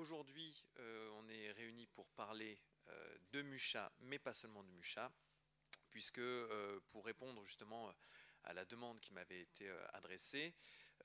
aujourd'hui, 0.00 0.64
on 0.78 1.28
est 1.28 1.52
réunis 1.52 1.86
pour 1.86 2.08
parler 2.10 2.58
de 3.32 3.42
Mucha, 3.42 3.92
mais 4.00 4.18
pas 4.18 4.34
seulement 4.34 4.64
de 4.64 4.70
Mucha, 4.70 5.12
puisque 5.90 6.22
pour 6.88 7.04
répondre 7.04 7.44
justement 7.44 7.92
à 8.44 8.52
la 8.52 8.64
demande 8.64 8.98
qui 9.00 9.12
m'avait 9.12 9.40
été 9.40 9.70
adressée, 9.92 10.54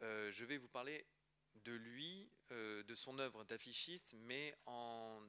je 0.01 0.45
vais 0.45 0.57
vous 0.57 0.69
parler 0.69 1.05
de 1.63 1.73
lui, 1.73 2.29
de 2.49 2.95
son 2.95 3.19
œuvre 3.19 3.43
d'affichiste, 3.43 4.15
mais 4.17 4.55
en 4.65 5.21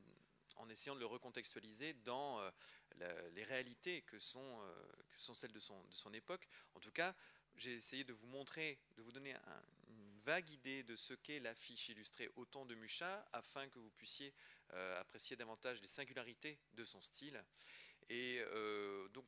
en 0.56 0.68
essayant 0.68 0.94
de 0.94 1.00
le 1.00 1.06
recontextualiser 1.06 1.94
dans 2.04 2.40
euh, 2.40 3.30
les 3.32 3.44
réalités 3.44 4.02
que 4.02 4.18
sont, 4.18 4.60
euh, 4.62 5.34
celles 5.34 5.52
de 5.52 5.60
son, 5.60 6.12
époque. 6.12 6.48
En 6.74 6.80
tout 6.80 6.92
cas, 6.92 7.14
j'ai 7.56 7.74
essayé 7.74 8.04
de 8.04 8.12
vous 8.12 8.26
montrer, 8.26 8.78
de 8.96 9.02
vous 9.02 9.12
donner 9.12 9.34
une 9.34 9.75
vague 10.26 10.50
idée 10.50 10.82
de 10.82 10.96
ce 10.96 11.14
qu'est 11.14 11.38
l'affiche 11.38 11.88
illustrée 11.88 12.28
au 12.34 12.44
temps 12.44 12.66
de 12.66 12.74
Mucha, 12.74 13.24
afin 13.32 13.68
que 13.68 13.78
vous 13.78 13.90
puissiez 13.92 14.34
euh, 14.72 15.00
apprécier 15.00 15.36
davantage 15.36 15.80
les 15.80 15.88
singularités 15.88 16.58
de 16.74 16.84
son 16.84 17.00
style. 17.00 17.42
Et 18.08 18.40
donc, 19.14 19.24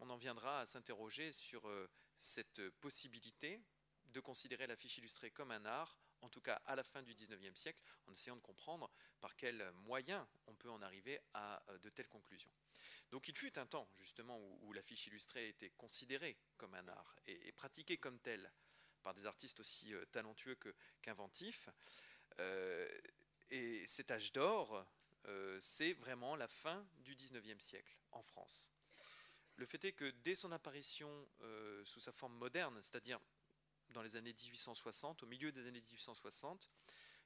on 0.00 0.10
en 0.10 0.16
viendra 0.16 0.60
à 0.60 0.66
s'interroger 0.66 1.30
sur 1.32 1.70
cette 2.18 2.70
possibilité 2.80 3.60
de 4.06 4.20
considérer 4.20 4.66
l'affiche 4.66 4.98
illustrée 4.98 5.30
comme 5.30 5.52
un 5.52 5.64
art 5.64 5.96
en 6.22 6.28
tout 6.28 6.40
cas 6.40 6.60
à 6.66 6.76
la 6.76 6.82
fin 6.82 7.02
du 7.02 7.14
XIXe 7.14 7.58
siècle, 7.58 7.80
en 8.06 8.12
essayant 8.12 8.36
de 8.36 8.40
comprendre 8.40 8.90
par 9.20 9.36
quels 9.36 9.70
moyens 9.72 10.26
on 10.46 10.54
peut 10.54 10.70
en 10.70 10.82
arriver 10.82 11.20
à 11.34 11.62
euh, 11.68 11.78
de 11.78 11.90
telles 11.90 12.08
conclusions. 12.08 12.50
Donc 13.10 13.28
il 13.28 13.36
fut 13.36 13.58
un 13.58 13.66
temps 13.66 13.88
justement 14.00 14.38
où, 14.62 14.72
l'affiche 14.72 15.06
illustrée 15.06 15.48
était 15.48 15.70
considérée 15.70 16.36
comme 16.56 16.74
un 16.74 16.88
art 16.88 17.16
et, 17.26 17.52
pratiquée 17.52 17.96
comme 17.96 18.18
tel 18.18 18.50
par 19.06 19.14
des 19.14 19.26
artistes 19.26 19.60
aussi 19.60 19.94
euh, 19.94 20.04
talentueux 20.06 20.58
qu'inventifs. 21.00 21.68
Euh, 22.40 22.88
et 23.50 23.86
cet 23.86 24.10
âge 24.10 24.32
d'or, 24.32 24.84
c'est 25.60 25.92
vraiment 25.92 26.34
la 26.34 26.48
fin 26.48 26.84
du 26.98 27.14
XIXe 27.14 27.62
siècle 27.62 27.96
en 28.10 28.22
France. 28.22 28.72
Le 29.54 29.64
fait 29.64 29.84
est 29.84 29.92
que 29.92 30.10
dès 30.24 30.34
son 30.34 30.50
apparition 30.52 31.28
sous 31.84 32.00
sa 32.00 32.12
forme 32.12 32.34
moderne, 32.34 32.78
c'est-à-dire 32.82 33.20
dans 33.90 34.02
les 34.02 34.16
années 34.16 34.32
1860, 34.32 35.22
au 35.22 35.26
milieu 35.26 35.52
des 35.52 35.66
années 35.66 35.80
1860, 35.80 36.70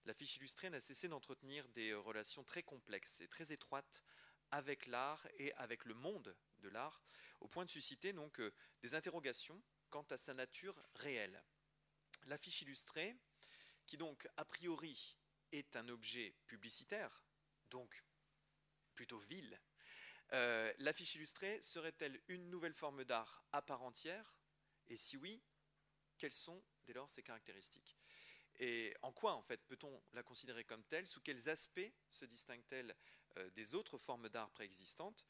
l'affiche 0.05 0.37
illustrée 0.37 0.71
n'a 0.71 0.81
cessé 0.81 1.09
d'entretenir 1.09 1.67
des 1.69 1.95
relations 1.95 2.45
très 2.45 2.63
complexes 2.63 3.23
et 3.23 3.29
très 3.29 3.53
étroites 3.53 4.05
avec 4.51 4.87
l'art 4.87 5.27
et 5.39 5.53
avec 5.55 5.85
le 5.85 5.95
monde 5.95 6.37
de 6.59 6.69
l'art, 6.69 7.03
au 7.41 7.49
point 7.49 7.65
de 7.65 7.71
susciter 7.71 8.13
donc 8.13 8.41
euh, 8.41 8.53
des 8.83 8.95
interrogations 8.95 9.61
quant 9.89 10.07
à 10.11 10.17
sa 10.17 10.35
nature 10.35 10.81
réelle. 10.95 11.43
L'affiche 12.27 12.63
illustrée, 12.63 13.17
qui 13.87 13.97
donc 13.97 14.29
a 14.37 14.45
priori 14.45 15.17
est 15.53 15.77
un 15.77 15.89
objet 15.89 16.35
publicitaire, 16.47 17.25
donc 17.71 18.03
plutôt 18.95 19.19
vil, 19.19 19.59
euh, 20.33 20.73
l'affiche 20.79 21.17
illustrée 21.17 21.61
serait-elle 21.61 22.21
une 22.29 22.51
nouvelle 22.51 22.75
forme 22.75 23.05
d'art 23.05 23.45
à 23.53 23.63
part 23.63 23.83
entière? 23.83 24.37
Et 24.89 24.97
si 24.97 25.17
oui, 25.17 25.43
quelles 26.19 26.33
sont 26.33 26.63
dès 26.85 26.93
lors 26.93 27.11
ses 27.11 27.23
caractéristiques? 27.23 27.97
Et 28.57 28.95
en 29.03 29.13
quoi, 29.13 29.35
en 29.35 29.43
fait, 29.43 29.65
peut-on 29.67 30.03
la 30.13 30.23
considérer 30.23 30.65
comme 30.65 30.85
telle? 30.85 31.07
Sous 31.07 31.21
quels 31.21 31.49
aspects 31.49 31.93
se 32.09 32.25
distingue-t-elle 32.25 32.95
euh, 33.39 33.51
des 33.51 33.75
autres 33.75 33.99
formes 33.99 34.29
d'art 34.29 34.51
préexistantes? 34.51 35.25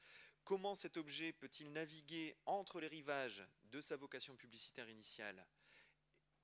Comment 0.45 0.75
cet 0.75 0.97
objet 0.97 1.33
peut-il 1.33 1.73
naviguer 1.73 2.37
entre 2.47 2.81
les 2.81 2.89
rivages 2.89 3.45
de 3.65 3.81
sa 3.81 3.97
vocation 3.97 4.37
publicitaire 4.37 4.89
initiale 4.89 5.47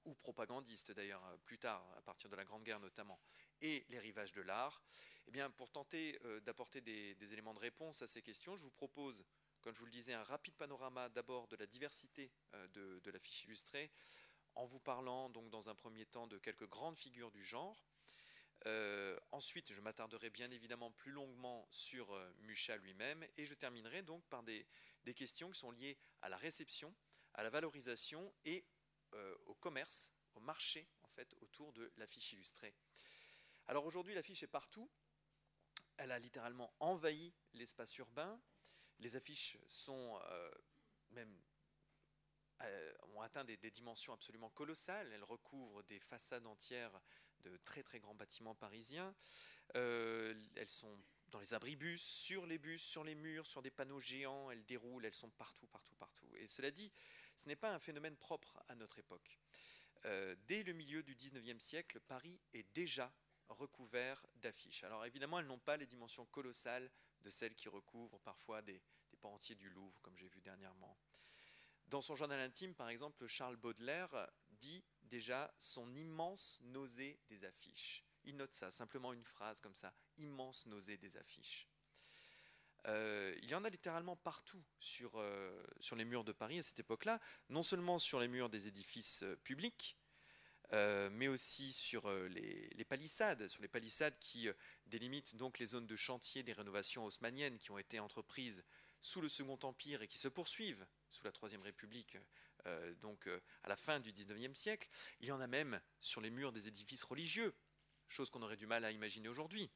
ou 0.07 0.15
propagandiste 0.15 0.93
d'ailleurs 0.93 1.25
euh, 1.27 1.37
plus 1.45 1.59
tard, 1.59 1.87
à 1.97 2.03
partir 2.03 2.31
de 2.31 2.37
la 2.37 2.45
Grande 2.45 2.65
Guerre 2.65 2.81
notamment, 2.81 3.21
et 3.61 3.85
les 3.91 3.99
rivages 3.99 4.33
de 4.33 4.41
l'art 4.41 4.83
Eh 5.29 5.31
bien, 5.31 5.51
pour 5.51 5.71
tenter 5.71 6.19
euh, 6.25 6.41
d'apporter 6.41 6.81
des, 6.81 7.33
éléments 7.33 7.55
de 7.55 7.59
réponse 7.59 8.01
à 8.03 8.07
ces 8.07 8.23
questions, 8.23 8.57
je 8.57 8.63
vous 8.63 8.71
propose, 8.71 9.25
comme 9.61 9.75
je 9.75 9.81
vous 9.81 9.87
le 9.87 9.93
disais, 9.93 10.15
un 10.15 10.25
rapide 10.25 10.55
panorama 10.55 11.09
d'abord 11.11 11.49
de 11.49 11.57
la 11.57 11.67
diversité 11.67 12.33
de, 12.73 13.01
de 13.01 13.11
l'affiche 13.11 13.45
illustrée, 13.45 13.91
en 14.55 14.65
vous 14.65 14.81
parlant 14.81 15.29
donc 15.29 15.51
dans 15.51 15.69
un 15.69 15.75
premier 15.75 16.07
temps 16.07 16.27
de 16.27 16.39
quelques 16.39 16.69
grandes 16.69 16.97
figures 16.97 17.31
du 17.31 17.45
genre. 17.45 17.87
Euh, 18.67 19.19
ensuite, 19.33 19.73
je 19.73 19.81
m'attarderai 19.81 20.31
bien 20.31 20.51
évidemment 20.51 20.91
plus 20.91 21.13
longuement 21.13 21.67
sur 21.71 22.13
euh, 22.13 22.33
Mucha 22.41 22.77
lui-même 22.77 23.25
et 23.37 23.45
je 23.45 23.55
terminerai 23.55 24.03
donc 24.03 24.25
par 24.27 24.43
des, 24.43 24.67
questions 25.15 25.51
qui 25.51 25.59
sont 25.59 25.71
liées 25.71 25.97
à 26.23 26.29
la 26.29 26.37
réception, 26.37 26.93
à 27.35 27.45
la 27.45 27.51
valorisation 27.51 28.33
et 28.45 28.65
euh, 29.15 29.35
au 29.47 29.55
commerce, 29.55 30.13
au 30.35 30.41
marché 30.41 30.89
en 31.03 31.09
fait 31.09 31.35
autour 31.41 31.73
de 31.73 31.93
l'affiche 31.97 32.33
illustrée. 32.33 32.75
Alors 33.67 33.87
aujourd'hui, 33.87 34.15
l'affiche 34.15 34.43
est 34.43 34.49
partout. 34.49 34.91
Elle 35.97 36.13
a 36.13 36.19
littéralement 36.19 36.73
envahi 36.81 37.33
l'espace 37.55 37.97
urbain. 37.99 38.41
Les 38.99 39.17
affiches 39.17 39.57
sont 39.67 40.21
même 41.11 41.37
euh, 42.63 42.93
ont 43.15 43.21
atteint 43.21 43.45
des, 43.45 43.57
dimensions 43.57 44.13
absolument 44.13 44.51
colossales. 44.51 45.13
Elles 45.13 45.25
recouvrent 45.25 45.83
des 45.85 45.99
façades 45.99 46.47
entières 46.47 47.01
de 47.41 47.57
très 47.65 47.83
très 47.83 48.01
grands 48.01 48.15
bâtiments 48.15 48.55
parisiens. 48.55 49.15
Euh, 49.75 50.35
elles 50.55 50.71
sont 50.71 50.99
dans 51.29 51.39
les 51.39 51.55
abribus, 51.55 52.03
sur 52.03 52.47
les 52.47 52.59
bus, 52.59 52.83
sur 52.83 53.05
les 53.05 53.15
murs, 53.15 53.47
sur 53.47 53.61
des 53.61 53.71
panneaux 53.71 54.01
géants. 54.01 54.51
Elles 54.51 54.65
déroulent, 54.65 55.05
elles 55.05 55.15
sont 55.15 55.31
partout, 55.31 55.67
partout, 55.67 55.95
partout. 55.97 56.35
Et 56.37 56.47
cela 56.47 56.71
dit, 56.71 56.91
ce 57.37 57.49
n'est 57.49 57.57
pas 57.57 57.73
un 57.73 57.79
phénomène 57.79 58.17
propre 58.17 58.63
à 58.69 58.75
notre 58.75 58.99
époque. 58.99 59.39
Euh, 60.05 60.35
dès 60.47 60.63
le 60.63 60.73
milieu 60.73 61.03
du 61.03 61.15
19e 61.15 61.59
siècle, 61.59 62.01
Paris 62.01 62.41
est 62.53 62.67
déjà 62.75 63.13
recouvert 63.49 64.27
d'affiches. 64.37 64.85
Alors 64.85 65.05
évidemment, 65.05 65.39
elles 65.39 65.47
n'ont 65.47 65.59
pas 65.59 65.77
les 65.77 65.87
dimensions 65.87 66.27
colossales 66.27 66.91
de 67.21 67.31
celles 67.31 67.55
qui 67.55 67.69
recouvrent 67.69 68.19
parfois 68.21 68.63
des, 68.63 68.81
des 69.11 69.19
entiers 69.23 69.55
du 69.55 69.71
Louvre, 69.71 70.01
comme 70.03 70.17
j'ai 70.17 70.29
vu 70.29 70.41
dernièrement. 70.41 70.97
Dans 71.89 72.01
son 72.01 72.17
journal 72.17 72.41
intime, 72.41 72.75
par 72.75 72.89
exemple, 72.89 73.27
Charles 73.27 73.57
Baudelaire 73.57 74.29
dit 74.49 74.85
déjà 75.03 75.53
son 75.57 75.95
immense 75.95 76.59
nausée 76.63 77.21
des 77.29 77.45
affiches. 77.45 78.05
Il 78.25 78.37
note 78.37 78.55
ça, 78.55 78.71
simplement 78.73 79.13
une 79.13 79.25
phrase 79.25 79.61
comme 79.61 79.75
ça, 79.75 79.95
immense 80.17 80.67
nausée 80.67 80.97
des 80.97 81.17
affiches. 81.17 81.69
Euh, 82.89 83.35
il 83.43 83.51
y 83.51 83.55
en 83.55 83.65
a 83.65 83.71
littéralement 83.71 84.17
partout 84.17 84.63
sur, 84.79 85.13
euh, 85.17 85.63
sur 85.81 85.97
les 85.97 86.05
murs 86.05 86.25
de 86.25 86.33
Paris 86.33 86.59
à 86.59 86.63
cette 86.63 86.79
époque-là, 86.79 87.21
non 87.49 87.63
seulement 87.63 87.99
sur 87.99 88.21
les 88.21 88.29
murs 88.29 88.49
des 88.49 88.69
édifices 88.69 89.23
euh, 89.25 89.37
publics, 89.45 89.97
mais 91.13 91.29
aussi 91.29 91.73
sur 91.73 92.11
les, 92.11 92.85
palissades, 92.89 93.47
sur 93.47 93.63
les 93.63 93.69
palissades 93.69 94.19
qui 94.19 94.49
délimitent 94.87 95.37
donc 95.37 95.61
les 95.61 95.67
zones 95.67 95.87
de 95.87 95.95
chantier 95.95 96.43
des 96.43 96.53
rénovations 96.53 97.05
haussmanniennes 97.05 97.61
qui 97.61 97.71
ont 97.71 97.79
été 97.79 98.01
entreprises 98.01 98.65
sous 99.01 99.21
le 99.21 99.29
Second 99.29 99.61
Empire 99.63 100.03
et 100.03 100.09
qui 100.09 100.19
se 100.19 100.27
poursuivent 100.27 100.85
sous 101.09 101.23
la 101.23 101.31
Troisième 101.31 101.63
République, 101.63 102.19
donc 103.01 103.29
à 103.63 103.69
la 103.69 103.77
fin 103.77 104.01
du 104.01 104.11
XIXe 104.11 104.59
siècle. 104.59 104.89
Il 105.21 105.29
y 105.29 105.31
en 105.31 105.41
a 105.41 105.47
même 105.47 105.81
sur 106.01 106.21
les 106.21 106.31
murs 106.31 106.51
des 106.51 106.67
édifices 106.67 107.05
religieux, 107.05 107.55
chose 108.09 108.29
qu'on 108.29 108.43
aurait 108.43 108.57
du 108.57 108.67
mal 108.67 108.85
à 108.85 108.91
imaginer 108.91 109.29
aujourd'hui. 109.29 109.71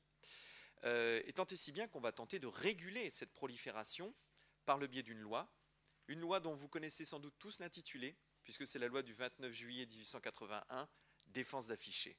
Euh, 0.84 1.22
et 1.26 1.32
tant 1.32 1.46
et 1.46 1.56
si 1.56 1.72
bien 1.72 1.88
qu'on 1.88 2.00
va 2.00 2.12
tenter 2.12 2.38
de 2.38 2.46
réguler 2.46 3.10
cette 3.10 3.32
prolifération 3.32 4.14
par 4.64 4.78
le 4.78 4.86
biais 4.86 5.02
d'une 5.02 5.20
loi, 5.20 5.52
une 6.08 6.20
loi 6.20 6.40
dont 6.40 6.54
vous 6.54 6.68
connaissez 6.68 7.04
sans 7.04 7.20
doute 7.20 7.34
tous 7.38 7.58
l'intitulé, 7.58 8.16
puisque 8.42 8.66
c'est 8.66 8.78
la 8.78 8.88
loi 8.88 9.02
du 9.02 9.12
29 9.12 9.52
juillet 9.52 9.86
1881, 9.86 10.88
défense 11.26 11.66
d'afficher. 11.66 12.16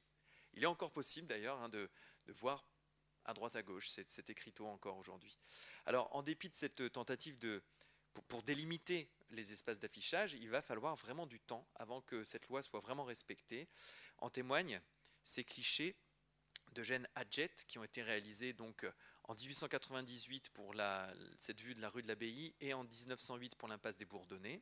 Il 0.54 0.62
est 0.62 0.66
encore 0.66 0.92
possible 0.92 1.26
d'ailleurs 1.26 1.60
hein, 1.60 1.68
de, 1.68 1.90
voir 2.28 2.64
à 3.24 3.34
droite 3.34 3.56
à 3.56 3.62
gauche 3.62 3.88
cet 3.88 4.30
écriteau 4.30 4.66
encore 4.66 4.96
aujourd'hui. 4.96 5.38
Alors 5.86 6.14
en 6.14 6.22
dépit 6.22 6.48
de 6.48 6.54
cette 6.54 6.92
tentative 6.92 7.38
de, 7.38 7.62
pour, 8.28 8.42
délimiter 8.42 9.08
les 9.30 9.52
espaces 9.52 9.78
d'affichage, 9.78 10.34
il 10.34 10.50
va 10.50 10.62
falloir 10.62 10.96
vraiment 10.96 11.26
du 11.26 11.40
temps 11.40 11.66
avant 11.74 12.02
que 12.02 12.24
cette 12.24 12.48
loi 12.48 12.62
soit 12.62 12.80
vraiment 12.80 13.04
respectée. 13.04 13.68
En 14.18 14.30
témoignent 14.30 14.80
ces 15.22 15.44
clichés 15.44 15.96
de 16.72 16.82
Gênes 16.82 17.08
Hadjet 17.14 17.50
qui 17.66 17.78
ont 17.78 17.84
été 17.84 18.02
réalisés 18.02 18.52
donc 18.52 18.86
en 19.24 19.34
1898 19.34 20.50
pour 20.50 20.74
cette 21.38 21.60
vue 21.60 21.74
de 21.74 21.80
la 21.80 21.88
rue 21.88 22.02
de 22.02 22.08
l'Abbaye 22.08 22.54
et 22.60 22.74
en 22.74 22.84
1908 22.84 23.56
pour 23.56 23.68
l'impasse 23.68 23.96
des 23.96 24.04
Bourdonnais. 24.04 24.60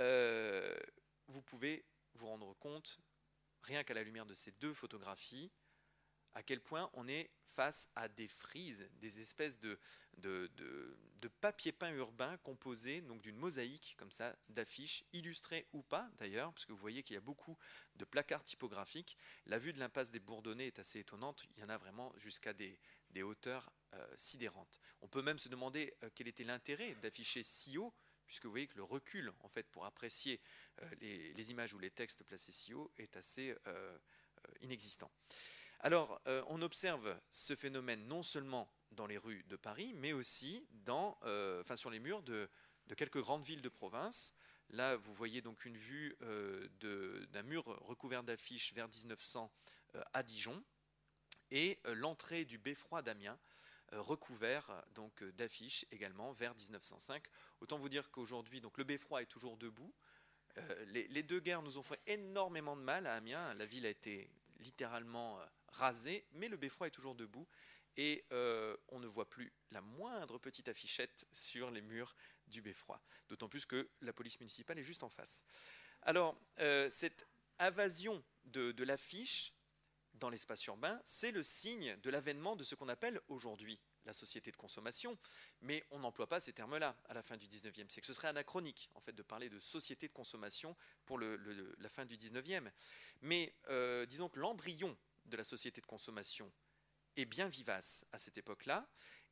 Euh, 0.00 0.74
vous 1.28 1.42
pouvez 1.42 1.84
vous 2.14 2.26
rendre 2.26 2.54
compte, 2.54 2.98
rien 3.62 3.82
qu'à 3.84 3.94
la 3.94 4.02
lumière 4.02 4.26
de 4.26 4.34
ces 4.34 4.52
deux 4.52 4.74
photographies, 4.74 5.50
à 6.36 6.42
quel 6.42 6.60
point 6.60 6.90
on 6.92 7.08
est 7.08 7.30
face 7.46 7.90
à 7.96 8.08
des 8.08 8.28
frises, 8.28 8.86
des 9.00 9.22
espèces 9.22 9.58
de, 9.58 9.78
de, 10.18 11.28
papier 11.40 11.72
peint 11.72 11.92
urbain 11.92 12.36
composés 12.38 13.00
donc 13.00 13.20
d'une 13.20 13.36
mosaïque 13.36 13.94
comme 13.98 14.12
ça 14.12 14.36
d'affiches 14.48 15.04
illustrées 15.12 15.66
ou 15.72 15.82
pas 15.82 16.08
d'ailleurs, 16.18 16.52
parce 16.52 16.64
que 16.64 16.72
vous 16.72 16.78
voyez 16.78 17.02
qu'il 17.02 17.14
y 17.14 17.16
a 17.16 17.22
beaucoup 17.22 17.56
de 17.96 18.04
placards 18.04 18.44
typographiques. 18.44 19.16
La 19.46 19.58
vue 19.58 19.72
de 19.72 19.78
l'impasse 19.78 20.10
des 20.10 20.20
Bourdonnais 20.20 20.66
est 20.66 20.78
assez 20.78 21.00
étonnante. 21.00 21.44
Il 21.56 21.62
y 21.62 21.64
en 21.64 21.68
a 21.68 21.78
vraiment 21.78 22.12
jusqu'à 22.16 22.52
des, 22.52 22.78
hauteurs 23.22 23.72
euh, 23.94 24.06
sidérantes. 24.16 24.78
On 25.00 25.08
peut 25.08 25.22
même 25.22 25.38
se 25.38 25.48
demander 25.48 25.94
euh, 26.02 26.10
quel 26.14 26.28
était 26.28 26.44
l'intérêt 26.44 26.94
d'afficher 26.96 27.42
si 27.42 27.78
haut 27.78 27.94
puisque 28.26 28.44
vous 28.44 28.50
voyez 28.50 28.66
que 28.66 28.76
le 28.76 28.82
recul, 28.82 29.32
en 29.40 29.48
fait, 29.48 29.68
pour 29.70 29.84
apprécier 29.86 30.40
euh, 30.82 30.90
les, 31.00 31.32
les, 31.32 31.50
images 31.52 31.72
ou 31.74 31.78
les 31.78 31.90
textes 31.90 32.24
placés 32.24 32.52
si 32.52 32.74
haut 32.74 32.92
est 32.98 33.16
assez 33.16 33.54
inexistant. 34.62 35.10
Alors, 35.86 36.20
euh, 36.26 36.42
on 36.48 36.62
observe 36.62 37.16
ce 37.30 37.54
phénomène 37.54 38.08
non 38.08 38.24
seulement 38.24 38.68
dans 38.90 39.06
les 39.06 39.18
rues 39.18 39.44
de 39.44 39.54
Paris, 39.54 39.94
mais 39.94 40.12
aussi 40.12 40.66
dans, 40.84 41.16
euh, 41.22 41.60
enfin, 41.60 41.76
sur 41.76 41.90
les 41.90 42.00
murs 42.00 42.24
de, 42.24 42.50
quelques 42.96 43.20
grandes 43.20 43.44
villes 43.44 43.62
de 43.62 43.68
province. 43.68 44.34
Là, 44.70 44.96
vous 44.96 45.14
voyez 45.14 45.42
donc 45.42 45.64
une 45.64 45.76
vue 45.76 46.16
euh, 46.22 46.66
d'un 47.30 47.44
mur 47.44 47.62
recouvert 47.86 48.24
d'affiches 48.24 48.72
vers 48.72 48.88
1900 48.88 49.48
à 50.12 50.24
Dijon, 50.24 50.60
et 51.52 51.78
l'entrée 51.94 52.44
du 52.44 52.58
beffroi 52.58 53.00
d'Amiens, 53.02 53.38
recouvert 53.92 54.82
donc 54.96 55.22
d'affiches 55.22 55.86
également 55.92 56.32
vers 56.32 56.56
1905. 56.56 57.22
Autant 57.60 57.78
vous 57.78 57.88
dire 57.88 58.10
qu'aujourd'hui, 58.10 58.60
donc 58.60 58.76
le 58.76 58.82
beffroi 58.82 59.22
est 59.22 59.26
toujours 59.26 59.56
debout. 59.56 59.94
Les, 60.86 61.06
les, 61.06 61.22
deux 61.22 61.38
guerres 61.38 61.62
nous 61.62 61.78
ont 61.78 61.84
fait 61.84 62.00
énormément 62.08 62.76
de 62.76 62.82
mal 62.82 63.06
à 63.06 63.14
Amiens. 63.14 63.54
La 63.54 63.66
ville 63.66 63.86
a 63.86 63.90
été 63.90 64.28
littéralement 64.58 65.38
rasé, 65.68 66.24
mais 66.32 66.48
le 66.48 66.56
beffroi 66.56 66.86
est 66.86 66.92
toujours 66.92 67.14
debout 67.14 67.46
et 67.96 68.24
euh, 68.32 68.76
on 68.88 68.98
ne 68.98 69.06
voit 69.06 69.28
plus 69.28 69.52
la 69.70 69.80
moindre 69.80 70.38
petite 70.38 70.68
affichette 70.68 71.26
sur 71.32 71.70
les 71.70 71.80
murs 71.80 72.14
du 72.46 72.60
beffroi. 72.60 73.00
D'autant 73.28 73.48
plus 73.48 73.64
que 73.64 73.88
la 74.02 74.12
police 74.12 74.38
municipale 74.40 74.78
est 74.78 74.84
juste 74.84 75.02
en 75.02 75.08
face. 75.08 75.44
Alors, 76.02 76.38
euh, 76.60 76.88
cette 76.90 77.26
invasion 77.58 78.22
de, 78.44 78.84
l'affiche 78.84 79.54
dans 80.14 80.30
l'espace 80.30 80.64
urbain, 80.66 81.00
c'est 81.04 81.30
le 81.30 81.42
signe 81.42 81.96
de 81.96 82.10
l'avènement 82.10 82.56
de 82.56 82.64
ce 82.64 82.74
qu'on 82.74 82.88
appelle 82.88 83.20
aujourd'hui 83.28 83.80
la 84.04 84.12
société 84.12 84.52
de 84.52 84.56
consommation, 84.56 85.18
mais 85.62 85.84
on 85.90 85.98
n'emploie 85.98 86.28
pas 86.28 86.38
ces 86.38 86.52
termes-là 86.52 86.96
à 87.08 87.14
la 87.14 87.22
fin 87.22 87.36
du 87.36 87.48
19e 87.48 87.88
siècle. 87.88 88.06
Ce 88.06 88.14
serait 88.14 88.28
anachronique, 88.28 88.88
en 88.94 89.00
fait, 89.00 89.12
de 89.12 89.22
parler 89.22 89.48
de 89.48 89.58
société 89.58 90.06
de 90.06 90.12
consommation 90.12 90.76
pour 91.06 91.18
la 91.18 91.88
fin 91.88 92.04
du 92.04 92.16
19e. 92.16 92.70
Mais 93.22 93.52
euh, 93.68 94.06
disons 94.06 94.28
que 94.28 94.38
l'embryon 94.38 94.96
de 95.26 95.36
la 95.36 95.44
société 95.44 95.80
de 95.80 95.86
consommation 95.86 96.52
est 97.16 97.24
bien 97.24 97.48
vivace 97.48 98.06
à 98.12 98.18
cette 98.18 98.38
époque-là. 98.38 98.88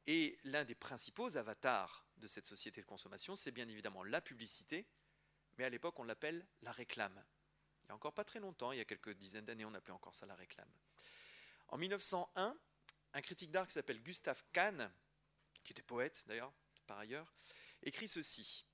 Et 0.06 0.38
l'un 0.44 0.64
des 0.64 0.74
principaux 0.74 1.36
avatars 1.36 2.06
de 2.18 2.26
cette 2.26 2.46
société 2.46 2.80
de 2.80 2.86
consommation, 2.86 3.36
c'est 3.36 3.52
bien 3.52 3.68
évidemment 3.68 4.04
la 4.04 4.20
publicité, 4.20 4.86
mais 5.56 5.64
à 5.64 5.70
l'époque 5.70 5.98
on 5.98 6.04
l'appelle 6.04 6.46
la 6.62 6.72
réclame. 6.72 7.24
Il 7.84 7.88
y 7.88 7.92
a 7.92 7.94
encore 7.94 8.14
pas 8.14 8.24
très 8.24 8.40
longtemps, 8.40 8.72
il 8.72 8.78
y 8.78 8.80
a 8.80 8.84
quelques 8.84 9.14
dizaines 9.14 9.44
d'années, 9.44 9.64
on 9.64 9.74
appelait 9.74 9.94
encore 9.94 10.14
ça 10.14 10.26
la 10.26 10.34
réclame. 10.34 10.70
En 11.68 11.78
1901, 11.78 12.56
un 13.14 13.20
critique 13.22 13.50
d'art 13.50 13.66
qui 13.66 13.74
s'appelle 13.74 14.02
Gustave 14.02 14.42
Kahn, 14.52 14.92
qui 15.62 15.72
était 15.72 15.82
poète 15.82 16.24
d'ailleurs, 16.26 16.52
par 16.86 16.98
ailleurs, 16.98 17.32
écrit 17.82 18.08
ceci. 18.08 18.66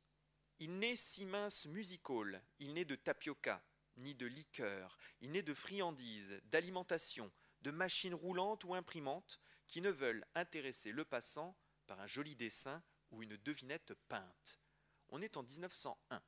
Il 0.59 0.79
n'est 0.79 0.97
si 0.97 1.25
mince 1.25 1.67
musical, 1.67 2.43
il 2.59 2.75
n'est 2.75 2.85
de 2.85 2.97
tapioca, 2.97 3.65
ni 4.01 4.15
de 4.15 4.27
liqueur, 4.27 4.99
il 5.21 5.31
n'est 5.31 5.43
de 5.43 5.55
friandises, 5.55 6.41
d'alimentation, 6.45 7.31
de 7.63 7.71
machines 7.71 8.15
roulantes 8.15 8.65
ou 8.65 8.75
imprimantes 8.75 9.41
qui 9.67 9.81
ne 9.81 9.91
veulent 9.91 10.25
intéresser 10.35 10.93
le 10.93 11.05
passant 11.05 11.57
par 11.87 12.01
un 12.01 12.07
joli 12.07 12.35
dessin 12.35 12.83
ou 13.11 13.23
une 13.23 13.37
devinette 13.37 13.95
peinte. 14.09 14.61
On 15.09 15.23
est 15.23 15.37
en 15.37 15.43
1901. 15.43 16.23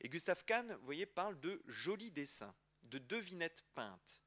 Et 0.00 0.08
Gustave 0.08 0.44
Kahn, 0.44 0.74
vous 0.74 0.84
voyez, 0.84 1.06
parle 1.06 1.38
de 1.40 1.62
jolis 1.66 2.10
dessins, 2.10 2.54
de 2.84 2.98
devinettes 2.98 3.64
peintes. 3.74 4.22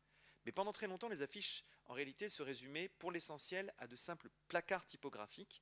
Mais 0.46 0.52
pendant 0.52 0.72
très 0.72 0.88
longtemps, 0.88 1.10
les 1.10 1.22
affiches, 1.22 1.64
en 1.86 1.94
réalité, 1.94 2.30
se 2.30 2.44
résumaient 2.44 2.90
pour 2.90 3.12
l'essentiel 3.12 3.74
à 3.78 3.88
de 3.88 3.96
simples 3.96 4.30
placards 4.48 4.86
typographiques. 4.86 5.62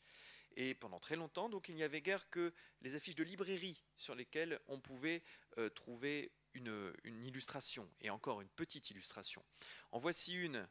Et 0.55 0.75
pendant 0.75 0.99
très 0.99 1.15
longtemps, 1.15 1.49
donc, 1.49 1.69
il 1.69 1.75
n'y 1.75 1.83
avait 1.83 2.01
guère 2.01 2.29
que 2.29 2.53
les 2.81 2.95
affiches 2.95 3.15
de 3.15 3.23
librairie 3.23 3.83
sur 3.95 4.15
lesquelles 4.15 4.59
on 4.67 4.79
pouvait 4.79 5.23
euh, 5.57 5.69
trouver 5.69 6.31
une, 6.53 6.93
illustration, 7.25 7.89
et 8.01 8.09
encore 8.09 8.41
une 8.41 8.49
petite 8.49 8.89
illustration. 8.91 9.43
En 9.91 9.99
voici 9.99 10.35
une 10.35 10.67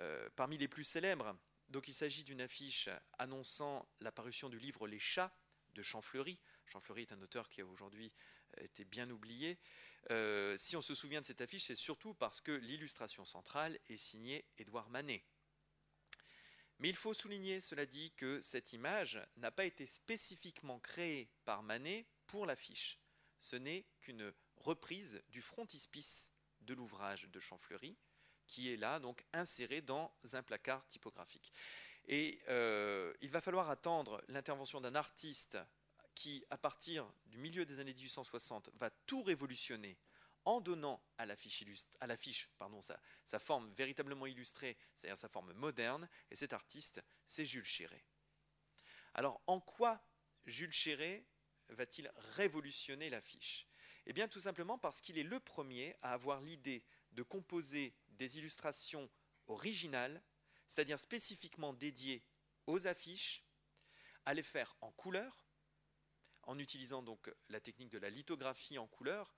euh, 0.00 0.28
parmi 0.36 0.58
les 0.58 0.68
plus 0.68 0.84
célèbres. 0.84 1.36
Donc 1.68 1.88
il 1.88 1.94
s'agit 1.94 2.24
d'une 2.24 2.40
affiche 2.40 2.88
annonçant 3.18 3.88
l'apparition 4.00 4.48
du 4.48 4.58
livre 4.58 4.86
Les 4.86 4.98
chats 4.98 5.34
de 5.74 5.82
Champfleury. 5.82 6.38
Champfleury 6.66 7.02
est 7.02 7.12
un 7.12 7.22
auteur 7.22 7.48
qui 7.48 7.60
a 7.60 7.66
aujourd'hui 7.66 8.12
été 8.58 8.84
bien 8.84 9.08
oublié. 9.10 9.58
Euh, 10.10 10.56
si 10.56 10.76
on 10.76 10.82
se 10.82 10.94
souvient 10.94 11.20
de 11.20 11.26
cette 11.26 11.40
affiche, 11.40 11.64
c'est 11.64 11.74
surtout 11.74 12.14
parce 12.14 12.40
que 12.40 12.52
l'illustration 12.52 13.24
centrale 13.24 13.78
est 13.88 13.96
signée 13.96 14.44
Édouard 14.58 14.90
Manet. 14.90 15.24
Mais 16.78 16.88
il 16.88 16.96
faut 16.96 17.14
souligner, 17.14 17.60
cela 17.60 17.86
dit, 17.86 18.12
que 18.16 18.40
cette 18.40 18.72
image 18.72 19.24
n'a 19.36 19.52
pas 19.52 19.64
été 19.64 19.86
spécifiquement 19.86 20.80
créée 20.80 21.30
par 21.44 21.62
Manet 21.62 22.06
pour 22.26 22.44
l'affiche. 22.44 22.98
Ce 23.38 23.56
n'est 23.56 23.86
qu'une 24.00 24.32
reprise 24.62 25.22
du 25.28 25.42
frontispice 25.42 26.32
de 26.60 26.74
l'ouvrage 26.74 27.28
de 27.28 27.40
Champfleury, 27.40 27.96
qui 28.46 28.72
est 28.72 28.76
là, 28.76 28.98
donc 28.98 29.24
inséré 29.32 29.80
dans 29.80 30.14
un 30.32 30.42
placard 30.42 30.86
typographique. 30.86 31.52
Et 32.06 32.40
euh, 32.48 33.12
il 33.20 33.30
va 33.30 33.40
falloir 33.40 33.70
attendre 33.70 34.22
l'intervention 34.28 34.80
d'un 34.80 34.94
artiste 34.94 35.58
qui, 36.14 36.44
à 36.50 36.58
partir 36.58 37.10
du 37.26 37.38
milieu 37.38 37.64
des 37.64 37.80
années 37.80 37.94
1860, 37.94 38.70
va 38.74 38.90
tout 38.90 39.22
révolutionner 39.22 39.98
en 40.44 40.60
donnant 40.60 41.00
à 41.18 41.26
l'affiche, 41.26 41.64
à 42.00 42.08
sa, 42.80 43.00
sa, 43.24 43.38
forme 43.38 43.70
véritablement 43.70 44.26
illustrée, 44.26 44.76
c'est-à-dire 44.94 45.16
sa 45.16 45.28
forme 45.28 45.52
moderne, 45.52 46.08
et 46.30 46.36
cet 46.36 46.52
artiste, 46.52 47.02
c'est 47.26 47.44
Jules 47.44 47.64
Chéret. 47.64 48.04
Alors, 49.14 49.40
en 49.46 49.60
quoi 49.60 50.04
Jules 50.44 50.72
Chéret 50.72 51.24
va-t-il 51.68 52.10
révolutionner 52.16 53.08
l'affiche? 53.08 53.68
Eh 54.06 54.12
bien 54.12 54.28
tout 54.28 54.40
simplement 54.40 54.78
parce 54.78 55.00
qu'il 55.00 55.18
est 55.18 55.22
le 55.22 55.40
premier 55.40 55.96
à 56.02 56.12
avoir 56.12 56.40
l'idée 56.40 56.82
de 57.12 57.22
composer 57.22 57.94
des 58.08 58.38
illustrations 58.38 59.08
originales, 59.46 60.22
c'est-à-dire 60.66 60.98
spécifiquement 60.98 61.72
dédiées 61.72 62.22
aux 62.66 62.86
affiches, 62.86 63.44
à 64.24 64.34
les 64.34 64.42
faire 64.42 64.76
en 64.80 64.92
couleur, 64.92 65.44
en 66.44 66.58
utilisant 66.58 67.02
donc 67.02 67.32
la 67.48 67.60
technique 67.60 67.90
de 67.90 67.98
la 67.98 68.10
lithographie 68.10 68.78
en 68.78 68.86
couleur, 68.86 69.34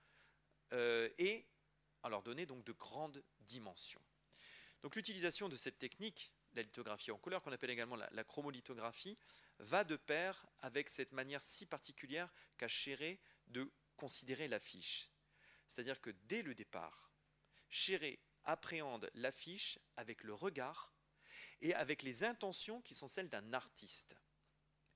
euh, 0.72 1.08
et 1.19 1.46
à 2.02 2.08
leur 2.08 2.22
donner 2.22 2.46
donc 2.46 2.64
de 2.64 2.72
grandes 2.72 3.22
dimensions. 3.40 4.02
Donc 4.82 4.96
l'utilisation 4.96 5.49
de 5.49 5.56
cette 5.56 5.78
technique, 5.78 6.32
la 6.52 6.62
lithographie 6.62 7.10
en 7.10 7.19
couleur, 7.19 7.43
qu'on 7.43 7.52
appelle 7.52 7.70
également 7.70 7.96
la, 7.96 8.08
la, 8.12 8.25
chromolithographie, 8.25 9.19
va 9.58 9.84
de 9.84 9.96
pair 9.96 10.46
avec 10.60 10.88
cette 10.88 11.12
manière 11.12 11.43
si 11.43 11.67
particulière 11.67 12.32
qu'a 12.58 12.69
Chéret 12.69 13.19
de 13.46 13.70
considérer 13.96 14.49
l'affiche. 14.49 15.11
C'est-à-dire 15.67 16.00
que 16.00 16.11
dès 16.25 16.43
le 16.43 16.55
départ, 16.55 17.12
Chéret 17.69 18.20
appréhende 18.44 19.11
l'affiche 19.14 19.79
avec 19.96 20.23
le 20.23 20.35
regard 20.35 20.93
et 21.61 21.75
avec 21.75 22.03
les 22.03 22.24
intentions 22.24 22.82
qui 22.82 22.94
sont 22.94 23.08
celles 23.08 23.31
d'un 23.31 23.53
artiste. 23.53 24.17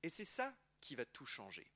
Et 0.02 0.09
c'est 0.09 0.25
ça 0.25 0.57
qui 0.81 0.95
va 0.95 1.05
tout 1.05 1.26
changer. 1.26 1.73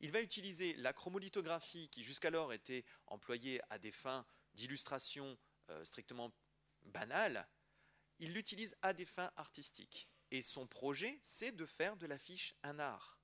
Il 0.00 0.10
va 0.10 0.20
utiliser 0.20 0.74
la 0.74 0.92
chromolithographie 0.92 1.88
qui 1.88 2.02
jusqu'alors 2.02 2.52
était 2.52 2.84
employée 3.06 3.60
à 3.70 3.78
des 3.78 3.92
fins 3.92 4.26
d'illustration 4.54 5.38
euh, 5.70 5.84
strictement 5.84 6.32
banales, 6.82 7.48
il 8.18 8.32
l'utilise 8.32 8.76
à 8.82 8.92
des 8.92 9.04
fins 9.04 9.32
artistiques. 9.36 10.08
Et 10.30 10.42
son 10.42 10.66
projet, 10.66 11.18
c'est 11.22 11.52
de 11.52 11.66
faire 11.66 11.96
de 11.96 12.06
l'affiche 12.06 12.54
un 12.62 12.78
art. 12.78 13.20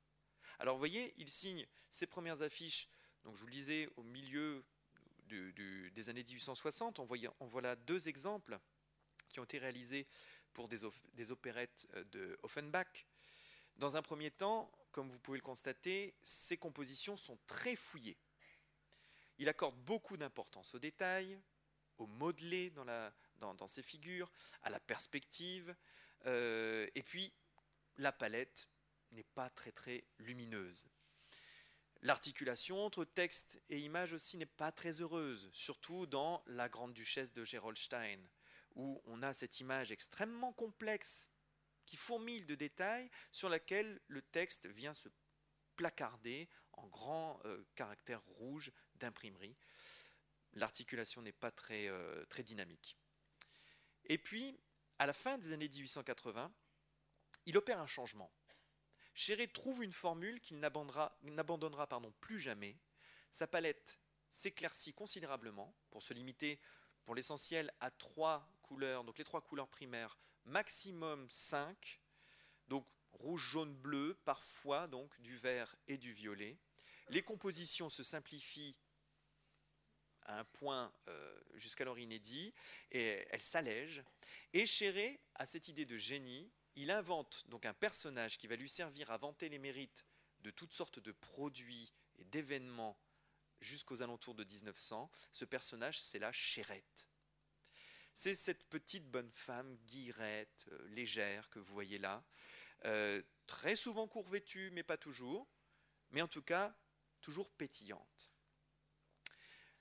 Alors 0.58 0.74
vous 0.74 0.80
voyez, 0.80 1.14
il 1.16 1.30
signe 1.30 1.66
ses 1.88 2.06
premières 2.06 2.42
affiches 2.42 2.88
donc 3.28 3.36
je 3.36 3.42
vous 3.42 3.48
le 3.48 3.52
disais, 3.52 3.90
au 3.96 4.02
milieu 4.02 4.64
des 5.28 6.08
années 6.08 6.24
1860, 6.24 6.98
on, 6.98 7.04
voilà 7.46 7.76
deux 7.76 8.08
exemples 8.08 8.58
qui 9.28 9.38
ont 9.38 9.44
été 9.44 9.58
réalisés 9.58 10.06
pour 10.54 10.66
des, 10.66 10.82
opérettes 11.30 11.86
euh, 11.92 12.04
de 12.04 12.38
Offenbach. 12.42 13.04
Dans 13.76 13.98
un 13.98 14.02
premier 14.02 14.30
temps, 14.30 14.72
comme 14.92 15.10
vous 15.10 15.18
pouvez 15.18 15.36
le 15.36 15.42
constater, 15.42 16.14
ces 16.22 16.56
compositions 16.56 17.18
sont 17.18 17.38
très 17.46 17.76
fouillées. 17.76 18.16
Il 19.36 19.50
accorde 19.50 19.76
beaucoup 19.76 20.16
d'importance 20.16 20.74
aux 20.74 20.78
détails, 20.78 21.38
au 21.98 22.06
modelé 22.06 22.70
dans, 22.70 23.66
ses 23.66 23.82
figures, 23.82 24.32
à 24.62 24.70
la 24.70 24.80
perspective, 24.80 25.76
euh, 26.24 26.88
et 26.94 27.02
puis 27.02 27.30
la 27.98 28.10
palette 28.10 28.70
n'est 29.10 29.22
pas 29.34 29.50
très 29.50 30.02
lumineuse. 30.18 30.88
L'articulation 32.02 32.84
entre 32.84 33.04
texte 33.04 33.60
et 33.68 33.80
image 33.80 34.12
aussi 34.12 34.36
n'est 34.36 34.46
pas 34.46 34.70
très 34.70 35.00
heureuse, 35.00 35.50
surtout 35.52 36.06
dans 36.06 36.42
La 36.46 36.68
Grande 36.68 36.94
Duchesse 36.94 37.32
de 37.32 37.42
Gerolstein, 37.42 38.20
où 38.76 39.02
on 39.06 39.22
a 39.22 39.32
cette 39.32 39.58
image 39.58 39.90
extrêmement 39.90 40.52
complexe 40.52 41.32
qui 41.86 41.96
fourmille 41.96 42.44
de 42.44 42.54
détails 42.54 43.10
sur 43.32 43.48
laquelle 43.48 44.00
le 44.06 44.22
texte 44.22 44.66
vient 44.66 44.94
se 44.94 45.08
placarder 45.74 46.48
en 46.72 46.86
grands 46.86 47.40
euh, 47.44 47.64
caractères 47.74 48.22
rouges 48.22 48.72
d'imprimerie. 48.96 49.56
L'articulation 50.52 51.22
n'est 51.22 51.32
pas 51.32 51.50
très, 51.50 51.88
euh, 51.88 52.24
très 52.26 52.42
dynamique. 52.42 52.96
Et 54.04 54.18
puis, 54.18 54.60
à 54.98 55.06
la 55.06 55.12
fin 55.12 55.38
des 55.38 55.52
années 55.52 55.68
1880, 55.68 56.52
il 57.46 57.56
opère 57.56 57.80
un 57.80 57.86
changement. 57.86 58.30
Chéret 59.18 59.48
trouve 59.48 59.82
une 59.82 59.92
formule 59.92 60.40
qu'il 60.40 60.60
n'abandonnera 60.60 61.88
plus 62.20 62.38
jamais. 62.38 62.76
Sa 63.32 63.48
palette 63.48 63.98
s'éclaircit 64.30 64.94
considérablement 64.94 65.74
pour 65.90 66.04
se 66.04 66.14
limiter 66.14 66.60
pour 67.04 67.16
l'essentiel 67.16 67.74
à 67.80 67.90
trois 67.90 68.48
couleurs, 68.62 69.02
donc 69.02 69.18
les 69.18 69.24
trois 69.24 69.40
couleurs 69.40 69.66
primaires, 69.66 70.16
maximum 70.44 71.28
5, 71.28 72.00
donc 72.68 72.86
rouge, 73.10 73.42
jaune, 73.42 73.74
bleu, 73.74 74.16
parfois 74.24 74.86
donc 74.86 75.20
du 75.20 75.36
vert 75.36 75.74
et 75.88 75.98
du 75.98 76.12
violet. 76.12 76.56
Les 77.08 77.22
compositions 77.22 77.88
se 77.88 78.04
simplifient 78.04 78.76
à 80.26 80.38
un 80.38 80.44
point 80.44 80.92
euh, 81.08 81.40
jusqu'alors 81.54 81.98
inédit 81.98 82.54
et 82.92 83.26
elles 83.30 83.42
s'allègent. 83.42 84.04
Et 84.52 84.64
Chéré 84.64 85.20
a 85.34 85.44
cette 85.44 85.66
idée 85.66 85.86
de 85.86 85.96
génie. 85.96 86.52
Il 86.80 86.92
invente 86.92 87.42
donc 87.48 87.66
un 87.66 87.74
personnage 87.74 88.38
qui 88.38 88.46
va 88.46 88.54
lui 88.54 88.68
servir 88.68 89.10
à 89.10 89.16
vanter 89.16 89.48
les 89.48 89.58
mérites 89.58 90.06
de 90.42 90.52
toutes 90.52 90.72
sortes 90.72 91.00
de 91.00 91.10
produits 91.10 91.92
et 92.18 92.24
d'événements 92.24 92.96
jusqu'aux 93.60 94.00
alentours 94.00 94.36
de 94.36 94.44
1900. 94.44 95.10
Ce 95.32 95.44
personnage, 95.44 96.00
c'est 96.00 96.20
la 96.20 96.30
Chérette. 96.30 97.08
C'est 98.14 98.36
cette 98.36 98.62
petite 98.68 99.10
bonne 99.10 99.32
femme 99.32 99.76
guirette, 99.86 100.66
euh, 100.70 100.88
légère 100.90 101.50
que 101.50 101.58
vous 101.58 101.72
voyez 101.72 101.98
là, 101.98 102.24
euh, 102.84 103.20
très 103.48 103.74
souvent 103.74 104.06
court-vêtue, 104.06 104.70
mais 104.70 104.84
pas 104.84 104.96
toujours, 104.96 105.48
mais 106.12 106.22
en 106.22 106.28
tout 106.28 106.42
cas 106.42 106.72
toujours 107.20 107.50
pétillante. 107.50 108.30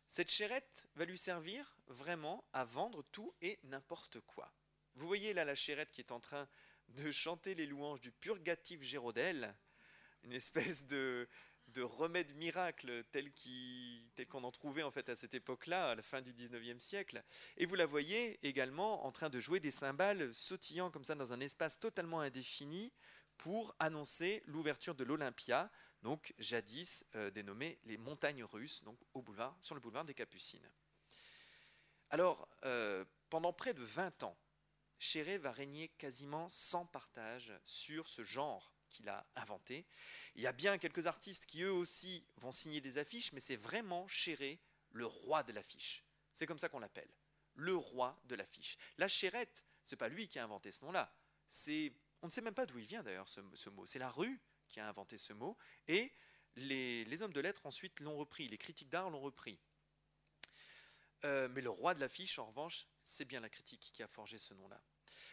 Cette 0.07 0.31
chérette 0.31 0.89
va 0.95 1.05
lui 1.05 1.19
servir 1.19 1.77
vraiment 1.85 2.43
à 2.53 2.65
vendre 2.65 3.03
tout 3.11 3.35
et 3.41 3.59
n'importe 3.65 4.19
quoi. 4.21 4.51
Vous 4.95 5.05
voyez 5.05 5.33
là 5.33 5.45
la 5.45 5.53
chérette 5.53 5.91
qui 5.91 6.01
est 6.01 6.11
en 6.11 6.19
train 6.19 6.49
de 6.89 7.11
chanter 7.11 7.55
les 7.55 7.65
louanges 7.65 8.01
du 8.01 8.11
purgatif 8.11 8.81
Gérodel, 8.81 9.55
une 10.23 10.33
espèce 10.33 10.87
de, 10.87 11.27
de 11.69 11.81
remède 11.81 12.35
miracle 12.35 13.03
tel 13.11 13.31
qu'on 14.29 14.43
en 14.43 14.51
trouvait 14.51 14.83
en 14.83 14.91
fait 14.91 15.09
à 15.09 15.15
cette 15.15 15.33
époque-là, 15.33 15.91
à 15.91 15.95
la 15.95 16.01
fin 16.01 16.21
du 16.21 16.33
19e 16.33 16.79
siècle. 16.79 17.23
Et 17.57 17.65
vous 17.65 17.75
la 17.75 17.85
voyez 17.85 18.39
également 18.47 19.05
en 19.05 19.11
train 19.11 19.29
de 19.29 19.39
jouer 19.39 19.59
des 19.59 19.71
cymbales 19.71 20.33
sautillant 20.33 20.91
comme 20.91 21.03
ça 21.03 21.15
dans 21.15 21.33
un 21.33 21.39
espace 21.39 21.79
totalement 21.79 22.21
indéfini 22.21 22.93
pour 23.37 23.75
annoncer 23.79 24.41
l'ouverture 24.45 24.95
de 24.95 25.03
l'Olympia, 25.03 25.69
donc 26.01 26.33
jadis 26.39 27.05
euh, 27.15 27.29
dénommée 27.29 27.79
les 27.83 27.97
montagnes 27.97 28.43
russes, 28.43 28.83
donc 28.83 28.99
au 29.13 29.21
boulevard, 29.21 29.55
sur 29.61 29.75
le 29.75 29.81
boulevard 29.81 30.05
des 30.05 30.13
Capucines. 30.13 30.71
Alors, 32.09 32.47
euh, 32.63 33.05
pendant 33.29 33.53
près 33.53 33.73
de 33.73 33.83
20 33.83 34.23
ans, 34.23 34.37
Chéré 34.99 35.37
va 35.37 35.51
régner 35.51 35.89
quasiment 35.89 36.49
sans 36.49 36.85
partage 36.85 37.53
sur 37.65 38.07
ce 38.07 38.23
genre 38.23 38.73
qu'il 38.89 39.09
a 39.09 39.25
inventé. 39.35 39.85
Il 40.35 40.41
y 40.41 40.47
a 40.47 40.53
bien 40.53 40.77
quelques 40.77 41.07
artistes 41.07 41.45
qui 41.45 41.63
eux 41.63 41.71
aussi 41.71 42.25
vont 42.37 42.51
signer 42.51 42.81
des 42.81 42.97
affiches, 42.97 43.33
mais 43.33 43.39
c'est 43.39 43.55
vraiment 43.55 44.07
Chéré, 44.07 44.59
le 44.91 45.05
roi 45.05 45.43
de 45.43 45.51
l'affiche. 45.51 46.03
C'est 46.33 46.45
comme 46.45 46.59
ça 46.59 46.69
qu'on 46.69 46.79
l'appelle, 46.79 47.09
le 47.55 47.75
roi 47.75 48.19
de 48.25 48.35
l'affiche. 48.35 48.77
La 48.97 49.07
chérette, 49.07 49.65
c'est 49.83 49.95
pas 49.95 50.09
lui 50.09 50.27
qui 50.27 50.39
a 50.39 50.43
inventé 50.43 50.71
ce 50.71 50.85
nom-là. 50.85 51.11
C'est, 51.47 51.93
on 52.21 52.27
ne 52.27 52.31
sait 52.31 52.41
même 52.41 52.53
pas 52.53 52.65
d'où 52.65 52.77
il 52.77 52.85
vient 52.85 53.03
d'ailleurs 53.03 53.27
ce, 53.27 53.69
mot. 53.69 53.85
C'est 53.85 53.99
la 53.99 54.09
rue 54.09 54.39
qui 54.69 54.79
a 54.79 54.87
inventé 54.87 55.17
ce 55.17 55.33
mot, 55.33 55.57
et 55.87 56.11
les, 56.55 57.21
hommes 57.21 57.33
de 57.33 57.39
lettres 57.39 57.65
ensuite 57.65 57.99
l'ont 58.01 58.17
repris, 58.17 58.47
les 58.47 58.57
critiques 58.57 58.89
d'art 58.89 59.09
l'ont 59.09 59.21
repris. 59.21 59.59
Euh, 61.23 61.47
mais 61.49 61.61
le 61.61 61.69
roi 61.69 61.93
de 61.93 61.99
l'affiche, 61.99 62.37
en 62.37 62.45
revanche, 62.47 62.85
c'est 63.07 63.25
bien 63.25 63.39
la 63.39 63.49
critique 63.49 63.91
qui 63.93 64.03
a 64.03 64.07
forgé 64.07 64.37
ce 64.37 64.53
nom-là. 64.53 64.81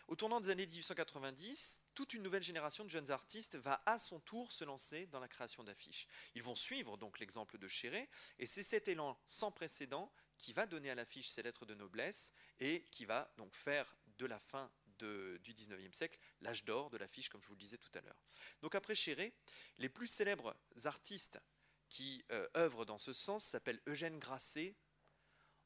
Au 0.06 0.16
tournant 0.16 0.40
des 0.40 0.50
années 0.50 0.66
1890, 0.66 1.82
toute 1.94 2.14
une 2.14 2.22
nouvelle 2.22 2.42
génération 2.42 2.84
de 2.84 2.90
jeunes 2.90 3.10
artistes 3.10 3.56
va 3.56 3.82
à 3.86 3.98
son 3.98 4.20
tour 4.20 4.52
se 4.52 4.64
lancer 4.64 5.06
dans 5.06 5.18
la 5.18 5.28
création 5.28 5.64
d'affiches. 5.64 6.06
Ils 6.34 6.42
vont 6.42 6.54
suivre 6.54 6.96
donc 6.96 7.18
l'exemple 7.18 7.58
de 7.58 7.66
Chéré, 7.66 8.08
et 8.38 8.46
c'est 8.46 8.62
cet 8.62 8.88
élan 8.88 9.18
sans 9.24 9.50
précédent 9.50 10.12
qui 10.36 10.52
va 10.52 10.66
donner 10.66 10.90
à 10.90 10.94
l'affiche 10.94 11.28
ses 11.28 11.42
lettres 11.42 11.66
de 11.66 11.74
noblesse 11.74 12.34
et 12.60 12.84
qui 12.90 13.06
va 13.06 13.32
donc 13.36 13.54
faire 13.54 13.96
de 14.18 14.26
la 14.26 14.38
fin 14.38 14.70
du 14.98 15.54
19e 15.54 15.92
siècle 15.92 16.18
l'âge 16.42 16.64
d'or 16.64 16.90
de 16.90 16.96
l'affiche, 16.96 17.28
comme 17.28 17.42
je 17.42 17.48
vous 17.48 17.54
le 17.54 17.60
disais 17.60 17.78
tout 17.78 17.90
à 17.94 18.00
l'heure. 18.00 18.22
Donc 18.62 18.74
après 18.74 18.94
Chéré, 18.94 19.34
les 19.78 19.88
plus 19.88 20.06
célèbres 20.06 20.56
artistes 20.84 21.40
qui 21.88 22.24
euh, 22.30 22.46
œuvrent 22.56 22.86
dans 22.86 22.98
ce 22.98 23.12
sens 23.12 23.44
s'appellent 23.44 23.82
Eugène 23.86 24.18
Grasset, 24.18 24.76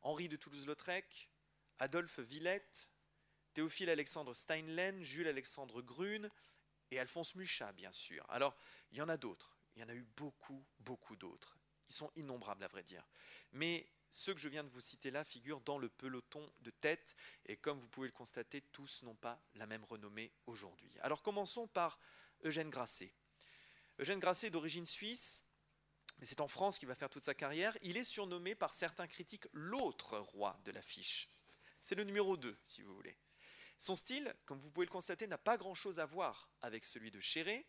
Henri 0.00 0.28
de 0.28 0.36
Toulouse-Lautrec, 0.36 1.30
Adolphe 1.78 2.20
Villette, 2.20 2.88
Théophile 3.54 3.90
Alexandre 3.90 4.34
Steinlen, 4.34 5.02
Jules 5.02 5.28
Alexandre 5.28 5.82
Grune 5.82 6.30
et 6.90 6.98
Alphonse 6.98 7.34
Mucha, 7.34 7.72
bien 7.72 7.92
sûr. 7.92 8.24
Alors, 8.28 8.56
il 8.92 8.98
y 8.98 9.02
en 9.02 9.08
a 9.08 9.16
d'autres. 9.16 9.56
Il 9.76 9.82
y 9.82 9.84
en 9.84 9.88
a 9.88 9.94
eu 9.94 10.06
beaucoup, 10.16 10.64
beaucoup 10.80 11.16
d'autres. 11.16 11.58
Ils 11.88 11.94
sont 11.94 12.10
innombrables, 12.16 12.64
à 12.64 12.68
vrai 12.68 12.82
dire. 12.82 13.06
Mais 13.52 13.86
ceux 14.10 14.34
que 14.34 14.40
je 14.40 14.48
viens 14.48 14.64
de 14.64 14.68
vous 14.68 14.80
citer 14.80 15.10
là 15.10 15.24
figurent 15.24 15.60
dans 15.60 15.78
le 15.78 15.88
peloton 15.88 16.50
de 16.60 16.70
tête, 16.70 17.16
et 17.46 17.56
comme 17.56 17.78
vous 17.78 17.88
pouvez 17.88 18.08
le 18.08 18.12
constater, 18.12 18.60
tous 18.72 19.02
n'ont 19.02 19.14
pas 19.14 19.40
la 19.54 19.66
même 19.66 19.84
renommée 19.84 20.32
aujourd'hui. 20.46 20.92
Alors 21.00 21.22
commençons 21.22 21.68
par 21.68 22.00
Eugène 22.44 22.70
Grasset. 22.70 23.12
Eugène 23.98 24.18
Grasset 24.18 24.50
d'origine 24.50 24.86
suisse, 24.86 25.46
mais 26.18 26.26
c'est 26.26 26.40
en 26.40 26.48
France 26.48 26.78
qu'il 26.78 26.88
va 26.88 26.94
faire 26.94 27.10
toute 27.10 27.24
sa 27.24 27.34
carrière. 27.34 27.76
Il 27.82 27.96
est 27.96 28.04
surnommé 28.04 28.54
par 28.54 28.74
certains 28.74 29.06
critiques 29.06 29.46
l'autre 29.52 30.18
roi 30.18 30.58
de 30.64 30.72
l'affiche. 30.72 31.28
C'est 31.80 31.94
le 31.94 32.04
numéro 32.04 32.36
2, 32.36 32.56
si 32.64 32.82
vous 32.82 32.94
voulez. 32.94 33.16
Son 33.78 33.94
style, 33.94 34.34
comme 34.44 34.58
vous 34.58 34.70
pouvez 34.70 34.86
le 34.86 34.90
constater, 34.90 35.26
n'a 35.26 35.38
pas 35.38 35.56
grand-chose 35.56 36.00
à 36.00 36.06
voir 36.06 36.50
avec 36.60 36.84
celui 36.84 37.10
de 37.10 37.20
Chéré, 37.20 37.64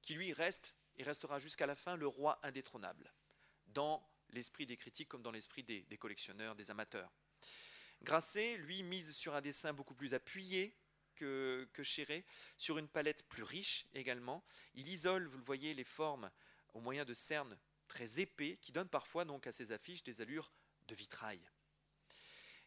qui 0.00 0.14
lui 0.14 0.32
reste 0.32 0.74
et 0.96 1.02
restera 1.02 1.38
jusqu'à 1.38 1.66
la 1.66 1.76
fin 1.76 1.96
le 1.96 2.06
roi 2.06 2.38
indétrônable, 2.42 3.12
dans 3.66 4.06
l'esprit 4.30 4.66
des 4.66 4.76
critiques 4.76 5.08
comme 5.08 5.22
dans 5.22 5.30
l'esprit 5.30 5.62
des, 5.62 5.98
collectionneurs, 5.98 6.54
des 6.54 6.70
amateurs. 6.70 7.12
Grasset, 8.02 8.56
lui, 8.56 8.82
mise 8.82 9.14
sur 9.14 9.34
un 9.34 9.42
dessin 9.42 9.74
beaucoup 9.74 9.94
plus 9.94 10.14
appuyé 10.14 10.74
que, 11.14 11.68
que 11.74 11.82
Chéré, 11.82 12.24
sur 12.56 12.78
une 12.78 12.88
palette 12.88 13.28
plus 13.28 13.42
riche 13.42 13.86
également. 13.92 14.42
Il 14.74 14.88
isole, 14.88 15.26
vous 15.26 15.36
le 15.36 15.44
voyez, 15.44 15.74
les 15.74 15.84
formes 15.84 16.30
au 16.72 16.80
moyen 16.80 17.04
de 17.04 17.12
cernes 17.12 17.58
très 17.88 18.20
épais 18.20 18.56
qui 18.62 18.72
donnent 18.72 18.88
parfois 18.88 19.26
donc 19.26 19.46
à 19.46 19.52
ses 19.52 19.72
affiches 19.72 20.04
des 20.04 20.22
allures 20.22 20.50
de 20.86 20.94
vitrail. 20.94 21.40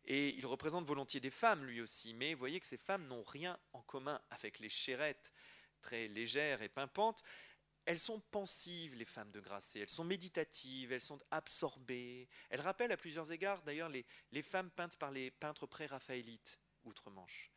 Et 0.06 0.36
il 0.36 0.46
représente 0.46 0.86
volontiers 0.86 1.20
des 1.20 1.32
femmes 1.32 1.66
lui 1.66 1.82
aussi, 1.82 2.14
mais 2.14 2.34
vous 2.34 2.40
voyez 2.40 2.60
que 2.60 2.68
ces 2.68 2.78
femmes 2.78 3.08
n'ont 3.08 3.24
rien 3.24 3.58
en 3.72 3.82
commun 3.82 4.22
avec 4.32 4.60
les 4.60 4.70
chérettes 4.70 5.34
très 5.82 6.08
légères 6.08 6.62
et 6.62 6.70
pimpantes. 6.70 7.24
Elles 7.86 8.00
sont 8.00 8.20
pensives, 8.32 8.96
les 8.96 9.06
femmes 9.06 9.32
de 9.32 9.42
Grasset, 9.42 9.80
elles 9.80 9.90
sont 9.90 10.06
méditatives, 10.06 10.92
elles 10.92 11.02
sont 11.02 11.20
absorbées. 11.32 12.30
Elles 12.50 12.62
rappellent 12.62 12.94
à 12.94 12.98
plusieurs 12.98 13.32
égards 13.32 13.62
d'ailleurs 13.64 13.90
les, 13.90 14.42
femmes 14.42 14.72
peintes 14.72 14.98
par 14.98 15.12
les 15.12 15.32
peintres 15.32 15.68
pré-raphaélites 15.68 16.60
outre-Manche. 16.86 17.52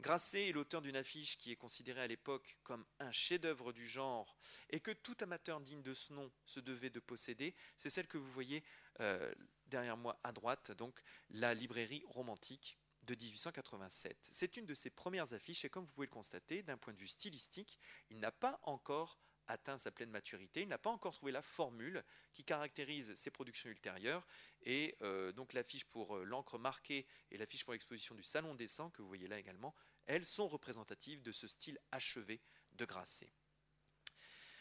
Grasset 0.00 0.48
est 0.48 0.52
l'auteur 0.52 0.80
d'une 0.80 0.96
affiche 0.96 1.36
qui 1.38 1.52
est 1.52 1.56
considérée 1.56 2.00
à 2.00 2.06
l'époque 2.06 2.58
comme 2.62 2.84
un 3.00 3.12
chef-d'œuvre 3.12 3.72
du 3.72 3.86
genre 3.86 4.36
et 4.70 4.80
que 4.80 4.92
tout 4.92 5.16
amateur 5.20 5.60
digne 5.60 5.82
de 5.82 5.92
ce 5.92 6.14
nom 6.14 6.32
se 6.46 6.58
devait 6.58 6.90
de 6.90 7.00
posséder. 7.00 7.54
C'est 7.76 7.90
celle 7.90 8.06
que 8.06 8.16
vous 8.16 8.30
voyez 8.30 8.64
euh, 9.00 9.32
derrière 9.70 9.96
moi 9.96 10.20
à 10.22 10.32
droite, 10.32 10.72
donc 10.72 11.00
la 11.30 11.54
librairie 11.54 12.04
romantique 12.06 12.78
de 13.04 13.14
1887. 13.14 14.18
C'est 14.22 14.56
une 14.56 14.66
de 14.66 14.74
ses 14.74 14.90
premières 14.90 15.32
affiches 15.32 15.64
et 15.64 15.70
comme 15.70 15.84
vous 15.84 15.92
pouvez 15.92 16.06
le 16.06 16.12
constater, 16.12 16.62
d'un 16.62 16.76
point 16.76 16.92
de 16.92 16.98
vue 16.98 17.06
stylistique, 17.06 17.78
il 18.10 18.20
n'a 18.20 18.30
pas 18.30 18.60
encore 18.64 19.18
atteint 19.46 19.78
sa 19.78 19.90
pleine 19.90 20.10
maturité, 20.10 20.62
il 20.62 20.68
n'a 20.68 20.78
pas 20.78 20.90
encore 20.90 21.14
trouvé 21.14 21.32
la 21.32 21.42
formule 21.42 22.04
qui 22.32 22.44
caractérise 22.44 23.14
ses 23.14 23.30
productions 23.30 23.68
ultérieures 23.68 24.26
et 24.62 24.96
euh, 25.02 25.32
donc 25.32 25.52
l'affiche 25.52 25.84
pour 25.86 26.16
euh, 26.16 26.24
l'encre 26.24 26.58
marquée 26.58 27.06
et 27.30 27.36
l'affiche 27.36 27.64
pour 27.64 27.72
l'exposition 27.72 28.14
du 28.14 28.22
Salon 28.22 28.54
des 28.54 28.68
Sangs 28.68 28.90
que 28.90 29.02
vous 29.02 29.08
voyez 29.08 29.26
là 29.26 29.38
également, 29.38 29.74
elles 30.06 30.24
sont 30.24 30.46
représentatives 30.46 31.22
de 31.22 31.32
ce 31.32 31.48
style 31.48 31.78
achevé 31.90 32.40
de 32.72 32.84
Grasset. 32.84 33.32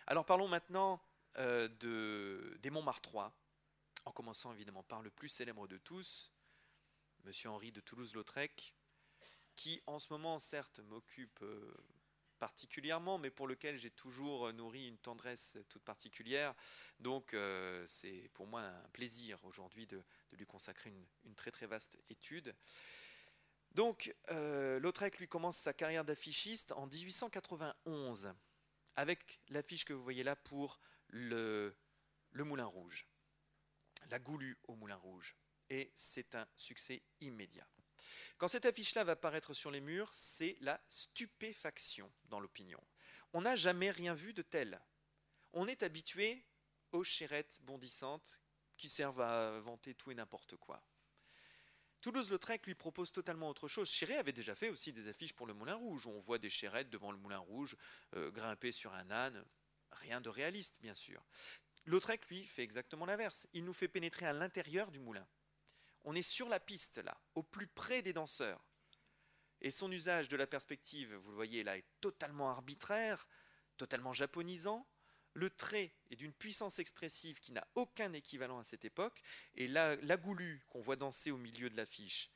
Alors 0.08 0.26
parlons 0.26 0.48
maintenant 0.48 1.00
euh, 1.38 1.68
de, 1.68 2.58
des 2.62 2.72
Montmartrois, 2.72 3.32
en 4.10 4.12
commençant 4.12 4.52
évidemment 4.54 4.82
par 4.82 5.04
le 5.04 5.12
plus 5.12 5.30
célèbre 5.30 5.68
de 5.68 5.78
tous, 5.78 6.34
Monsieur 7.26 7.50
Henri 7.50 7.72
de 7.72 7.80
Toulouse-Lautrec, 7.80 8.74
qui 9.56 9.84
en 9.86 10.00
ce 10.00 10.12
moment 10.12 10.40
certes 10.40 10.80
m'occupe 10.80 11.44
particulièrement, 12.40 13.20
mais 13.20 13.30
pour 13.30 13.48
lequel 13.48 13.78
j'ai 13.78 13.92
toujours 13.92 14.52
nourri 14.54 14.88
une 14.88 14.98
tendresse 14.98 15.60
toute 15.70 15.84
particulière. 15.84 16.56
Donc 17.00 17.36
euh, 17.36 17.84
c'est 17.86 18.32
pour 18.34 18.48
moi 18.48 18.62
un 18.62 18.90
plaisir 18.94 19.38
aujourd'hui 19.46 19.86
de, 19.86 20.04
lui 20.32 20.48
consacrer 20.48 20.92
une, 21.24 21.36
très 21.36 21.52
très 21.52 21.68
vaste 21.68 22.00
étude. 22.10 22.56
Donc 23.74 24.16
euh, 24.32 24.80
Lautrec 24.80 25.20
lui 25.20 25.28
commence 25.28 25.58
sa 25.58 25.74
carrière 25.74 26.04
d'affichiste 26.04 26.72
en 26.72 26.88
1891 26.88 28.34
avec 28.96 29.40
l'affiche 29.50 29.86
que 29.86 29.94
vous 29.94 30.02
voyez 30.02 30.24
là 30.24 30.36
pour 30.36 30.80
le 31.10 31.76
Moulin 32.34 32.66
Rouge, 32.66 33.06
la 34.10 34.20
Goulue 34.20 34.58
au 34.68 34.76
Moulin 34.76 34.96
Rouge. 34.96 35.36
Et 35.70 35.92
c'est 35.96 36.36
un 36.36 36.48
succès 36.56 37.02
immédiat. 37.22 37.68
Quand 38.38 38.48
cette 38.48 38.66
affiche-là 38.66 39.04
va 39.04 39.14
apparaître 39.14 39.54
sur 39.54 39.72
les 39.72 39.82
murs, 39.82 40.10
c'est 40.14 40.58
la 40.62 40.82
stupéfaction 40.88 42.12
dans 42.26 42.40
l'opinion. 42.40 42.82
On 43.34 43.42
n'a 43.42 43.56
jamais 43.56 43.92
rien 43.92 44.14
vu 44.14 44.34
de 44.34 44.42
tel. 44.42 44.80
On 45.54 45.68
est 45.68 45.84
habitué 45.84 46.44
aux 46.92 47.04
chérettes 47.04 47.60
bondissantes 47.62 48.40
qui 48.78 48.90
servent 48.90 49.22
à 49.22 49.60
vanter 49.60 49.94
tout 49.94 50.12
et 50.12 50.16
n'importe 50.16 50.56
quoi. 50.56 50.84
Toulouse-Lautrec 52.02 52.66
lui 52.66 52.76
propose 52.76 53.12
totalement 53.12 53.50
autre 53.50 53.68
chose. 53.68 53.90
Chéret 53.90 54.18
avait 54.18 54.32
déjà 54.32 54.56
fait 54.56 54.70
aussi 54.70 54.94
des 54.94 55.10
affiches 55.10 55.34
pour 55.34 55.48
le 55.48 55.54
Moulin 55.54 55.76
Rouge, 55.76 56.06
où 56.06 56.12
on 56.12 56.18
voit 56.18 56.38
des 56.38 56.50
chérettes 56.50 56.90
devant 56.90 57.12
le 57.12 57.18
Moulin 57.18 57.40
Rouge, 57.40 57.76
euh, 58.16 58.32
grimper 58.32 58.72
sur 58.72 58.94
un 58.94 59.12
âne. 59.12 59.44
Rien 59.92 60.22
de 60.22 60.30
réaliste, 60.30 60.80
bien 60.82 60.94
sûr. 60.94 61.22
Lautrec, 61.86 62.28
lui, 62.30 62.44
fait 62.44 62.64
exactement 62.64 63.06
l'inverse. 63.06 63.48
Il 63.54 63.66
nous 63.66 63.74
fait 63.74 63.88
pénétrer 63.88 64.26
à 64.26 64.34
l'intérieur 64.34 64.92
du 64.92 65.00
moulin. 65.00 65.28
On 66.04 66.16
est 66.16 66.22
sur 66.22 66.50
la 66.50 66.60
piste, 66.60 66.98
là, 66.98 67.20
au 67.36 67.44
plus 67.44 67.68
près 67.68 68.02
des 68.02 68.14
danseurs. 68.14 68.64
Et 69.62 69.72
son 69.72 69.92
usage 69.92 70.30
de 70.30 70.38
la 70.38 70.48
perspective, 70.48 71.14
vous 71.16 71.32
le 71.32 71.36
voyez 71.36 71.64
là, 71.64 71.78
est 71.78 71.86
totalement 72.00 72.50
arbitraire, 72.50 73.28
totalement 73.78 74.14
japonisant. 74.14 74.88
Le 75.34 75.50
trait 75.50 75.94
est 76.10 76.16
d'une 76.16 76.34
puissance 76.34 76.80
expressive 76.80 77.40
qui 77.40 77.52
n'a 77.52 77.68
aucun 77.76 78.14
équivalent 78.14 78.60
à 78.60 78.64
cette 78.64 78.86
époque. 78.86 79.22
Et 79.56 79.68
la, 79.68 79.96
la 79.98 80.18
goulue 80.18 80.64
qu'on 80.70 80.80
voit 80.80 80.96
danser 80.96 81.32
au 81.32 81.38
milieu 81.38 81.70
de 81.70 81.76
l'affiche, 81.76 82.32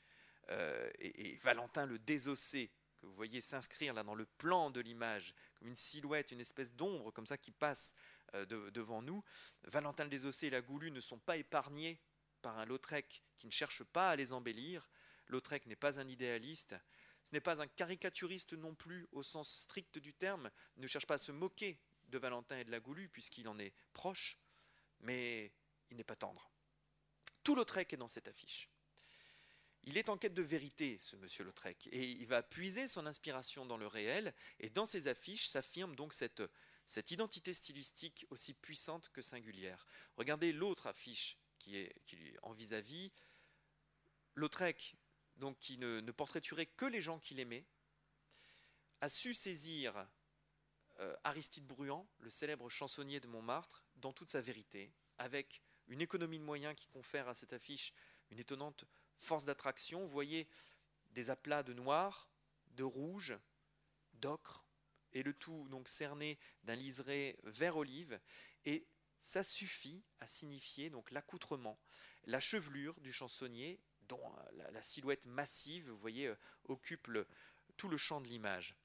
euh, 0.50 0.90
et, 1.00 1.38
Valentin 1.38 1.86
le 1.86 2.00
désossé, 2.00 2.72
que 2.98 3.06
vous 3.06 3.14
voyez 3.14 3.42
s'inscrire 3.42 3.94
là 3.94 4.04
dans 4.04 4.16
le 4.16 4.26
plan 4.26 4.70
de 4.70 4.80
l'image, 4.80 5.34
comme 5.56 5.68
une 5.68 5.76
silhouette, 5.76 6.32
une 6.32 6.42
espèce 6.42 6.74
d'ombre 6.74 7.12
comme 7.12 7.28
ça 7.28 7.38
qui 7.38 7.52
passe 7.52 7.96
euh, 8.36 8.72
devant 8.72 9.02
nous. 9.02 9.24
Valentin 9.64 10.04
le 10.06 10.10
désossé 10.10 10.48
et 10.48 10.50
la 10.50 10.62
goulue 10.62 10.92
ne 10.92 11.02
sont 11.02 11.20
pas 11.20 11.38
épargnés 11.38 12.00
par 12.42 12.58
un 12.58 12.66
Lautrec 12.66 13.24
qui 13.38 13.48
ne 13.48 13.52
cherche 13.52 13.84
pas 13.84 14.10
à 14.10 14.16
les 14.16 14.34
embellir. 14.34 14.90
Lautrec 15.28 15.66
n'est 15.66 15.76
pas 15.76 16.00
un 16.00 16.08
idéaliste, 16.08 16.76
ce 17.24 17.32
n'est 17.32 17.42
pas 17.42 17.62
un 17.62 17.68
caricaturiste 17.68 18.54
non 18.54 18.76
plus 18.76 19.08
au 19.12 19.24
sens 19.24 19.50
strict 19.50 19.98
du 19.98 20.14
terme, 20.14 20.52
ne 20.78 20.88
cherche 20.88 21.06
pas 21.06 21.16
à 21.16 21.20
se 21.20 21.32
moquer 21.32 21.80
de 22.10 22.18
Valentin 22.18 22.58
et 22.58 22.66
de 22.66 22.72
la 22.72 22.80
Goulue 22.80 23.10
puisqu'il 23.10 23.48
en 23.48 23.58
est 23.60 23.74
proche, 23.94 24.38
mais 25.00 25.52
il 25.90 25.98
n'est 25.98 26.04
pas 26.04 26.16
tendre. 26.16 26.52
Tout 27.44 27.56
Lautrec 27.56 27.94
est 27.94 27.98
dans 27.98 28.08
cette 28.08 28.28
affiche. 28.28 28.70
Il 29.86 29.98
est 29.98 30.10
en 30.10 30.18
quête 30.18 30.34
de 30.34 30.42
vérité, 30.42 30.98
ce 30.98 31.18
monsieur 31.18 31.44
Lautrec, 31.44 31.90
et 31.92 32.04
il 32.04 32.26
va 32.26 32.42
puiser 32.42 32.88
son 32.88 33.06
inspiration 33.06 33.66
dans 33.66 33.78
le 33.78 33.88
réel, 33.88 34.34
et 34.60 34.70
dans 34.70 34.86
ses 34.86 35.08
affiches 35.08 35.48
s'affirme 35.48 35.96
donc 35.96 36.14
cette, 36.14 36.42
cette 36.86 37.12
identité 37.12 37.54
stylistique 37.54 38.26
aussi 38.30 38.54
puissante 38.54 39.10
que 39.10 39.22
singulière. 39.22 39.86
Regardez 40.18 40.52
l'autre 40.52 40.88
affiche 40.88 41.38
qui 41.60 41.78
est, 41.78 41.96
en 42.44 42.54
vis-à-vis. 42.54 43.12
Lautrec 44.36 44.96
qui 45.60 45.78
ne, 45.78 46.12
portraiturait 46.12 46.66
que 46.66 46.86
les 46.86 47.02
gens 47.02 47.20
qu'il 47.20 47.40
aimait, 47.40 47.66
a 49.02 49.10
su 49.10 49.34
saisir 49.34 50.08
euh, 51.00 51.16
Aristide 51.24 51.66
Bruand, 51.66 52.08
le 52.20 52.30
célèbre 52.30 52.70
chansonnier 52.70 53.20
de 53.20 53.28
Montmartre, 53.28 53.84
dans 53.96 54.14
toute 54.14 54.30
sa 54.30 54.42
vérité, 54.42 54.94
avec 55.18 55.62
une 55.88 56.02
économie 56.02 56.40
de 56.40 56.44
moyens 56.44 56.76
qui 56.76 56.88
confère 56.88 57.28
à 57.28 57.34
cette 57.34 57.54
affiche 57.54 57.94
une 58.30 58.40
étonnante 58.40 58.86
force 59.18 59.46
d'attraction. 59.46 60.02
Vous 60.02 60.12
voyez 60.12 60.48
des 61.12 61.30
aplats 61.30 61.64
de 61.64 61.74
noir, 61.74 62.30
de 62.68 62.84
rouge, 62.84 63.38
d'ocre, 64.14 64.66
et 65.14 65.24
le 65.24 65.34
tout 65.34 65.68
donc 65.70 65.88
cerné 65.88 66.38
d'un 66.64 66.76
liseré 66.76 67.38
vert 67.44 67.78
olive, 67.78 68.20
et 68.66 68.88
ça 69.20 69.44
suffit 69.44 70.04
à 70.20 70.28
signifier 70.28 70.90
donc 70.90 71.12
l'accoutrement, 71.12 71.80
la 72.26 72.40
chevelure 72.40 73.00
du 73.00 73.14
chansonnier 73.14 73.80
dont 74.08 74.22
euh, 74.38 74.72
la, 74.72 74.82
silhouette 74.82 75.26
massive, 75.26 75.90
vous 75.90 75.98
voyez, 75.98 76.28
euh, 76.28 76.36
occupe 76.66 77.10
tout 77.78 77.88
le 77.88 77.98
champ 77.98 78.22
de 78.22 78.28
l'image. 78.28 78.76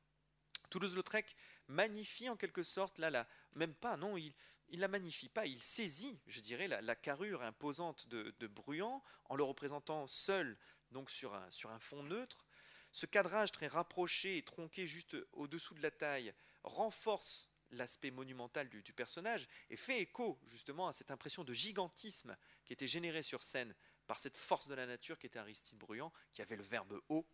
Toulouse-Lautrec 0.70 1.34
magnifie 1.66 2.28
en 2.28 2.36
quelque 2.36 2.62
sorte, 2.62 2.98
là, 2.98 3.26
même 3.54 3.74
pas, 3.74 3.96
non, 3.96 4.16
il 4.16 4.32
ne 4.72 4.78
la 4.78 4.88
magnifie 4.88 5.28
pas, 5.28 5.46
il 5.46 5.62
saisit, 5.62 6.20
je 6.26 6.40
dirais, 6.40 6.68
la, 6.68 6.94
carrure 6.94 7.42
imposante 7.42 8.06
de, 8.08 8.46
Bruand 8.46 9.02
en 9.24 9.36
le 9.36 9.42
représentant 9.42 10.06
seul, 10.06 10.56
donc 10.92 11.10
sur 11.10 11.34
un 11.34 11.78
fond 11.78 12.02
neutre. 12.02 12.47
Ce 12.92 13.06
cadrage 13.06 13.52
très 13.52 13.66
rapproché 13.66 14.38
et 14.38 14.42
tronqué 14.42 14.86
juste 14.86 15.16
au-dessous 15.32 15.74
de 15.74 15.82
la 15.82 15.90
taille 15.90 16.32
renforce 16.64 17.48
l'aspect 17.70 18.10
monumental 18.10 18.68
du, 18.68 18.92
personnage 18.92 19.46
et 19.70 19.76
fait 19.76 20.00
écho 20.00 20.38
justement 20.44 20.88
à 20.88 20.92
cette 20.92 21.10
impression 21.10 21.44
de 21.44 21.52
gigantisme 21.52 22.34
qui 22.64 22.72
était 22.72 22.88
générée 22.88 23.22
sur 23.22 23.42
scène 23.42 23.74
par 24.06 24.18
cette 24.18 24.36
force 24.36 24.68
de 24.68 24.74
la 24.74 24.86
nature 24.86 25.18
qui 25.18 25.26
était 25.26 25.38
Aristide 25.38 25.78
Bruand, 25.78 26.12
qui 26.32 26.40
avait 26.40 26.56
le 26.56 26.62
verbe 26.62 27.00
haut. 27.08 27.26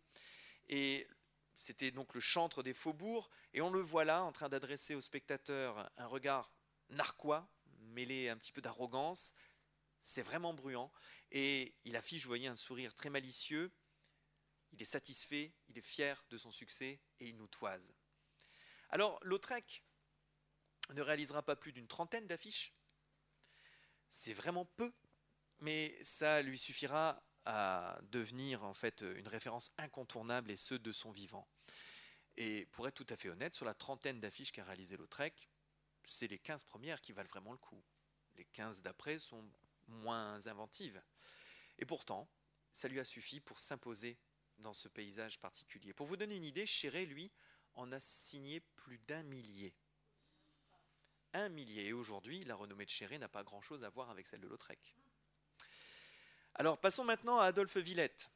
Et 0.67 1.07
c'était 1.53 1.91
donc 1.91 2.13
le 2.13 2.19
chantre 2.19 2.63
des 2.63 2.73
faubourgs, 2.73 3.29
et 3.53 3.61
on 3.61 3.69
le 3.71 3.79
voit 3.79 4.03
là 4.03 4.23
en 4.23 4.33
train 4.33 4.49
d'adresser 4.49 4.93
au 4.93 5.01
spectateur 5.01 5.89
un 5.95 6.05
regard 6.05 6.51
narquois, 6.89 7.49
mêlé 7.79 8.27
un 8.27 8.37
petit 8.37 8.51
peu 8.51 8.61
d'arrogance. 8.61 9.33
C'est 10.01 10.21
vraiment 10.21 10.53
bruyant, 10.53 10.91
et 11.31 11.73
il 11.85 11.95
affiche, 11.95 12.23
vous 12.23 12.27
voyez, 12.27 12.47
un 12.47 12.55
sourire 12.55 12.93
très 12.93 13.09
malicieux. 13.09 13.71
Il 14.75 14.81
est 14.81 14.85
satisfait, 14.85 15.53
il 15.67 15.77
est 15.77 15.81
fier 15.81 16.23
de 16.29 16.37
son 16.37 16.51
succès, 16.51 17.01
et 17.19 17.27
il 17.27 17.37
nous 17.37 17.47
toise. 17.47 17.93
Alors, 18.89 19.19
Lautrec 19.23 19.83
ne 20.89 21.01
réalisera 21.01 21.43
pas 21.43 21.55
plus 21.55 21.73
d'une 21.73 21.87
trentaine 21.87 22.27
d'affiches. 22.27 22.73
C'est 24.09 24.33
vraiment 24.33 24.65
peu 24.65 24.93
mais 25.59 25.95
ça 26.03 26.41
lui 26.41 26.57
suffira 26.57 27.21
à 27.45 27.99
devenir 28.11 28.63
en 28.63 28.73
fait 28.73 29.01
une 29.01 29.27
référence 29.27 29.71
incontournable 29.77 30.51
et 30.51 30.57
ce 30.57 30.75
de 30.75 30.91
son 30.91 31.11
vivant. 31.11 31.47
Et 32.37 32.65
pour 32.67 32.87
être 32.87 32.95
tout 32.95 33.13
à 33.13 33.15
fait 33.15 33.29
honnête, 33.29 33.53
sur 33.53 33.65
la 33.65 33.73
trentaine 33.73 34.19
d'affiches 34.19 34.51
qu'a 34.51 34.63
réalisé 34.63 34.97
Lautrec, 34.97 35.49
c'est 36.03 36.27
les 36.27 36.39
15 36.39 36.63
premières 36.65 37.01
qui 37.01 37.13
valent 37.13 37.29
vraiment 37.29 37.51
le 37.51 37.57
coup. 37.57 37.83
Les 38.35 38.45
15 38.45 38.81
d'après 38.81 39.19
sont 39.19 39.49
moins 39.87 40.47
inventives. 40.47 41.01
Et 41.77 41.85
pourtant, 41.85 42.29
ça 42.71 42.87
lui 42.87 42.99
a 42.99 43.05
suffi 43.05 43.39
pour 43.39 43.59
s'imposer 43.59 44.17
dans 44.59 44.73
ce 44.73 44.87
paysage 44.87 45.39
particulier. 45.39 45.93
Pour 45.93 46.07
vous 46.07 46.17
donner 46.17 46.35
une 46.35 46.45
idée, 46.45 46.65
Chéret, 46.65 47.05
lui, 47.05 47.31
en 47.73 47.91
a 47.91 47.99
signé 47.99 48.59
plus 48.59 48.97
d'un 48.99 49.23
millier. 49.23 49.73
Un 51.33 51.49
millier. 51.49 51.87
Et 51.87 51.93
aujourd'hui, 51.93 52.43
la 52.45 52.55
renommée 52.55 52.85
de 52.85 52.89
Chéret 52.89 53.17
n'a 53.17 53.27
pas 53.27 53.43
grand-chose 53.43 53.83
à 53.83 53.89
voir 53.89 54.09
avec 54.09 54.27
celle 54.27 54.41
de 54.41 54.47
Lautrec. 54.47 54.95
Alors 56.55 56.79
passons 56.79 57.03
maintenant 57.03 57.39
à 57.39 57.45
Adolphe 57.47 57.77
Villette. 57.77 58.31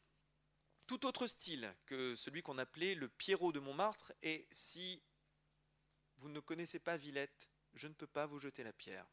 Tout 0.87 1.05
autre 1.05 1.27
style 1.27 1.73
que 1.85 2.15
celui 2.15 2.41
qu'on 2.41 2.57
appelait 2.57 2.95
le 2.95 3.07
Pierrot 3.07 3.53
de 3.53 3.59
Montmartre, 3.59 4.11
et 4.21 4.47
si 4.51 5.01
vous 6.17 6.29
ne 6.29 6.41
connaissez 6.41 6.79
pas 6.79 6.97
Villette, 6.97 7.49
je 7.75 7.87
ne 7.87 7.93
peux 7.93 8.07
pas 8.07 8.25
vous 8.25 8.39
jeter 8.39 8.63
la 8.63 8.73
pierre. 8.73 9.07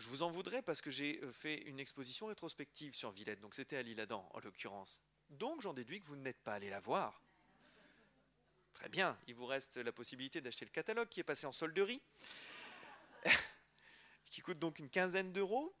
Je 0.00 0.08
vous 0.08 0.22
en 0.22 0.30
voudrais 0.30 0.62
parce 0.62 0.80
que 0.80 0.90
j'ai 0.90 1.20
euh, 1.22 1.30
fait 1.30 1.60
une 1.64 1.78
exposition 1.78 2.28
rétrospective 2.28 2.94
sur 2.94 3.10
Villette, 3.10 3.38
donc 3.40 3.54
c'était 3.54 3.76
à 3.76 3.82
l'Île-Adam 3.82 4.26
en 4.32 4.40
l'occurrence. 4.40 5.02
Donc 5.28 5.60
j'en 5.60 5.74
déduis 5.74 6.00
que 6.00 6.06
vous 6.06 6.16
n'êtes 6.16 6.40
pas 6.42 6.54
allé 6.54 6.70
la 6.70 6.80
voir. 6.80 7.22
Très 8.72 8.88
bien, 8.88 9.18
il 9.26 9.34
vous 9.34 9.44
reste 9.44 9.76
la 9.76 9.92
possibilité 9.92 10.40
d'acheter 10.40 10.64
le 10.64 10.70
catalogue 10.70 11.10
qui 11.10 11.20
est 11.20 11.24
passé 11.24 11.46
en 11.46 11.52
solderie, 11.52 12.00
qui 14.30 14.40
coûte 14.40 14.58
donc 14.58 14.78
une 14.78 14.88
quinzaine 14.88 15.34
d'euros. 15.34 15.76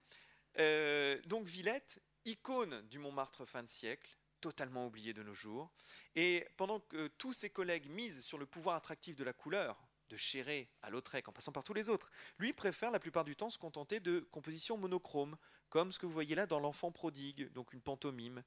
Euh, 0.58 1.18
donc 1.24 1.46
Villette, 1.46 2.02
icône 2.26 2.86
du 2.88 2.98
Montmartre 2.98 3.46
fin 3.46 3.62
de 3.62 3.68
siècle, 3.68 4.18
totalement 4.42 4.84
oublié 4.84 5.14
de 5.14 5.22
nos 5.22 5.32
jours. 5.32 5.70
Et 6.14 6.46
pendant 6.58 6.78
que 6.78 7.08
tous 7.08 7.32
ses 7.32 7.48
collègues 7.48 7.88
misent 7.88 8.22
sur 8.22 8.36
le 8.36 8.44
pouvoir 8.44 8.76
attractif 8.76 9.16
de 9.16 9.24
la 9.24 9.32
couleur, 9.32 9.82
de 10.10 10.16
Chéret 10.16 10.68
à 10.82 10.90
Lautrec, 10.90 11.28
en 11.28 11.32
passant 11.32 11.52
par 11.52 11.64
tous 11.64 11.72
les 11.72 11.88
autres, 11.88 12.10
lui 12.38 12.52
préfère 12.52 12.90
la 12.90 12.98
plupart 12.98 13.24
du 13.24 13.36
temps 13.36 13.48
se 13.48 13.58
contenter 13.58 14.00
de 14.00 14.20
compositions 14.30 14.76
monochromes, 14.76 15.36
comme 15.70 15.92
ce 15.92 15.98
que 15.98 16.06
vous 16.06 16.12
voyez 16.12 16.34
là 16.34 16.46
dans 16.46 16.60
L'Enfant 16.60 16.92
prodigue, 16.92 17.50
donc 17.52 17.72
une 17.72 17.80
pantomime. 17.80 18.42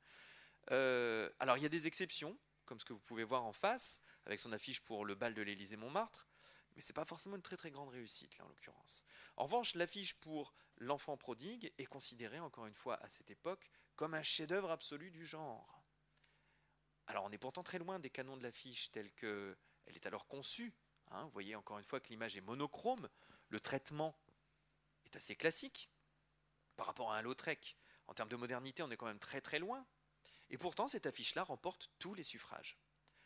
Euh, 0.71 1.29
alors 1.39 1.57
il 1.57 1.63
y 1.63 1.65
a 1.65 1.69
des 1.69 1.87
exceptions, 1.87 2.37
comme 2.65 2.79
ce 2.79 2.85
que 2.85 2.93
vous 2.93 2.99
pouvez 2.99 3.23
voir 3.23 3.43
en 3.45 3.53
face, 3.53 4.01
avec 4.25 4.39
son 4.39 4.51
affiche 4.51 4.81
pour 4.81 5.05
le 5.05 5.15
bal 5.15 5.33
de 5.33 5.41
l'Élysée 5.41 5.77
Montmartre, 5.77 6.27
mais 6.75 6.81
ce 6.81 6.91
n'est 6.91 6.95
pas 6.95 7.05
forcément 7.05 7.35
une 7.35 7.41
très 7.41 7.57
très 7.57 7.71
grande 7.71 7.89
réussite 7.89 8.37
là 8.37 8.45
en 8.45 8.49
l'occurrence. 8.49 9.03
En 9.37 9.43
revanche, 9.43 9.75
l'affiche 9.75 10.19
pour 10.19 10.53
L'enfant 10.77 11.17
prodigue 11.17 11.71
est 11.77 11.85
considérée 11.85 12.39
encore 12.39 12.65
une 12.65 12.73
fois 12.73 12.95
à 13.03 13.07
cette 13.07 13.29
époque 13.29 13.69
comme 13.95 14.15
un 14.15 14.23
chef-d'œuvre 14.23 14.71
absolu 14.71 15.11
du 15.11 15.23
genre. 15.25 15.83
Alors 17.07 17.25
on 17.25 17.31
est 17.31 17.37
pourtant 17.37 17.63
très 17.63 17.79
loin 17.79 17.99
des 17.99 18.09
canons 18.09 18.37
de 18.37 18.43
l'affiche 18.43 18.91
telle 18.91 19.11
qu'elle 19.13 19.55
est 19.95 20.05
alors 20.05 20.27
conçue. 20.27 20.73
Hein. 21.13 21.23
vous 21.23 21.29
voyez 21.31 21.55
encore 21.55 21.79
une 21.79 21.85
fois 21.85 21.99
que 21.99 22.09
l'image 22.09 22.37
est 22.37 22.41
monochrome, 22.41 23.09
le 23.49 23.59
traitement 23.59 24.17
est 25.05 25.15
assez 25.15 25.35
classique 25.35 25.89
par 26.75 26.87
rapport 26.87 27.11
à 27.11 27.17
un 27.17 27.21
Lautrec. 27.21 27.77
En 28.07 28.13
termes 28.13 28.29
de 28.29 28.35
modernité, 28.35 28.83
on 28.83 28.91
est 28.91 28.97
quand 28.97 29.05
même 29.05 29.19
très 29.19 29.41
très 29.41 29.59
loin. 29.59 29.85
Et 30.49 30.57
pourtant, 30.57 30.87
cette 30.87 31.05
affiche-là 31.05 31.43
remporte 31.43 31.89
tous 31.99 32.13
les 32.13 32.23
suffrages. 32.23 32.77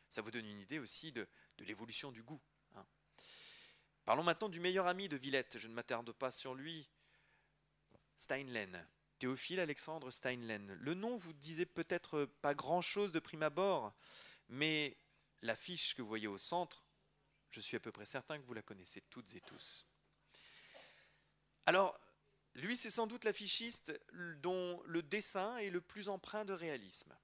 Ça 0.09 0.21
vous 0.21 0.31
donne 0.31 0.45
une 0.45 0.59
idée 0.59 0.79
aussi 0.79 1.11
de 1.11 1.27
l'évolution 1.59 2.11
du 2.11 2.23
goût. 2.23 2.41
Parlons 4.07 4.23
maintenant 4.23 4.47
du 4.47 4.61
meilleur 4.61 4.87
ami 4.87 5.09
de 5.09 5.17
Villette. 5.17 5.57
Je 5.57 5.67
ne 5.67 5.73
m'attarde 5.73 6.13
pas 6.13 6.31
sur 6.31 6.55
lui. 6.55 6.87
Steinlen. 8.15 8.87
Théophile 9.19 9.59
Alexandre 9.59 10.11
Steinlen. 10.11 10.75
Le 10.75 10.93
nom 10.93 11.17
vous 11.17 11.33
disait 11.33 11.65
peut-être 11.65 12.23
pas 12.41 12.55
grand-chose 12.55 13.11
de 13.11 13.19
prime 13.19 13.43
abord, 13.43 13.93
mais 14.47 14.95
l'affiche 15.41 15.93
que 15.93 16.01
vous 16.01 16.07
voyez 16.07 16.27
au 16.27 16.37
centre, 16.37 16.86
je 17.51 17.61
suis 17.61 17.77
à 17.77 17.79
peu 17.79 17.91
près 17.91 18.05
certain 18.05 18.39
que 18.39 18.45
vous 18.45 18.53
la 18.53 18.61
connaissez 18.61 19.01
toutes 19.09 19.35
et 19.35 19.41
tous. 19.41 19.85
Alors, 21.65 21.99
Lui, 22.55 22.75
c'est 22.75 22.89
sans 22.89 23.05
doute 23.05 23.23
l'affichiste 23.23 23.93
dont 24.41 24.81
le 24.85 25.03
dessin 25.03 25.57
est 25.57 25.69
le 25.69 25.79
plus 25.79 26.09
empreint 26.09 26.43
de 26.43 26.53
réalisme. 26.53 27.15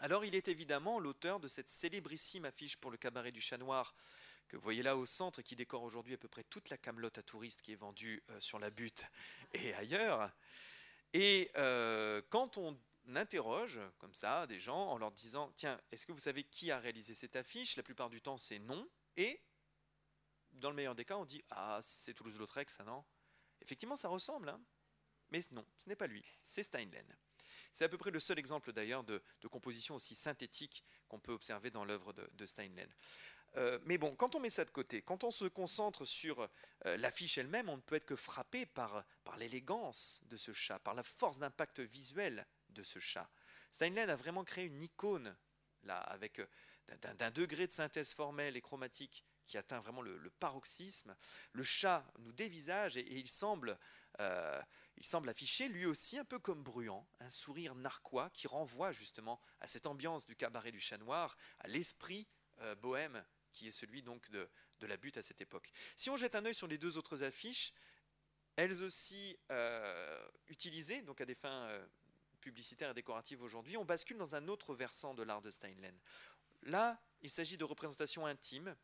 Alors, 0.00 0.24
il 0.24 0.34
est 0.34 0.48
évidemment 0.48 0.98
l'auteur 0.98 1.40
de 1.40 1.48
cette 1.48 1.70
célébrissime 1.70 2.44
affiche 2.44 2.76
pour 2.76 2.90
le 2.90 2.98
cabaret 2.98 3.32
du 3.32 3.40
Chat 3.40 3.56
Noir 3.56 3.94
que 4.48 4.56
vous 4.56 4.62
voyez 4.62 4.82
là 4.82 4.96
au 4.96 5.06
centre 5.06 5.38
et 5.38 5.42
qui 5.42 5.56
décore 5.56 5.82
aujourd'hui 5.82 6.14
à 6.14 6.18
peu 6.18 6.28
près 6.28 6.44
toute 6.44 6.68
la 6.68 6.76
camelote 6.76 7.16
à 7.18 7.22
touristes 7.22 7.62
qui 7.62 7.72
est 7.72 7.76
vendue 7.76 8.22
euh, 8.30 8.40
sur 8.40 8.58
la 8.58 8.70
butte 8.70 9.06
et 9.54 9.72
ailleurs. 9.74 10.30
Et 11.12 11.50
euh, 11.56 12.20
quand 12.28 12.58
on 12.58 12.78
interroge 13.14 13.80
comme 13.98 14.14
ça 14.14 14.46
des 14.46 14.58
gens 14.58 14.88
en 14.88 14.98
leur 14.98 15.12
disant 15.12 15.52
Tiens, 15.56 15.80
est-ce 15.92 16.06
que 16.06 16.12
vous 16.12 16.20
savez 16.20 16.44
qui 16.44 16.70
a 16.70 16.78
réalisé 16.78 17.14
cette 17.14 17.36
affiche? 17.36 17.76
La 17.76 17.82
plupart 17.82 18.10
du 18.10 18.20
temps, 18.20 18.38
c'est 18.38 18.58
non. 18.58 18.88
Et 19.16 19.40
dans 20.52 20.70
le 20.70 20.76
meilleur 20.76 20.94
des 20.94 21.04
cas, 21.04 21.16
on 21.16 21.24
dit 21.24 21.42
Ah, 21.50 21.80
c'est 21.82 22.14
Toulouse-Lautrec, 22.14 22.70
ça 22.70 22.84
non? 22.84 23.04
Effectivement, 23.60 23.96
ça 23.96 24.08
ressemble, 24.08 24.48
hein 24.48 24.60
mais 25.30 25.40
non, 25.50 25.66
ce 25.78 25.88
n'est 25.88 25.96
pas 25.96 26.06
lui, 26.06 26.24
c'est 26.42 26.62
Steinlen. 26.62 27.16
C'est 27.72 27.84
à 27.84 27.88
peu 27.88 27.98
près 27.98 28.12
le 28.12 28.20
seul 28.20 28.38
exemple 28.38 28.72
d'ailleurs 28.72 29.02
de, 29.02 29.20
composition 29.50 29.96
aussi 29.96 30.14
synthétique 30.14 30.84
qu'on 31.08 31.18
peut 31.18 31.32
observer 31.32 31.70
dans 31.70 31.84
l'œuvre 31.84 32.12
de, 32.12 32.46
Steinlen. 32.46 32.88
Euh, 33.56 33.80
mais 33.84 33.98
bon, 33.98 34.14
quand 34.14 34.36
on 34.36 34.40
met 34.40 34.50
ça 34.50 34.64
de 34.64 34.70
côté, 34.70 35.02
quand 35.02 35.24
on 35.24 35.32
se 35.32 35.44
concentre 35.46 36.04
sur 36.04 36.48
euh, 36.86 36.96
l'affiche 36.98 37.38
elle-même, 37.38 37.68
on 37.68 37.76
ne 37.76 37.82
peut 37.82 37.96
être 37.96 38.06
que 38.06 38.16
frappé 38.16 38.64
par, 38.64 39.04
par 39.24 39.36
l'élégance 39.36 40.20
de 40.26 40.36
ce 40.36 40.52
chat, 40.52 40.78
par 40.78 40.94
la 40.94 41.02
force 41.02 41.38
d'impact 41.38 41.80
visuel 41.80 42.46
de 42.68 42.84
ce 42.84 43.00
chat. 43.00 43.28
Steinlen 43.72 44.10
a 44.10 44.16
vraiment 44.16 44.44
créé 44.44 44.66
une 44.66 44.82
icône, 44.82 45.36
là, 45.82 45.98
avec 45.98 46.38
euh, 46.38 46.46
d'un 47.00 47.30
degré 47.30 47.66
de 47.66 47.72
synthèse 47.72 48.12
formelle 48.12 48.56
et 48.56 48.60
chromatique 48.60 49.24
qui 49.44 49.58
atteint 49.58 49.80
vraiment 49.80 50.02
le, 50.02 50.30
paroxysme. 50.40 51.14
Le 51.52 51.62
chat 51.62 52.04
nous 52.20 52.32
dévisage 52.32 52.96
et, 52.96 53.18
il, 53.18 53.28
semble, 53.28 53.78
euh, 54.20 54.60
il 54.96 55.04
semble 55.04 55.28
afficher 55.28 55.68
lui 55.68 55.86
aussi, 55.86 56.18
un 56.18 56.24
peu 56.24 56.38
comme 56.38 56.62
Bruant, 56.62 57.06
un 57.20 57.30
sourire 57.30 57.74
narquois 57.74 58.30
qui 58.30 58.46
renvoie 58.46 58.92
justement 58.92 59.40
à 59.60 59.66
cette 59.66 59.86
ambiance 59.86 60.26
du 60.26 60.36
cabaret 60.36 60.72
du 60.72 60.80
chat 60.80 60.98
noir, 60.98 61.36
à 61.60 61.68
l'esprit 61.68 62.26
euh, 62.60 62.74
bohème 62.74 63.24
qui 63.52 63.68
est 63.68 63.72
celui 63.72 64.02
donc 64.02 64.30
de, 64.30 64.48
la 64.82 64.96
butte 64.98 65.16
à 65.16 65.22
cette 65.22 65.40
époque. 65.40 65.72
Si 65.96 66.10
on 66.10 66.18
jette 66.18 66.34
un 66.34 66.44
œil 66.44 66.54
sur 66.54 66.66
les 66.66 66.76
deux 66.76 66.98
autres 66.98 67.22
affiches, 67.22 67.72
elles 68.56 68.82
aussi 68.82 69.34
euh, 69.50 70.28
utilisées 70.48 71.00
donc 71.00 71.22
à 71.22 71.24
des 71.24 71.34
fins 71.34 71.66
publicitaires 72.44 72.90
et 72.90 72.94
décoratives 72.94 73.42
aujourd'hui, 73.42 73.78
on 73.78 73.86
bascule 73.86 74.18
dans 74.18 74.34
un 74.34 74.48
autre 74.48 74.74
versant 74.74 75.14
de 75.14 75.22
l'art 75.22 75.40
de 75.40 75.50
Steinlen. 75.50 75.98
Là, 76.64 76.98
il 77.20 77.30
s'agit 77.30 77.58
de 77.58 77.64
représentations 77.64 78.26
intimes, 78.26 78.74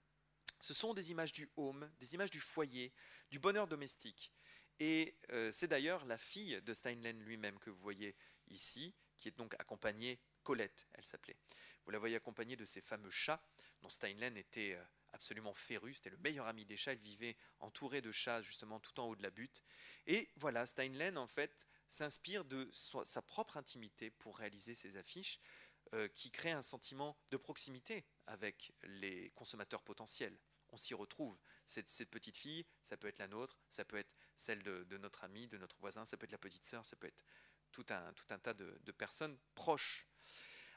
ce 0.60 0.74
sont 0.74 0.92
des 0.92 1.10
images 1.10 1.32
du 1.32 1.48
home, 1.56 1.90
des 1.98 2.14
images 2.14 2.30
du 2.30 2.40
foyer, 2.40 2.92
du 3.30 3.38
bonheur 3.38 3.66
domestique. 3.66 4.32
Et 4.78 5.16
euh, 5.30 5.50
c'est 5.52 5.68
d'ailleurs 5.68 6.04
la 6.04 6.18
fille 6.18 6.60
de 6.62 6.74
Steinlen 6.74 7.18
lui-même 7.22 7.58
que 7.58 7.70
vous 7.70 7.80
voyez 7.80 8.14
ici, 8.48 8.94
qui 9.18 9.28
est 9.28 9.36
donc 9.36 9.54
accompagnée, 9.58 10.18
Colette, 10.42 10.86
elle 10.92 11.04
s'appelait. 11.04 11.36
Vous 11.84 11.90
la 11.90 11.98
voyez 11.98 12.16
accompagnée 12.16 12.56
de 12.56 12.64
ces 12.64 12.82
fameux 12.82 13.10
chats, 13.10 13.42
dont 13.80 13.88
Steinlen 13.88 14.36
était 14.36 14.72
euh, 14.72 14.84
absolument 15.12 15.54
féru, 15.54 15.94
c'était 15.94 16.10
le 16.10 16.18
meilleur 16.18 16.46
ami 16.46 16.66
des 16.66 16.76
chats, 16.76 16.92
il 16.92 17.00
vivait 17.00 17.36
entouré 17.60 18.02
de 18.02 18.12
chats 18.12 18.42
justement 18.42 18.78
tout 18.80 18.98
en 19.00 19.06
haut 19.06 19.16
de 19.16 19.22
la 19.22 19.30
butte. 19.30 19.62
Et 20.06 20.28
voilà, 20.36 20.66
Steinlen 20.66 21.16
en 21.16 21.26
fait 21.26 21.66
s'inspire 21.88 22.44
de 22.44 22.70
sa 22.72 23.22
propre 23.22 23.56
intimité 23.56 24.10
pour 24.10 24.38
réaliser 24.38 24.74
ces 24.74 24.96
affiches 24.96 25.40
qui 26.14 26.30
créent 26.30 26.52
un 26.52 26.62
sentiment 26.62 27.16
de 27.30 27.36
proximité 27.36 28.04
avec 28.26 28.72
les 28.82 29.30
consommateurs 29.30 29.82
potentiels 29.82 30.38
on 30.72 30.76
s'y 30.76 30.94
retrouve. 30.94 31.36
Cette, 31.66 32.10
petite 32.10 32.36
fille, 32.36 32.64
ça 32.82 32.96
peut 32.96 33.08
être 33.08 33.18
la 33.18 33.28
nôtre, 33.28 33.58
ça 33.68 33.84
peut 33.84 33.96
être 33.96 34.14
celle 34.34 34.62
de, 34.62 34.96
notre 34.98 35.24
ami, 35.24 35.46
de 35.46 35.58
notre 35.58 35.78
voisin, 35.78 36.04
ça 36.04 36.16
peut 36.16 36.24
être 36.24 36.32
la 36.32 36.38
petite 36.38 36.64
sœur, 36.64 36.84
ça 36.84 36.96
peut 36.96 37.06
être 37.06 37.24
tout 37.72 37.86
un, 37.90 38.12
tout 38.14 38.26
un 38.30 38.38
tas 38.38 38.54
de, 38.54 38.92
personnes 38.92 39.38
proches. 39.54 40.06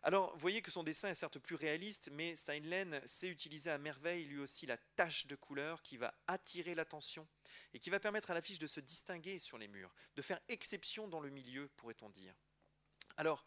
Alors, 0.06 0.34
vous 0.34 0.40
voyez 0.40 0.62
que 0.62 0.70
son 0.70 0.84
dessin 0.84 1.10
est 1.10 1.16
certes 1.16 1.40
plus 1.40 1.56
réaliste, 1.56 2.10
mais 2.12 2.36
Steinlen 2.36 3.02
sait 3.08 3.30
utiliser 3.30 3.72
à 3.72 3.78
merveille 3.78 4.26
lui 4.26 4.40
aussi 4.40 4.66
la 4.66 4.78
tache 4.78 5.28
de 5.28 5.36
couleur 5.36 5.82
qui 5.82 5.96
va 5.96 6.14
attirer 6.28 6.76
l'attention 6.76 7.26
et 7.74 7.80
qui 7.80 7.90
va 7.90 8.02
permettre 8.02 8.30
à 8.30 8.34
l'affiche 8.34 8.60
de 8.60 8.68
se 8.68 8.82
distinguer 8.82 9.40
sur 9.40 9.58
les 9.58 9.70
murs, 9.70 9.94
de 10.18 10.22
faire 10.22 10.42
exception 10.50 11.08
dans 11.08 11.22
le 11.22 11.30
milieu, 11.30 11.70
pourrait-on 11.78 12.10
dire. 12.10 12.36
Alors, 13.16 13.46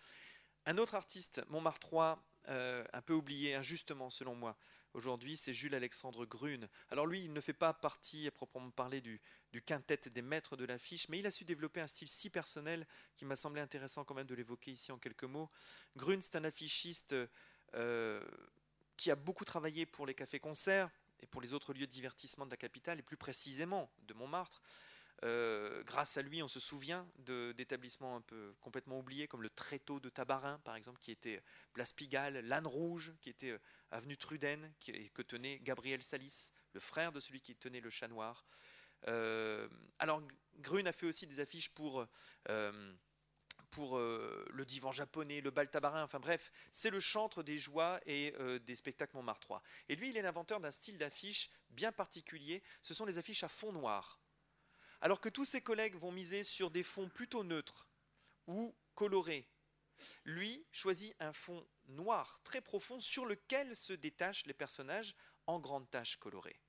un 0.66 0.78
autre 0.78 0.94
artiste, 0.94 1.42
Montmartre 1.48 2.18
euh, 2.48 2.84
un 2.92 3.00
peu 3.00 3.14
oublié 3.14 3.54
injustement 3.54 4.10
selon 4.10 4.34
moi, 4.34 4.56
aujourd'hui, 4.94 5.36
c'est 5.36 5.52
Jules 5.52 5.74
Alexandre 5.74 6.26
Grune. 6.26 6.68
Alors 6.90 7.06
lui, 7.06 7.24
il 7.24 7.32
ne 7.32 7.40
fait 7.40 7.52
pas 7.52 7.72
partie 7.72 8.26
à 8.26 8.30
proprement 8.30 8.70
parler 8.70 9.00
du, 9.00 9.20
quintet 9.64 10.10
des 10.10 10.22
maîtres 10.22 10.56
de 10.56 10.64
l'affiche, 10.64 11.08
mais 11.08 11.18
il 11.18 11.26
a 11.26 11.30
su 11.30 11.44
développer 11.44 11.80
un 11.80 11.86
style 11.86 12.08
si 12.08 12.28
personnel 12.30 12.86
qu'il 13.14 13.26
m'a 13.26 13.36
semblé 13.36 13.60
intéressant 13.60 14.04
quand 14.04 14.14
même 14.14 14.26
de 14.26 14.34
l'évoquer 14.34 14.72
ici 14.72 14.92
en 14.92 14.98
quelques 14.98 15.24
mots. 15.24 15.50
Grune, 15.96 16.20
c'est 16.20 16.36
un 16.36 16.44
affichiste 16.44 17.14
euh, 17.74 18.22
qui 18.96 19.10
a 19.10 19.16
beaucoup 19.16 19.44
travaillé 19.44 19.86
pour 19.86 20.06
les 20.06 20.14
cafés-concerts 20.14 20.90
et 21.20 21.26
pour 21.26 21.40
les 21.40 21.54
autres 21.54 21.72
lieux 21.72 21.86
de 21.86 21.92
divertissement 21.92 22.44
de 22.44 22.50
la 22.50 22.56
capitale, 22.58 22.98
et 22.98 23.02
plus 23.02 23.16
précisément 23.16 23.90
de 24.02 24.14
Montmartre. 24.14 24.60
Euh, 25.24 25.82
grâce 25.84 26.16
à 26.18 26.22
lui, 26.22 26.42
on 26.42 26.48
se 26.48 26.60
souvient 26.60 27.08
d'établissements 27.18 28.16
un 28.16 28.20
peu 28.20 28.54
complètement 28.60 28.98
oubliés, 28.98 29.26
comme 29.26 29.42
le 29.42 29.50
Tréteau 29.50 29.98
de 29.98 30.08
Tabarin, 30.08 30.58
par 30.60 30.76
exemple, 30.76 30.98
qui 31.00 31.10
était 31.10 31.42
place 31.72 31.92
Pigalle, 31.92 32.38
l'Âne 32.46 32.66
Rouge, 32.66 33.14
qui 33.20 33.30
était 33.30 33.52
euh, 33.52 33.58
avenue 33.90 34.16
Truden, 34.16 34.72
que 35.14 35.22
tenait 35.22 35.58
Gabriel 35.60 36.02
Salis, 36.02 36.52
le 36.74 36.80
frère 36.80 37.12
de 37.12 37.20
celui 37.20 37.40
qui 37.40 37.56
tenait 37.56 37.80
le 37.80 37.90
Chat 37.90 38.08
Noir. 38.08 38.44
Euh, 39.08 39.68
alors, 39.98 40.22
Grune 40.56 40.86
a 40.86 40.92
fait 40.92 41.06
aussi 41.06 41.26
des 41.26 41.40
affiches 41.40 41.70
pour, 41.70 42.06
pour 43.70 43.98
le 43.98 44.64
divan 44.64 44.90
japonais, 44.90 45.42
le 45.42 45.50
bal 45.50 45.70
tabarin, 45.70 46.02
enfin 46.02 46.18
bref, 46.18 46.50
c'est 46.70 46.88
le 46.88 46.98
chantre 46.98 47.42
des 47.42 47.58
joies 47.58 48.00
et 48.06 48.34
des 48.64 48.74
spectacles 48.74 49.16
Montmartrois. 49.16 49.62
Et 49.90 49.96
lui, 49.96 50.08
il 50.08 50.16
est 50.16 50.22
l'inventeur 50.22 50.60
d'un 50.60 50.70
style 50.70 50.96
d'affiche 50.96 51.50
bien 51.70 51.92
particulier, 51.92 52.62
ce 52.80 52.94
sont 52.94 53.04
les 53.04 53.18
affiches 53.18 53.44
à 53.44 53.48
fond 53.48 53.70
noir 53.72 54.18
alors 55.00 55.20
que 55.20 55.28
tous 55.28 55.44
ses 55.44 55.60
collègues 55.60 55.96
vont 55.96 56.12
miser 56.12 56.44
sur 56.44 56.70
des 56.70 56.82
fonds 56.82 57.08
plutôt 57.08 57.44
neutres 57.44 57.88
ou 58.46 58.74
colorés. 58.94 59.48
Lui 60.24 60.64
choisit 60.72 61.14
un 61.20 61.32
fond 61.32 61.66
noir 61.88 62.40
très 62.44 62.60
profond 62.60 63.00
sur 63.00 63.26
lequel 63.26 63.74
se 63.74 63.92
détachent 63.92 64.46
les 64.46 64.54
personnages 64.54 65.14
en 65.46 65.58
grandes 65.58 65.90
taches 65.90 66.16
colorées. 66.16 66.60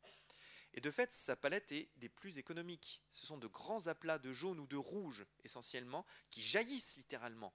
Et 0.74 0.82
de 0.82 0.92
fait, 0.92 1.12
sa 1.12 1.36
palette 1.36 1.72
est 1.72 1.90
des 1.98 2.10
plus 2.10 2.38
économiques. 2.38 3.02
Ce 3.10 3.26
sont 3.26 3.38
de 3.38 3.48
grands 3.48 3.88
aplats 3.88 4.20
de 4.20 4.32
jaune 4.32 4.60
ou 4.60 4.68
de 4.68 4.76
rouge 4.76 5.26
essentiellement 5.44 6.06
qui 6.30 6.42
jaillissent 6.42 6.98
littéralement 6.98 7.54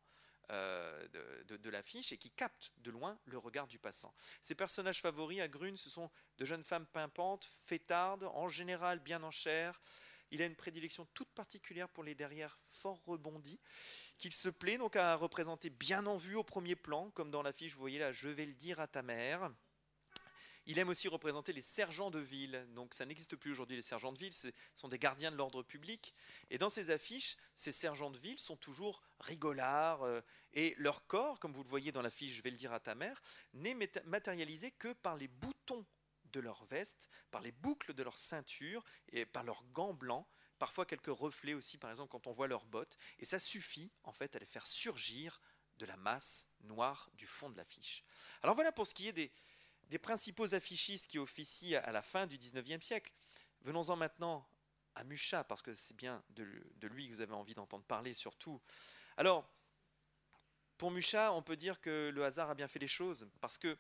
euh, 0.51 1.09
de, 1.47 1.71
l'affiche 1.71 2.13
et 2.13 2.19
qui 2.19 2.31
captent 2.31 2.73
de 2.79 2.91
loin 2.91 3.19
le 3.25 3.39
regard 3.39 3.67
du 3.67 3.79
passant. 3.79 4.13
Ses 4.43 4.55
personnages 4.55 5.01
favoris 5.01 5.41
à 5.41 5.49
Grune, 5.49 5.77
ce 5.77 5.89
sont 5.89 6.11
de 6.37 6.45
jeunes 6.45 6.65
femmes 6.65 6.85
pimpantes, 6.85 7.49
fêtardes, 7.65 8.25
en 8.25 8.49
général 8.49 8.99
bien 8.99 9.23
en 9.23 9.31
chair, 9.31 9.81
il 10.33 10.43
a 10.43 10.47
une 10.47 10.57
prédilection 10.57 11.07
toute 11.15 11.29
particulière 11.29 11.89
pour 11.89 12.03
les 12.03 12.15
derrières 12.15 12.59
fort 12.67 13.01
rebondis, 13.05 13.61
qu'il 14.19 14.33
se 14.33 14.49
plaît 14.49 14.79
donc 14.79 14.97
à 14.97 15.15
représenter 15.15 15.71
bien 15.71 16.07
en 16.07 16.17
vue 16.17 16.37
au 16.37 16.43
premier 16.43 16.75
plan, 16.75 17.11
comme 17.11 17.31
dans 17.31 17.43
l'affiche, 17.43 17.75
vous 17.75 17.81
voyez 17.81 17.99
là, 17.99 18.13
je 18.13 18.31
vais 18.31 18.47
le 18.47 18.55
dire 18.55 18.81
à 18.81 18.87
ta 18.87 19.03
mère. 19.03 19.53
Il 20.67 20.79
aime 20.79 20.89
aussi 20.89 21.09
représenter 21.09 21.53
les 21.53 21.61
sergents 21.61 22.11
de 22.11 22.21
ville. 22.21 22.67
Donc 22.75 22.95
ça 22.95 23.05
n'existe 23.05 23.37
plus 23.37 23.51
aujourd'hui, 23.51 23.77
les 23.77 23.83
sergents 23.83 24.13
de 24.13 24.19
ville, 24.19 24.33
ce 24.33 24.49
sont 24.75 24.89
des 24.89 24.99
gardiens 24.99 25.33
de 25.33 25.37
l'ordre 25.37 25.63
public. 25.63 26.15
Et 26.51 26.59
dans 26.59 26.71
ces 26.71 26.91
affiches, 26.91 27.37
ces 27.55 27.73
sergents 27.73 28.11
de 28.11 28.19
ville 28.19 28.39
sont 28.39 28.57
toujours 28.57 29.03
rigolards. 29.21 30.03
Euh, 30.05 30.21
et 30.55 30.75
leur 30.79 31.07
corps, 31.07 31.41
comme 31.41 31.53
vous 31.53 31.65
le 31.65 31.69
voyez 31.69 31.93
dans 31.93 32.03
l'affiche 32.03 32.37
Je 32.37 32.43
vais 32.43 32.51
le 32.51 32.57
dire 32.57 32.73
à 32.73 32.81
ta 32.81 32.95
mère, 32.95 33.21
n'est 33.55 33.77
matérialisé 34.05 34.71
que 34.71 34.93
par 34.93 35.17
les 35.17 35.29
boutons 35.29 35.85
de 36.33 36.41
leur 36.41 36.65
veste, 36.65 37.09
par 37.31 37.41
les 37.41 37.53
boucles 37.53 37.95
de 37.95 38.03
leur 38.03 38.19
ceinture 38.19 38.85
et 39.13 39.25
par 39.27 39.45
leurs 39.45 39.65
gants 39.73 39.95
blancs, 39.95 40.27
parfois 40.59 40.87
quelques 40.87 41.07
reflets 41.07 41.55
aussi, 41.55 41.79
par 41.79 41.91
exemple 41.91 42.11
quand 42.11 42.27
on 42.27 42.33
voit 42.33 42.49
leurs 42.49 42.67
bottes, 42.67 42.97
et 43.19 43.25
ça 43.25 43.39
suffit 43.39 43.91
en 44.05 44.13
fait 44.13 44.35
à 44.37 44.39
les 44.39 44.47
faire 44.47 44.67
surgir 44.67 45.41
de 45.79 45.87
la 45.87 45.97
masse 45.97 46.53
noire 46.61 47.11
du 47.15 47.27
fond 47.27 47.51
de 47.51 47.57
l'affiche. 47.57 48.05
Alors 48.43 48.55
voilà 48.55 48.73
pour 48.73 48.87
ce 48.87 48.95
qui 48.95 49.09
est 49.09 49.13
des, 49.13 49.33
principaux 49.99 50.55
affichistes 50.55 51.07
qui 51.07 51.19
officient 51.19 51.81
à 51.85 51.93
la 51.93 52.01
fin 52.01 52.27
du 52.27 52.39
XIXe 52.39 52.85
siècle. 52.85 53.13
Venons-en 53.61 53.97
maintenant 53.97 54.49
à 54.95 55.05
Mucha, 55.05 55.45
parce 55.45 55.63
que 55.63 55.75
c'est 55.75 55.97
bien 55.97 56.23
de, 56.31 56.47
de, 56.77 56.87
lui 56.87 57.09
que 57.09 57.15
vous 57.15 57.21
avez 57.21 57.35
envie 57.35 57.55
d'entendre 57.55 57.85
parler 57.85 58.15
surtout. 58.15 58.61
Alors, 59.17 59.47
pour 60.79 60.91
Mucha, 60.91 61.33
on 61.33 61.43
peut 61.43 61.57
dire 61.57 61.81
que 61.81 62.11
le 62.15 62.25
hasard 62.25 62.51
a 62.51 62.55
bien 62.55 62.69
fait 62.69 62.79
les 62.79 62.89
choses, 62.89 63.29
parce 63.41 63.59
que 63.59 63.77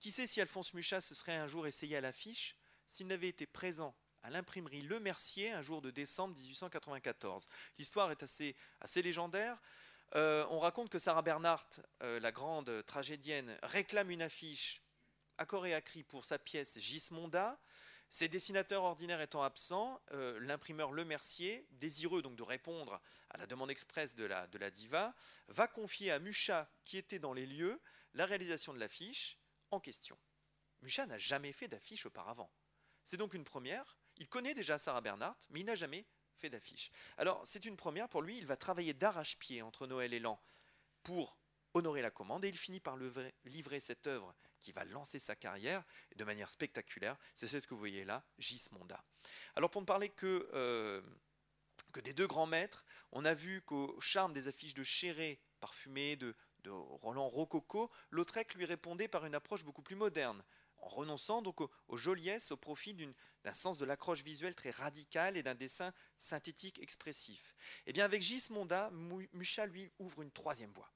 qui 0.00 0.12
sait 0.12 0.26
si 0.26 0.40
Alphonse 0.40 0.74
Mucha 0.74 1.00
se 1.00 1.14
serait 1.14 1.36
un 1.36 1.46
jour 1.46 1.66
essayé 1.66 1.96
à 1.96 2.00
l'affiche 2.00 2.56
s'il 2.86 3.06
n'avait 3.08 3.28
été 3.28 3.46
présent 3.46 3.94
à 4.22 4.30
l'imprimerie 4.30 4.82
Le 4.82 5.00
Mercier 5.00 5.50
un 5.52 5.62
jour 5.62 5.82
de 5.82 5.90
décembre 5.90 6.36
1894. 6.38 7.48
L'histoire 7.78 8.10
est 8.10 8.22
assez, 8.22 8.54
légendaire. 9.02 9.58
Euh, 10.14 10.46
on 10.50 10.58
raconte 10.58 10.88
que 10.88 10.98
Sarah 10.98 11.22
Bernhardt, 11.22 11.82
euh, 12.02 12.18
la 12.20 12.32
grande 12.32 12.84
tragédienne, 12.86 13.58
réclame 13.62 14.10
une 14.10 14.22
affiche 14.22 14.82
à 15.36 15.46
corps 15.46 15.66
et 15.66 15.74
à 15.74 15.80
cri 15.80 16.02
pour 16.02 16.24
sa 16.24 16.38
pièce 16.38 16.78
Gismonda. 16.78 17.58
Ses 18.10 18.28
dessinateurs 18.28 18.84
ordinaires 18.84 19.20
étant 19.20 19.42
absents, 19.42 20.00
euh, 20.12 20.40
l'imprimeur 20.40 20.92
Le 20.92 21.04
Mercier, 21.04 21.66
désireux 21.72 22.22
donc 22.22 22.36
de 22.36 22.42
répondre 22.42 23.00
à 23.28 23.36
la 23.36 23.46
demande 23.46 23.70
expresse 23.70 24.14
de 24.14 24.24
la, 24.24 24.46
de 24.46 24.56
la 24.56 24.70
diva, 24.70 25.14
va 25.48 25.68
confier 25.68 26.10
à 26.10 26.18
Mucha, 26.18 26.70
qui 26.84 26.96
était 26.96 27.18
dans 27.18 27.34
les 27.34 27.44
lieux, 27.44 27.78
la 28.14 28.24
réalisation 28.24 28.72
de 28.72 28.78
l'affiche 28.78 29.38
en 29.70 29.80
question. 29.80 30.18
Mucha 30.82 31.06
n'a 31.06 31.18
jamais 31.18 31.52
fait 31.52 31.68
d'affiche 31.68 32.06
auparavant. 32.06 32.50
C'est 33.02 33.16
donc 33.16 33.34
une 33.34 33.44
première. 33.44 33.98
Il 34.16 34.28
connaît 34.28 34.54
déjà 34.54 34.78
Sarah 34.78 35.00
Bernhardt, 35.00 35.38
mais 35.50 35.60
il 35.60 35.66
n'a 35.66 35.74
jamais 35.74 36.06
fait 36.34 36.50
d'affiche. 36.50 36.90
Alors 37.16 37.40
c'est 37.46 37.64
une 37.64 37.76
première 37.76 38.08
pour 38.08 38.22
lui, 38.22 38.38
il 38.38 38.46
va 38.46 38.56
travailler 38.56 38.94
d'arrache-pied 38.94 39.62
entre 39.62 39.86
Noël 39.86 40.14
et 40.14 40.20
l'an 40.20 40.40
pour 41.02 41.38
honorer 41.74 42.02
la 42.02 42.10
commande 42.10 42.44
et 42.44 42.48
il 42.48 42.56
finit 42.56 42.80
par 42.80 42.96
livrer 43.44 43.80
cette 43.80 44.06
œuvre 44.06 44.34
qui 44.60 44.72
va 44.72 44.84
lancer 44.84 45.18
sa 45.18 45.36
carrière 45.36 45.84
de 46.16 46.24
manière 46.24 46.50
spectaculaire. 46.50 47.16
C'est 47.34 47.48
celle 47.48 47.66
que 47.66 47.74
vous 47.74 47.78
voyez 47.78 48.04
là, 48.04 48.24
Gismonda. 48.38 49.02
Alors 49.54 49.70
pour 49.70 49.80
ne 49.80 49.86
parler 49.86 50.08
que, 50.08 50.48
euh, 50.54 51.02
que 51.92 52.00
des 52.00 52.14
deux 52.14 52.26
grands 52.26 52.46
maîtres, 52.46 52.84
on 53.12 53.24
a 53.24 53.34
vu 53.34 53.62
qu'au 53.62 54.00
charme 54.00 54.32
des 54.32 54.48
affiches 54.48 54.74
de 54.74 54.82
Chéré, 54.82 55.40
parfumées 55.60 56.16
de, 56.16 56.34
de 56.64 56.70
Roland 56.70 57.28
Rococo, 57.28 57.90
Lautrec 58.10 58.54
lui 58.54 58.64
répondait 58.64 59.08
par 59.08 59.24
une 59.26 59.34
approche 59.34 59.64
beaucoup 59.64 59.82
plus 59.82 59.96
moderne, 59.96 60.42
en 60.78 60.88
renonçant 60.88 61.42
donc 61.42 61.60
aux, 61.60 61.96
joliesses 61.96 62.50
au 62.52 62.56
profit 62.56 62.94
d'un 62.94 63.52
sens 63.52 63.78
de 63.78 63.84
l'accroche 63.84 64.22
visuelle 64.22 64.54
très 64.54 64.70
radical 64.70 65.36
et 65.36 65.42
d'un 65.42 65.54
dessin 65.54 65.92
synthétique 66.16 66.80
expressif. 66.80 67.54
Et 67.86 67.90
eh 67.90 67.92
bien 67.92 68.04
avec 68.04 68.22
Gismonda, 68.22 68.90
Mucha 69.32 69.66
lui 69.66 69.90
ouvre 69.98 70.22
une 70.22 70.30
troisième 70.30 70.72
voie. 70.72 70.90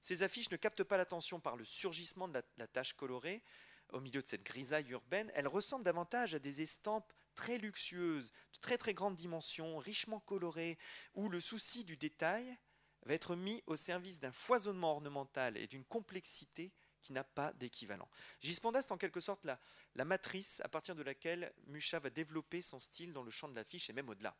Ces 0.00 0.22
affiches 0.22 0.50
ne 0.50 0.56
captent 0.56 0.84
pas 0.84 0.98
l'attention 0.98 1.40
par 1.40 1.56
le 1.56 1.64
surgissement 1.64 2.28
de 2.28 2.42
la, 2.58 2.66
tache 2.66 2.92
colorée 2.92 3.42
au 3.90 4.00
milieu 4.00 4.20
de 4.20 4.28
cette 4.28 4.42
grisaille 4.42 4.90
urbaine. 4.90 5.30
Elles 5.34 5.48
ressemblent 5.48 5.84
davantage 5.84 6.34
à 6.34 6.38
des 6.38 6.60
estampes 6.60 7.12
très 7.34 7.58
luxueuses, 7.58 8.30
de 8.52 8.58
très 8.60 8.76
très 8.76 8.92
grande 8.92 9.16
dimension, 9.16 9.78
richement 9.78 10.20
colorées, 10.20 10.78
où 11.14 11.28
le 11.28 11.40
souci 11.40 11.84
du 11.84 11.96
détail 11.96 12.58
va 13.04 13.14
être 13.14 13.36
mis 13.36 13.62
au 13.66 13.76
service 13.76 14.20
d'un 14.20 14.32
foisonnement 14.32 14.92
ornemental 14.92 15.56
et 15.56 15.66
d'une 15.66 15.84
complexité 15.84 16.72
qui 17.00 17.12
n'a 17.12 17.24
pas 17.24 17.52
d'équivalent. 17.54 18.08
Gisponda, 18.40 18.80
c'est 18.80 18.92
en 18.92 18.98
quelque 18.98 19.20
sorte 19.20 19.44
la, 19.44 20.04
matrice 20.04 20.60
à 20.64 20.68
partir 20.68 20.94
de 20.94 21.02
laquelle 21.02 21.52
Mucha 21.66 21.98
va 21.98 22.10
développer 22.10 22.62
son 22.62 22.78
style 22.78 23.12
dans 23.12 23.22
le 23.22 23.30
champ 23.30 23.48
de 23.48 23.54
l'affiche 23.54 23.90
et 23.90 23.92
même 23.92 24.08
au-delà. 24.08 24.34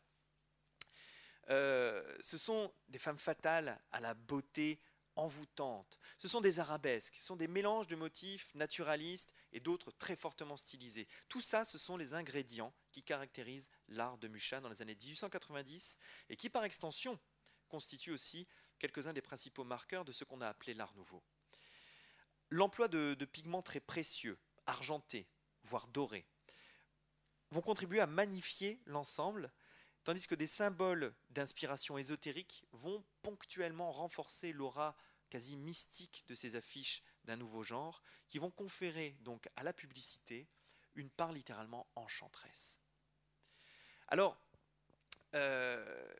Euh, 1.50 2.16
ce 2.22 2.38
sont 2.38 2.72
des 2.88 2.98
femmes 2.98 3.18
fatales 3.18 3.78
à 3.92 4.00
la 4.00 4.14
beauté 4.14 4.80
envoûtantes. 5.16 5.98
Ce 6.18 6.26
sont 6.26 6.40
des 6.40 6.58
arabesques, 6.58 7.16
ce 7.18 7.26
sont 7.26 7.36
des 7.36 7.46
mélanges 7.46 7.86
de 7.86 7.96
motifs 7.96 8.52
naturalistes 8.54 9.32
et 9.52 9.60
d'autres 9.60 9.92
très 9.92 10.16
fortement 10.16 10.56
stylisés. 10.56 11.06
Tout 11.28 11.40
ça, 11.40 11.64
ce 11.64 11.78
sont 11.78 11.96
les 11.96 12.14
ingrédients 12.14 12.74
qui 12.90 13.02
caractérisent 13.02 13.70
l'art 13.88 14.18
de 14.18 14.28
Mucha 14.28 14.60
dans 14.60 14.68
les 14.68 14.82
années 14.82 14.96
1890 14.96 15.98
et 16.30 16.36
qui, 16.36 16.50
par 16.50 16.64
extension, 16.64 17.20
constituent 17.74 18.12
aussi 18.12 18.46
quelques-uns 18.78 19.12
des 19.12 19.20
principaux 19.20 19.64
marqueurs 19.64 20.04
de 20.04 20.12
ce 20.12 20.22
qu'on 20.22 20.40
a 20.40 20.46
appelé 20.46 20.74
l'art 20.74 20.94
nouveau. 20.94 21.24
L'emploi 22.50 22.86
de, 22.86 23.24
pigments 23.24 23.62
très 23.62 23.80
précieux, 23.80 24.38
argentés, 24.66 25.26
voire 25.64 25.88
dorés, 25.88 26.24
vont 27.50 27.62
contribuer 27.62 27.98
à 27.98 28.06
magnifier 28.06 28.80
l'ensemble 28.86 29.52
tandis 30.04 30.28
que 30.28 30.36
des 30.36 30.46
symboles 30.46 31.12
d'inspiration 31.30 31.98
ésotérique 31.98 32.64
vont 32.70 33.04
ponctuellement 33.22 33.90
renforcer 33.90 34.52
l'aura 34.52 34.96
quasi 35.28 35.56
mystique 35.56 36.24
de 36.28 36.36
ces 36.36 36.54
affiches 36.54 37.02
d'un 37.24 37.36
nouveau 37.36 37.64
genre, 37.64 38.04
qui 38.28 38.38
vont 38.38 38.52
conférer 38.52 39.16
donc 39.22 39.48
à 39.56 39.64
la 39.64 39.72
publicité 39.72 40.46
une 40.94 41.10
part 41.10 41.32
littéralement 41.32 41.88
enchanteresse. 41.96 42.80
Alors, 44.06 44.38
euh, 45.34 46.14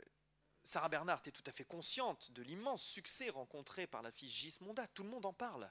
Sarah 0.66 0.88
Bernhardt 0.88 1.28
est 1.28 1.32
tout 1.32 1.42
à 1.46 1.52
fait 1.52 1.64
consciente 1.64 2.30
de 2.32 2.42
l'immense 2.42 2.82
succès 2.82 3.28
rencontré 3.28 3.86
par 3.86 4.00
l'affiche 4.00 4.32
Gismonda, 4.32 4.86
tout 4.88 5.02
le 5.02 5.10
monde 5.10 5.26
en 5.26 5.34
parle. 5.34 5.70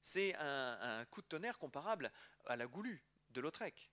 C'est 0.00 0.34
un, 0.36 1.04
coup 1.10 1.20
de 1.20 1.26
tonnerre 1.26 1.58
comparable 1.58 2.10
à 2.46 2.56
la 2.56 2.66
Goulue 2.66 3.04
de 3.30 3.42
Lautrec. 3.42 3.90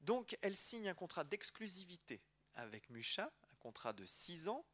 Donc 0.00 0.38
elle 0.40 0.56
signe 0.56 0.88
un 0.88 0.94
contrat 0.94 1.24
d'exclusivité 1.24 2.22
avec 2.54 2.88
Mucha, 2.88 3.30
un 3.52 3.56
contrat 3.56 3.92
de 3.92 4.06
6 4.06 4.48
ans, 4.48 4.64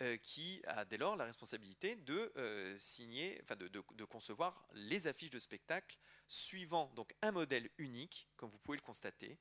euh, 0.00 0.16
qui 0.16 0.62
a 0.66 0.84
dès 0.84 0.96
lors 0.96 1.14
la 1.14 1.26
responsabilité 1.26 1.94
de 1.94 2.32
euh, 2.36 2.76
signer, 2.78 3.40
de, 3.56 4.04
concevoir 4.04 4.66
les 4.72 5.06
affiches 5.06 5.30
de 5.30 5.38
spectacle 5.38 5.96
suivant 6.26 6.90
donc 6.96 7.14
un 7.22 7.30
modèle 7.30 7.70
unique, 7.78 8.28
comme 8.36 8.50
vous 8.50 8.58
pouvez 8.58 8.78
le 8.78 8.82
constater, 8.82 9.38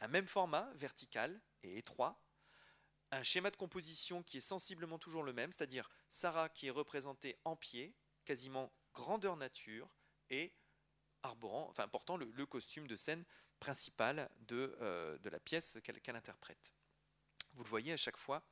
un 0.00 0.08
même 0.08 0.26
format 0.26 0.68
vertical 0.74 1.40
et 1.62 1.78
étroit, 1.78 2.20
un 3.12 3.22
schéma 3.22 3.50
de 3.50 3.56
composition 3.56 4.22
qui 4.22 4.36
est 4.38 4.40
sensiblement 4.40 4.98
toujours 4.98 5.22
le 5.22 5.32
même, 5.32 5.50
c'est-à-dire 5.52 5.90
Sarah 6.08 6.48
qui 6.48 6.68
est 6.68 6.70
représentée 6.70 7.36
en 7.44 7.56
pied, 7.56 7.94
quasiment 8.24 8.72
grandeur 8.92 9.36
nature, 9.36 9.88
et 10.30 10.52
arborant, 11.22 11.68
enfin 11.68 11.88
portant 11.88 12.16
le, 12.16 12.46
costume 12.46 12.86
de 12.86 12.96
scène 12.96 13.24
principal 13.58 14.30
de, 14.40 14.76
euh, 14.80 15.18
la 15.24 15.40
pièce 15.40 15.78
qu'elle 15.82 16.00
qu 16.00 16.10
interprète. 16.10 16.72
Vous 17.54 17.64
le 17.64 17.68
voyez 17.68 17.92
à 17.92 17.96
chaque 17.96 18.16
fois, 18.16 18.42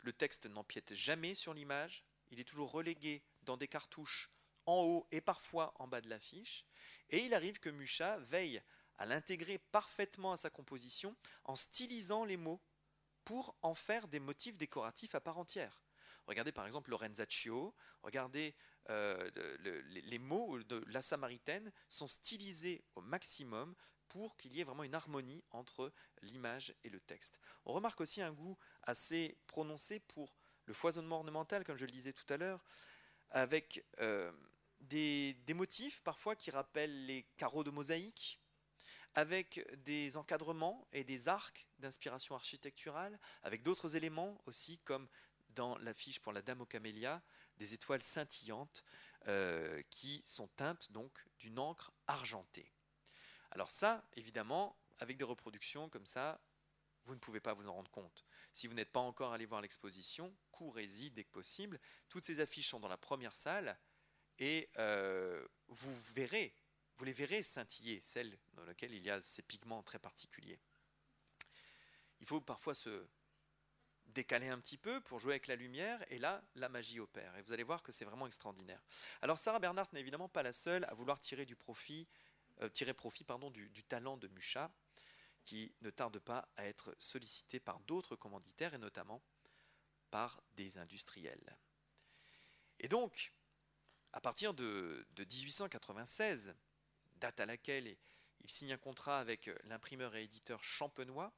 le 0.00 0.12
texte 0.12 0.46
n'empiète 0.46 0.94
jamais 0.94 1.34
sur 1.34 1.54
l'image, 1.54 2.04
il 2.30 2.40
est 2.40 2.44
toujours 2.44 2.70
relégué 2.70 3.22
dans 3.42 3.56
des 3.56 3.68
cartouches 3.68 4.30
en 4.66 4.82
haut 4.82 5.06
et 5.10 5.20
parfois 5.20 5.72
en 5.76 5.88
bas 5.88 6.00
de 6.00 6.10
l'affiche, 6.10 6.66
et 7.08 7.24
il 7.24 7.32
arrive 7.32 7.60
que 7.60 7.70
Mucha 7.70 8.18
veille 8.18 8.62
à 8.98 9.06
l'intégrer 9.06 9.58
parfaitement 9.58 10.32
à 10.32 10.36
sa 10.36 10.50
composition 10.50 11.16
en 11.44 11.56
stylisant 11.56 12.24
les 12.24 12.36
mots 12.36 12.60
pour 13.28 13.54
en 13.60 13.74
faire 13.74 14.08
des 14.08 14.20
motifs 14.20 14.56
décoratifs 14.56 15.14
à 15.14 15.20
part 15.20 15.36
entière. 15.36 15.82
Regardez 16.26 16.50
par 16.50 16.64
exemple 16.64 16.88
Lorenzaccio, 16.88 17.74
regardez 18.02 18.54
euh, 18.88 19.30
le, 19.58 19.80
les, 19.82 20.00
les 20.00 20.18
mots 20.18 20.62
de 20.62 20.82
la 20.86 21.02
Samaritaine 21.02 21.70
sont 21.90 22.06
stylisés 22.06 22.82
au 22.94 23.02
maximum 23.02 23.74
pour 24.08 24.34
qu'il 24.38 24.54
y 24.54 24.62
ait 24.62 24.64
vraiment 24.64 24.82
une 24.82 24.94
harmonie 24.94 25.44
entre 25.50 25.92
l'image 26.22 26.74
et 26.84 26.88
le 26.88 27.00
texte. 27.00 27.38
On 27.66 27.74
remarque 27.74 28.00
aussi 28.00 28.22
un 28.22 28.32
goût 28.32 28.56
assez 28.84 29.36
prononcé 29.46 30.00
pour 30.00 30.32
le 30.64 30.72
foisonnement 30.72 31.16
ornemental, 31.16 31.64
comme 31.64 31.76
je 31.76 31.84
le 31.84 31.90
disais 31.90 32.14
tout 32.14 32.32
à 32.32 32.38
l'heure, 32.38 32.64
avec 33.28 33.84
euh, 34.00 34.32
des, 34.80 35.34
des, 35.44 35.52
motifs 35.52 36.00
parfois 36.02 36.34
qui 36.34 36.50
rappellent 36.50 37.04
les 37.04 37.24
carreaux 37.36 37.62
de 37.62 37.70
mosaïque, 37.70 38.40
avec 39.14 39.66
des 39.84 40.16
encadrements 40.16 40.86
et 40.92 41.04
des 41.04 41.28
arcs 41.28 41.66
d'inspiration 41.78 42.34
architecturale, 42.34 43.18
avec 43.42 43.62
d'autres 43.62 43.96
éléments 43.96 44.40
aussi, 44.46 44.78
comme 44.78 45.08
dans 45.50 45.76
l'affiche 45.78 46.20
pour 46.20 46.32
la 46.32 46.42
Dame 46.42 46.60
aux 46.60 46.66
camélias, 46.66 47.20
des 47.56 47.74
étoiles 47.74 48.02
scintillantes 48.02 48.84
euh, 49.26 49.82
qui 49.90 50.22
sont 50.24 50.48
teintes 50.48 50.92
donc 50.92 51.24
d'une 51.38 51.58
encre 51.58 51.92
argentée. 52.06 52.70
Alors 53.50 53.70
ça, 53.70 54.04
évidemment, 54.14 54.78
avec 54.98 55.16
des 55.16 55.24
reproductions 55.24 55.88
comme 55.88 56.06
ça, 56.06 56.40
vous 57.04 57.14
ne 57.14 57.20
pouvez 57.20 57.40
pas 57.40 57.54
vous 57.54 57.66
en 57.66 57.72
rendre 57.72 57.90
compte. 57.90 58.24
Si 58.52 58.66
vous 58.66 58.74
n'êtes 58.74 58.92
pas 58.92 59.00
encore 59.00 59.32
allé 59.32 59.46
voir 59.46 59.62
l'exposition, 59.62 60.34
courez-y 60.52 61.10
dès 61.10 61.24
que 61.24 61.30
possible. 61.30 61.80
Toutes 62.08 62.24
ces 62.24 62.40
affiches 62.40 62.68
sont 62.68 62.80
dans 62.80 62.88
la 62.88 62.98
première 62.98 63.34
salle 63.34 63.78
et 64.38 64.68
euh, 64.78 65.46
vous 65.68 65.94
verrez, 66.12 66.54
vous 66.98 67.04
les 67.04 67.12
verrez 67.12 67.42
scintiller, 67.42 68.00
celles 68.02 68.36
dans 68.54 68.64
lesquelles 68.64 68.92
il 68.92 69.02
y 69.02 69.10
a 69.10 69.20
ces 69.20 69.42
pigments 69.42 69.82
très 69.82 69.98
particuliers. 69.98 70.60
Il 72.20 72.26
faut 72.26 72.40
parfois 72.40 72.74
se 72.74 73.06
décaler 74.06 74.48
un 74.48 74.58
petit 74.58 74.78
peu 74.78 75.00
pour 75.02 75.20
jouer 75.20 75.34
avec 75.34 75.46
la 75.46 75.56
lumière, 75.56 76.04
et 76.10 76.18
là, 76.18 76.42
la 76.56 76.68
magie 76.68 76.98
opère. 76.98 77.36
Et 77.36 77.42
vous 77.42 77.52
allez 77.52 77.62
voir 77.62 77.82
que 77.82 77.92
c'est 77.92 78.04
vraiment 78.04 78.26
extraordinaire. 78.26 78.82
Alors 79.22 79.38
Sarah 79.38 79.60
Bernhardt 79.60 79.90
n'est 79.92 80.00
évidemment 80.00 80.28
pas 80.28 80.42
la 80.42 80.52
seule 80.52 80.84
à 80.84 80.94
vouloir 80.94 81.20
tirer 81.20 81.46
du 81.46 81.56
profit 81.56 82.08
euh, 82.62 82.68
tirer 82.68 82.92
profit 82.92 83.22
pardon, 83.22 83.50
du, 83.50 83.84
talent 83.84 84.16
de 84.16 84.26
Mucha, 84.28 84.72
qui 85.44 85.72
ne 85.80 85.90
tarde 85.90 86.18
pas 86.18 86.48
à 86.56 86.66
être 86.66 86.94
sollicité 86.98 87.60
par 87.60 87.78
d'autres 87.80 88.16
commanditaires 88.16 88.74
et 88.74 88.78
notamment 88.78 89.22
par 90.10 90.42
des 90.56 90.78
industriels. 90.78 91.56
Et 92.80 92.88
donc, 92.88 93.32
à 94.12 94.20
partir 94.20 94.54
de 94.54 95.06
1896, 95.18 96.54
date 97.18 97.40
à 97.40 97.46
laquelle 97.46 97.96
il 98.40 98.50
signe 98.50 98.72
un 98.72 98.78
contrat 98.78 99.18
avec 99.18 99.50
l'imprimeur 99.64 100.16
et 100.16 100.24
éditeur 100.24 100.62
champenois, 100.62 101.32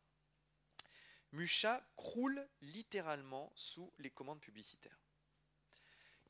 Mucha 1.32 1.88
croule 1.94 2.48
littéralement 2.60 3.52
sous 3.54 3.92
les 3.98 4.10
commandes 4.10 4.40
publicitaires. 4.40 4.98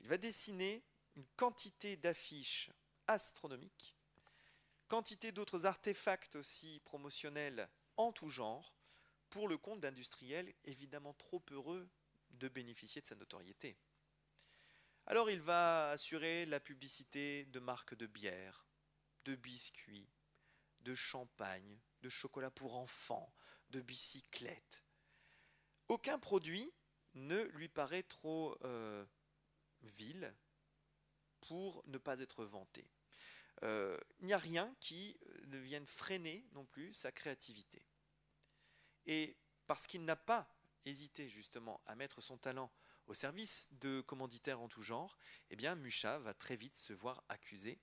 Il 0.00 0.08
va 0.08 0.18
dessiner 0.18 0.84
une 1.16 1.26
quantité 1.36 1.96
d'affiches 1.96 2.70
astronomiques 3.06 3.96
quantité 4.90 5.30
d'autres 5.30 5.66
artefacts 5.66 6.34
aussi 6.34 6.80
promotionnels 6.80 7.68
en 7.96 8.10
tout 8.10 8.28
genre, 8.28 8.74
pour 9.30 9.46
le 9.46 9.56
compte 9.56 9.80
d'industriels 9.80 10.52
évidemment 10.64 11.14
trop 11.14 11.40
heureux 11.52 11.88
de 12.30 12.48
bénéficier 12.48 13.00
de 13.00 13.06
sa 13.06 13.14
notoriété. 13.14 13.76
Alors 15.06 15.30
il 15.30 15.40
va 15.40 15.90
assurer 15.90 16.44
la 16.46 16.58
publicité 16.58 17.44
de 17.44 17.60
marques 17.60 17.94
de 17.94 18.08
bière, 18.08 18.66
de 19.24 19.34
biscuits, 19.34 20.08
de 20.80 20.94
champagne, 20.94 21.80
de 22.02 22.08
chocolat 22.08 22.50
pour 22.50 22.76
enfants, 22.76 23.32
de 23.70 23.80
bicyclettes. 23.80 24.84
Aucun 25.88 26.18
produit 26.18 26.72
ne 27.14 27.42
lui 27.42 27.68
paraît 27.68 28.02
trop 28.02 28.56
euh, 28.64 29.04
vil 29.82 30.34
pour 31.40 31.82
ne 31.86 31.98
pas 31.98 32.20
être 32.20 32.44
vanté. 32.44 32.88
Euh, 33.62 33.98
il 34.20 34.26
n'y 34.26 34.32
a 34.32 34.38
rien 34.38 34.74
qui 34.80 35.18
ne 35.46 35.58
vienne 35.58 35.86
freiner 35.86 36.46
non 36.52 36.64
plus 36.64 36.92
sa 36.92 37.12
créativité. 37.12 37.84
Et 39.06 39.36
parce 39.66 39.86
qu'il 39.86 40.04
n'a 40.04 40.16
pas 40.16 40.48
hésité 40.84 41.28
justement 41.28 41.82
à 41.86 41.94
mettre 41.94 42.20
son 42.20 42.38
talent 42.38 42.72
au 43.06 43.14
service 43.14 43.68
de 43.72 44.00
commanditaires 44.02 44.60
en 44.60 44.68
tout 44.68 44.82
genre, 44.82 45.18
eh 45.50 45.56
bien 45.56 45.74
Mucha 45.74 46.18
va 46.20 46.32
très 46.32 46.56
vite 46.56 46.76
se 46.76 46.92
voir 46.92 47.24
accusé 47.28 47.80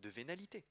de 0.00 0.08
vénalité. 0.08 0.64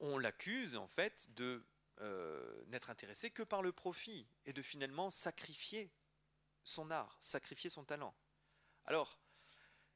On 0.00 0.18
l'accuse 0.18 0.76
en 0.76 0.86
fait 0.86 1.32
de 1.34 1.64
euh, 2.00 2.64
n'être 2.66 2.90
intéressé 2.90 3.30
que 3.30 3.42
par 3.42 3.62
le 3.62 3.72
profit 3.72 4.26
et 4.46 4.52
de 4.52 4.62
finalement 4.62 5.10
sacrifier 5.10 5.92
son 6.64 6.90
art, 6.90 7.18
sacrifier 7.20 7.70
son 7.70 7.84
talent. 7.84 8.14
Alors, 8.86 9.18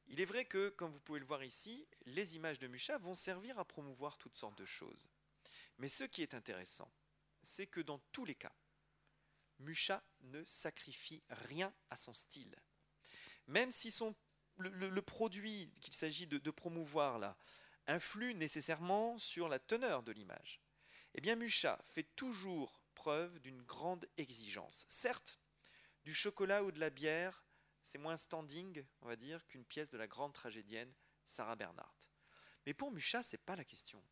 il 0.07 0.21
est 0.21 0.25
vrai 0.25 0.45
que, 0.45 0.69
comme 0.69 0.91
vous 0.91 0.99
pouvez 0.99 1.19
le 1.19 1.25
voir 1.25 1.43
ici, 1.43 1.87
les 2.05 2.35
images 2.35 2.59
de 2.59 2.67
Mucha 2.67 2.97
vont 2.97 3.13
servir 3.13 3.59
à 3.59 3.65
promouvoir 3.65 4.17
toutes 4.17 4.35
sortes 4.35 4.57
de 4.57 4.65
choses. 4.65 5.09
Mais 5.77 5.87
ce 5.87 6.03
qui 6.03 6.21
est 6.21 6.33
intéressant, 6.33 6.91
c'est 7.41 7.67
que 7.67 7.79
dans 7.79 7.99
tous 8.11 8.25
les 8.25 8.35
cas, 8.35 8.53
Mucha 9.59 10.01
ne 10.21 10.43
sacrifie 10.45 11.21
rien 11.29 11.73
à 11.89 11.97
son 11.97 12.13
style. 12.13 12.55
Même 13.47 13.71
si 13.71 13.91
son, 13.91 14.15
le, 14.57 15.01
produit 15.01 15.71
qu'il 15.81 15.93
s'agit 15.93 16.27
de, 16.27 16.51
promouvoir 16.51 17.19
là 17.19 17.37
influe 17.89 18.35
nécessairement 18.35 19.17
sur 19.17 19.49
la 19.49 19.59
teneur 19.59 20.03
de 20.03 20.11
l'image, 20.11 20.61
eh 21.15 21.21
bien 21.21 21.35
Mucha 21.35 21.79
fait 21.83 22.03
toujours 22.15 22.81
preuve 22.93 23.39
d'une 23.39 23.61
grande 23.63 24.07
exigence. 24.17 24.85
Certes, 24.87 25.39
du 26.03 26.13
chocolat 26.13 26.63
ou 26.63 26.71
de 26.71 26.79
la 26.79 26.91
bière, 26.91 27.43
c'est 27.81 27.97
moins 27.97 28.17
standing, 28.17 28.85
on 29.01 29.07
va 29.07 29.15
dire, 29.15 29.45
qu'une 29.47 29.65
pièce 29.65 29.89
de 29.89 29.97
la 29.97 30.07
grande 30.07 30.33
tragédienne 30.33 30.93
Sarah 31.25 31.55
Bernhardt. 31.55 32.07
Mais 32.65 32.73
pour 32.73 32.91
Mucha, 32.91 33.23
c'est 33.23 33.43
pas 33.43 33.55
la 33.55 33.65
question. 33.65 34.03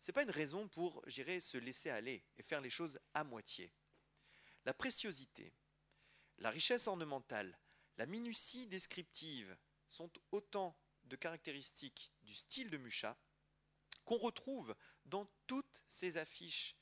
C'est 0.00 0.12
pas 0.12 0.22
une 0.22 0.30
raison 0.30 0.68
pour, 0.68 1.02
j'irais, 1.06 1.40
se 1.40 1.58
laisser 1.58 1.90
aller 1.90 2.24
et 2.36 2.42
faire 2.42 2.60
les 2.60 2.70
choses 2.70 3.00
à 3.14 3.24
moitié. 3.24 3.72
La 4.64 4.74
préciosité, 4.74 5.54
la 6.38 6.50
richesse 6.50 6.86
ornementale, 6.86 7.58
la 7.96 8.06
minutie 8.06 8.66
descriptive 8.66 9.56
sont 9.88 10.10
autant 10.30 10.78
de 11.08 11.16
caractéristiques 11.16 12.12
du 12.22 12.34
style 12.34 12.70
de 12.70 12.76
Mucha 12.76 13.18
qu'on 14.04 14.18
retrouve 14.18 14.74
dans 15.04 15.30
toutes 15.46 15.82
ses 15.86 16.16
affiches, 16.16 16.76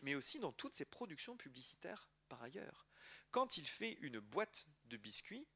mais 0.00 0.14
aussi 0.14 0.38
dans 0.38 0.52
toutes 0.52 0.74
ses 0.74 0.84
productions 0.84 1.36
publicitaires 1.36 2.10
par 2.28 2.42
ailleurs. 2.42 2.86
Quand 3.30 3.56
il 3.56 3.66
fait 3.66 3.92
une 4.00 4.18
boîte 4.18 4.66
de 4.84 4.96
biscuits, 4.96 5.46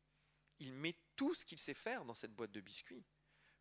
il 0.58 0.72
met 0.72 0.98
tout 1.16 1.34
ce 1.34 1.44
qu'il 1.44 1.58
sait 1.58 1.74
faire 1.74 2.04
dans 2.04 2.14
cette 2.14 2.34
boîte 2.34 2.52
de 2.52 2.60
biscuits. 2.60 3.04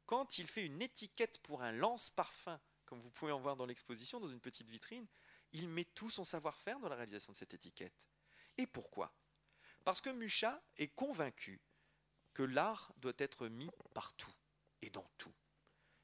Quand 0.06 0.38
il 0.38 0.48
fait 0.48 0.66
une 0.66 0.82
étiquette 0.82 1.40
pour 1.40 1.64
un 1.64 1.72
lance-parfum, 1.72 2.62
comme 2.86 3.02
vous 3.02 3.12
pouvez 3.12 3.32
en 3.32 3.40
voir 3.40 3.56
dans 3.56 3.66
l'exposition, 3.66 4.20
dans 4.20 4.28
une 4.28 4.40
petite 4.40 4.70
vitrine, 4.70 5.08
il 5.52 5.68
met 5.68 5.86
tout 5.86 6.10
son 6.10 6.24
savoir-faire 6.24 6.80
dans 6.80 6.90
la 6.90 6.96
réalisation 6.96 7.34
de 7.34 7.38
cette 7.38 7.54
étiquette. 7.54 8.08
Et 8.58 8.68
pourquoi? 8.68 9.14
Parce 9.84 10.02
que 10.02 10.10
Mucha 10.10 10.64
est 10.78 10.90
convaincu 10.90 11.62
que 12.36 12.44
l'art 12.44 12.94
doit 12.98 13.14
être 13.18 13.48
mis 13.48 13.72
partout 13.96 14.32
et 14.84 14.92
dans 14.92 15.10
tout. 15.18 15.34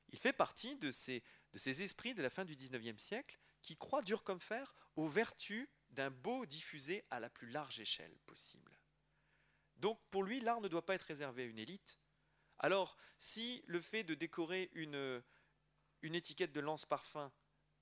Il 0.09 0.17
fait 0.17 0.33
partie 0.33 0.75
de 0.77 0.89
ces, 0.89 1.23
de 1.53 1.59
ces 1.59 1.83
esprits 1.83 2.15
de 2.15 2.23
la 2.23 2.31
fin 2.31 2.45
du 2.45 2.55
XIXe 2.55 3.01
siècle 3.01 3.37
qui 3.61 3.77
croient 3.77 4.01
dur 4.01 4.23
comme 4.23 4.39
fer 4.39 4.73
aux 4.95 5.07
vertus 5.07 5.67
d'un 5.89 6.09
beau 6.09 6.45
diffusé 6.45 7.05
à 7.11 7.19
la 7.19 7.29
plus 7.29 7.49
large 7.49 7.79
échelle 7.79 8.17
possible. 8.25 8.75
Donc 9.75 9.99
pour 10.09 10.23
lui, 10.23 10.39
l'art 10.39 10.61
ne 10.61 10.67
doit 10.67 10.85
pas 10.85 10.95
être 10.95 11.03
réservé 11.03 11.43
à 11.43 11.47
une 11.47 11.59
élite. 11.59 11.99
Alors 12.59 12.97
si 13.17 13.61
le 13.67 13.81
fait 13.81 14.03
de 14.03 14.15
décorer 14.15 14.71
une, 14.73 15.21
une 16.01 16.15
étiquette 16.15 16.53
de 16.53 16.61
lance-parfum 16.61 17.31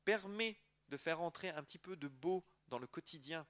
permet 0.06 0.60
de 0.88 0.98
faire 0.98 1.22
entrer 1.22 1.50
un 1.50 1.64
petit 1.64 1.78
peu 1.78 1.96
de 1.96 2.08
beau 2.08 2.44
dans 2.68 2.80
le 2.80 2.88
quotidien 2.88 3.46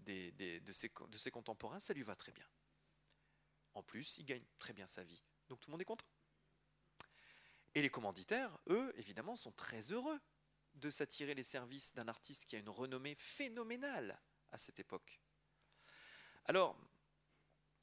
des, 0.00 0.32
de, 0.32 0.72
ses, 0.72 0.92
de 1.08 1.16
ses 1.16 1.30
contemporains, 1.30 1.80
ça 1.80 1.94
lui 1.94 2.02
va 2.02 2.14
très 2.14 2.32
bien. 2.32 2.46
En 3.74 3.82
plus, 3.82 4.16
il 4.18 4.24
gagne 4.24 4.44
très 4.58 4.72
bien 4.72 4.86
sa 4.86 5.02
vie. 5.02 5.22
Donc 5.48 5.60
tout 5.60 5.70
le 5.70 5.72
monde 5.72 5.82
est 5.82 5.86
content. 5.86 6.06
Et 7.74 7.82
les 7.82 7.90
commanditaires, 7.90 8.56
eux, 8.68 8.92
évidemment, 8.96 9.36
sont 9.36 9.52
très 9.52 9.92
heureux 9.92 10.20
de 10.74 10.90
s'attirer 10.90 11.34
les 11.34 11.42
services 11.42 11.94
d'un 11.94 12.08
artiste 12.08 12.46
qui 12.46 12.56
a 12.56 12.58
une 12.58 12.68
renommée 12.68 13.14
phénoménale 13.14 14.20
à 14.52 14.58
cette 14.58 14.78
époque. 14.78 15.20
Alors, 16.46 16.76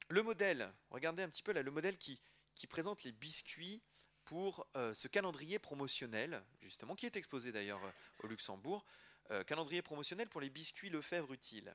le 0.08 0.22
modèle, 0.22 0.72
regardez 0.90 1.22
un 1.22 1.28
petit 1.28 1.42
peu 1.42 1.52
là, 1.52 1.62
le 1.62 1.70
modèle 1.70 1.98
qui, 1.98 2.20
présente 2.68 3.02
les 3.02 3.12
biscuits 3.12 3.82
pour 4.24 4.66
euh, 4.76 4.94
ce 4.94 5.08
calendrier 5.08 5.58
promotionnel, 5.58 6.42
justement, 6.60 6.94
qui 6.94 7.06
est 7.06 7.16
exposé 7.16 7.50
d'ailleurs 7.50 7.84
euh, 7.84 7.90
au 8.22 8.26
Luxembourg, 8.28 8.84
euh, 9.30 9.42
calendrier 9.42 9.82
promotionnel 9.82 10.28
pour 10.28 10.40
les 10.40 10.50
biscuits 10.50 10.90
Lefebvre 10.90 11.32
utiles. 11.32 11.74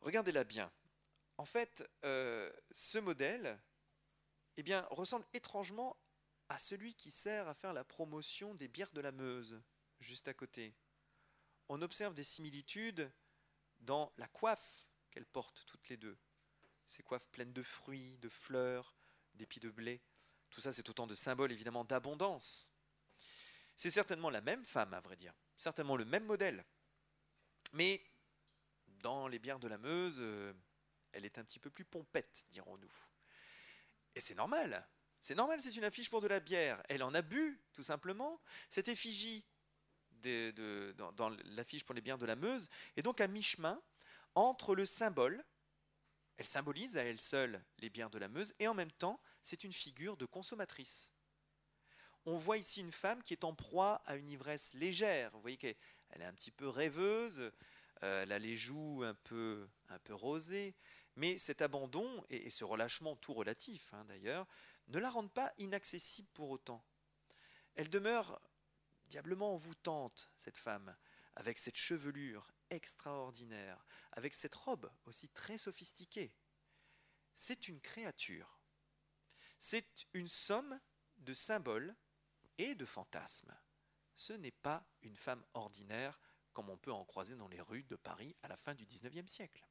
Regardez-la 0.00 0.44
bien. 0.44 0.70
En 1.38 1.44
fait, 1.44 1.88
ce 2.02 2.98
modèle 2.98 3.58
eh 4.56 4.74
ressemble 4.90 5.24
étrangement 5.32 5.96
à 6.48 6.58
celui 6.58 6.94
qui 6.94 7.10
sert 7.10 7.46
à 7.48 7.54
faire 7.54 7.72
la 7.72 7.84
promotion 7.84 8.54
des 8.54 8.68
bières 8.68 8.90
de 8.90 9.00
la 9.00 9.12
Meuse, 9.12 9.62
juste 10.00 10.28
à 10.28 10.34
côté. 10.34 10.74
On 11.68 11.80
observe 11.80 12.14
des 12.14 12.24
similitudes 12.24 13.10
dans 13.80 14.12
la 14.16 14.26
coiffe 14.26 14.88
qu'elles 15.10 15.26
portent 15.26 15.64
toutes 15.66 15.88
les 15.88 15.96
deux. 15.96 16.18
Ces 16.88 17.02
coiffes 17.02 17.28
pleines 17.28 17.52
de 17.52 17.62
fruits, 17.62 18.18
de 18.18 18.28
fleurs, 18.28 18.96
d'épis 19.34 19.60
de 19.60 19.70
blé. 19.70 20.00
Tout 20.50 20.60
ça, 20.60 20.72
c'est 20.72 20.88
autant 20.88 21.06
de 21.06 21.14
symboles 21.14 21.52
évidemment 21.52 21.84
d'abondance. 21.84 22.72
C'est 23.76 23.90
certainement 23.90 24.30
la 24.30 24.40
même 24.40 24.64
femme, 24.64 24.94
à 24.94 25.00
vrai 25.00 25.16
dire. 25.16 25.34
Certainement 25.56 25.96
le 25.96 26.06
même 26.06 26.24
modèle. 26.24 26.64
Mais 27.74 28.02
dans 28.86 29.28
les 29.28 29.38
bières 29.38 29.60
de 29.60 29.68
la 29.68 29.78
Meuse, 29.78 30.16
euh, 30.18 30.52
elle 31.12 31.24
est 31.24 31.38
un 31.38 31.44
petit 31.44 31.58
peu 31.58 31.70
plus 31.70 31.84
pompette, 31.84 32.46
dirons-nous. 32.50 32.92
Et 34.14 34.20
c'est 34.20 34.34
normal. 34.34 34.86
C'est 35.20 35.34
normal, 35.34 35.60
c'est 35.60 35.76
une 35.76 35.84
affiche 35.84 36.10
pour 36.10 36.20
de 36.20 36.28
la 36.28 36.40
bière. 36.40 36.82
Elle 36.88 37.02
en 37.02 37.14
a 37.14 37.22
bu, 37.22 37.60
tout 37.72 37.82
simplement. 37.82 38.40
Cette 38.68 38.88
effigie 38.88 39.44
dans, 40.22 41.30
l'affiche 41.44 41.84
pour 41.84 41.94
les 41.94 42.00
bières 42.00 42.18
de 42.18 42.26
la 42.26 42.36
Meuse 42.36 42.68
est 42.96 43.02
donc 43.02 43.20
à 43.20 43.28
mi-chemin 43.28 43.80
entre 44.34 44.74
le 44.74 44.86
symbole, 44.86 45.44
elle 46.36 46.46
symbolise 46.46 46.96
à 46.96 47.04
elle 47.04 47.20
seule 47.20 47.62
les 47.78 47.90
bières 47.90 48.10
de 48.10 48.18
la 48.18 48.28
Meuse, 48.28 48.54
et 48.58 48.68
en 48.68 48.74
même 48.74 48.92
temps, 48.92 49.20
c'est 49.42 49.64
une 49.64 49.72
figure 49.72 50.16
de 50.16 50.26
consommatrice. 50.26 51.14
On 52.26 52.36
voit 52.36 52.58
ici 52.58 52.80
une 52.80 52.92
femme 52.92 53.22
qui 53.22 53.32
est 53.32 53.44
en 53.44 53.54
proie 53.54 54.02
à 54.06 54.16
une 54.16 54.28
ivresse 54.28 54.74
légère. 54.74 55.30
Vous 55.32 55.40
voyez 55.40 55.56
qu'elle 55.56 55.76
est 56.12 56.24
un 56.24 56.34
petit 56.34 56.50
peu 56.50 56.68
rêveuse, 56.68 57.50
euh, 58.02 58.22
elle 58.22 58.32
a 58.32 58.38
les 58.38 58.56
joues 58.56 59.02
un 59.04 59.14
peu, 59.14 59.68
un 59.88 59.98
peu 59.98 60.14
rosées, 60.14 60.74
mais 61.18 61.36
cet 61.36 61.62
abandon 61.62 62.24
et, 62.30 62.48
ce 62.48 62.64
relâchement 62.64 63.16
tout 63.16 63.34
relatif 63.34 63.92
hein, 63.92 64.04
d'ailleurs 64.04 64.46
ne 64.86 65.00
la 65.00 65.10
rendent 65.10 65.32
pas 65.32 65.52
inaccessible 65.58 66.28
pour 66.32 66.48
autant. 66.48 66.82
Elle 67.74 67.90
demeure 67.90 68.40
diablement 69.08 69.52
envoûtante, 69.52 70.30
cette 70.36 70.56
femme, 70.56 70.96
avec 71.34 71.58
cette 71.58 71.76
chevelure 71.76 72.52
extraordinaire, 72.70 73.84
avec 74.12 74.32
cette 74.32 74.54
robe 74.54 74.90
aussi 75.06 75.28
très 75.28 75.58
sophistiquée. 75.58 76.32
C'est 77.34 77.68
une 77.68 77.80
créature. 77.80 78.60
C'est 79.58 80.06
une 80.14 80.28
somme 80.28 80.80
de 81.16 81.34
symboles 81.34 81.96
et 82.58 82.76
de 82.76 82.86
fantasmes. 82.86 83.56
Ce 84.14 84.32
n'est 84.32 84.52
pas 84.52 84.84
une 85.02 85.16
femme 85.16 85.44
ordinaire 85.54 86.20
comme 86.52 86.70
on 86.70 86.78
peut 86.78 86.92
en 86.92 87.04
croiser 87.04 87.34
dans 87.34 87.48
les 87.48 87.60
rues 87.60 87.84
de 87.84 87.96
Paris 87.96 88.36
à 88.42 88.48
la 88.48 88.56
fin 88.56 88.74
du 88.74 88.86
XIXe 88.86 89.30
siècle. 89.30 89.67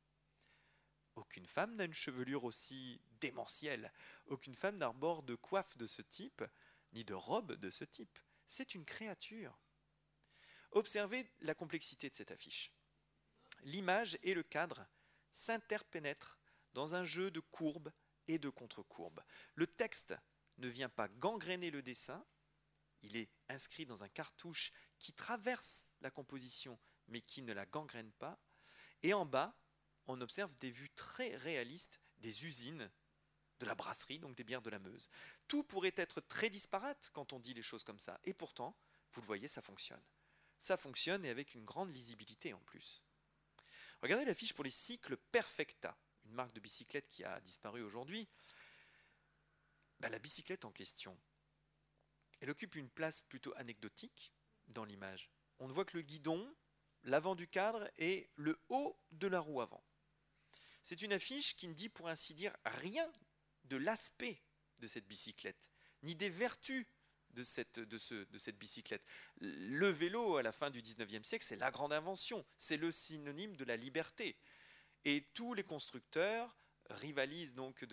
Aucune 1.17 1.47
femme 1.47 1.75
n'a 1.75 1.85
une 1.85 1.95
chevelure 1.95 2.43
aussi 2.43 3.01
démentielle. 3.19 3.91
Aucune 4.27 4.53
femme 4.53 4.77
n'arbore 4.77 5.23
de 5.23 5.33
coiffe 5.33 5.75
de 5.75 5.87
ce 5.87 6.03
type, 6.03 6.43
ni 6.93 7.03
de 7.03 7.15
robe 7.15 7.53
de 7.53 7.71
ce 7.71 7.85
type. 7.85 8.19
C'est 8.45 8.75
une 8.75 8.85
créature. 8.85 9.57
Observez 10.73 11.27
la 11.41 11.55
complexité 11.55 12.07
de 12.07 12.15
cette 12.15 12.29
affiche. 12.29 12.71
L'image 13.63 14.19
et 14.21 14.35
le 14.35 14.43
cadre 14.43 14.85
s'interpénètrent 15.31 16.39
dans 16.73 16.93
un 16.93 17.03
jeu 17.03 17.31
de 17.31 17.39
courbes 17.39 17.91
et 18.27 18.37
de 18.37 18.49
contre-courbes. 18.49 19.23
Le 19.55 19.65
texte 19.65 20.13
ne 20.59 20.67
vient 20.67 20.89
pas 20.89 21.07
gangréner 21.07 21.71
le 21.71 21.81
dessin, 21.81 22.23
il 23.01 23.17
est 23.17 23.31
inscrit 23.49 23.87
dans 23.87 24.03
un 24.03 24.09
cartouche 24.09 24.71
qui 24.99 25.13
traverse 25.13 25.87
la 26.01 26.11
composition 26.11 26.79
mais 27.07 27.21
qui 27.21 27.41
ne 27.41 27.53
la 27.53 27.65
gangrène 27.65 28.11
pas. 28.13 28.39
Et 29.01 29.15
en 29.15 29.25
bas, 29.25 29.57
on 30.07 30.21
observe 30.21 30.55
des 30.59 30.71
vues 30.71 30.89
très 30.91 31.35
réalistes 31.35 31.99
des 32.17 32.45
usines 32.45 32.89
de 33.59 33.65
la 33.65 33.75
brasserie, 33.75 34.19
donc 34.19 34.35
des 34.35 34.43
bières 34.43 34.61
de 34.61 34.69
la 34.69 34.79
Meuse. 34.79 35.09
Tout 35.47 35.63
pourrait 35.63 35.93
être 35.95 36.21
très 36.21 36.49
disparate 36.49 37.09
quand 37.13 37.33
on 37.33 37.39
dit 37.39 37.53
les 37.53 37.61
choses 37.61 37.83
comme 37.83 37.99
ça. 37.99 38.19
Et 38.23 38.33
pourtant, 38.33 38.77
Vous 39.11 39.21
le 39.21 39.27
voyez, 39.27 39.47
ça 39.47 39.61
fonctionne. 39.61 40.03
Ça 40.59 40.75
fonctionne 40.75 41.23
et 41.23 41.29
avec 41.29 41.55
une 41.55 41.63
grande 41.63 41.93
lisibilité 41.93 42.53
en 42.53 42.59
plus. 42.59 43.05
Regardez 44.01 44.25
l'affiche 44.25 44.53
pour 44.53 44.65
les 44.65 44.69
cycles 44.69 45.17
Perfecta, 45.17 45.97
une 46.25 46.33
marque 46.33 46.53
de 46.53 46.59
bicyclette 46.59 47.07
qui 47.07 47.23
a 47.23 47.39
disparu 47.39 47.81
aujourd'hui. 47.81 48.27
Ben, 49.99 50.09
la 50.09 50.19
bicyclette 50.19 50.65
en 50.65 50.71
question, 50.71 51.17
elle 52.41 52.49
occupe 52.49 52.75
une 52.75 52.89
place 52.89 53.21
plutôt 53.21 53.53
anecdotique 53.55 54.33
dans 54.67 54.85
l'image. 54.85 55.31
On 55.59 55.67
ne 55.67 55.73
voit 55.73 55.85
que 55.85 55.97
le 55.97 56.03
guidon, 56.03 56.53
l'avant 57.03 57.33
du 57.33 57.47
cadre 57.47 57.89
et 57.97 58.29
le 58.35 58.59
haut 58.69 58.99
de 59.11 59.27
la 59.27 59.39
roue 59.39 59.61
avant. 59.61 59.83
C'est 60.87 61.01
une 61.01 61.11
affiche 61.11 61.57
qui 61.57 61.67
ne 61.67 61.73
dit 61.73 61.89
pour 61.89 62.07
ainsi 62.07 62.33
dire 62.33 62.55
rien 62.63 63.11
de 63.65 63.75
l'aspect 63.75 64.41
de 64.79 64.87
cette 64.87 65.05
bicyclette, 65.05 65.69
ni 66.03 66.15
des 66.15 66.29
vertus 66.29 66.87
de 67.31 67.43
cette, 67.43 67.77
bicyclette. 68.57 69.03
Le 69.41 69.89
vélo, 69.89 70.37
à 70.37 70.43
la 70.43 70.53
fin 70.53 70.69
du 70.69 70.81
19e 70.81 71.23
siècle, 71.23 71.43
c'est 71.43 71.57
la 71.57 71.71
grande 71.71 71.91
invention, 71.91 72.45
c'est 72.55 72.77
le 72.77 72.89
synonyme 72.89 73.57
de 73.57 73.65
la 73.65 73.75
liberté. 73.75 74.37
Et 75.03 75.27
tous 75.33 75.53
les 75.53 75.65
constructeurs 75.65 76.55
rivalisent 76.89 77.53
donc 77.53 77.85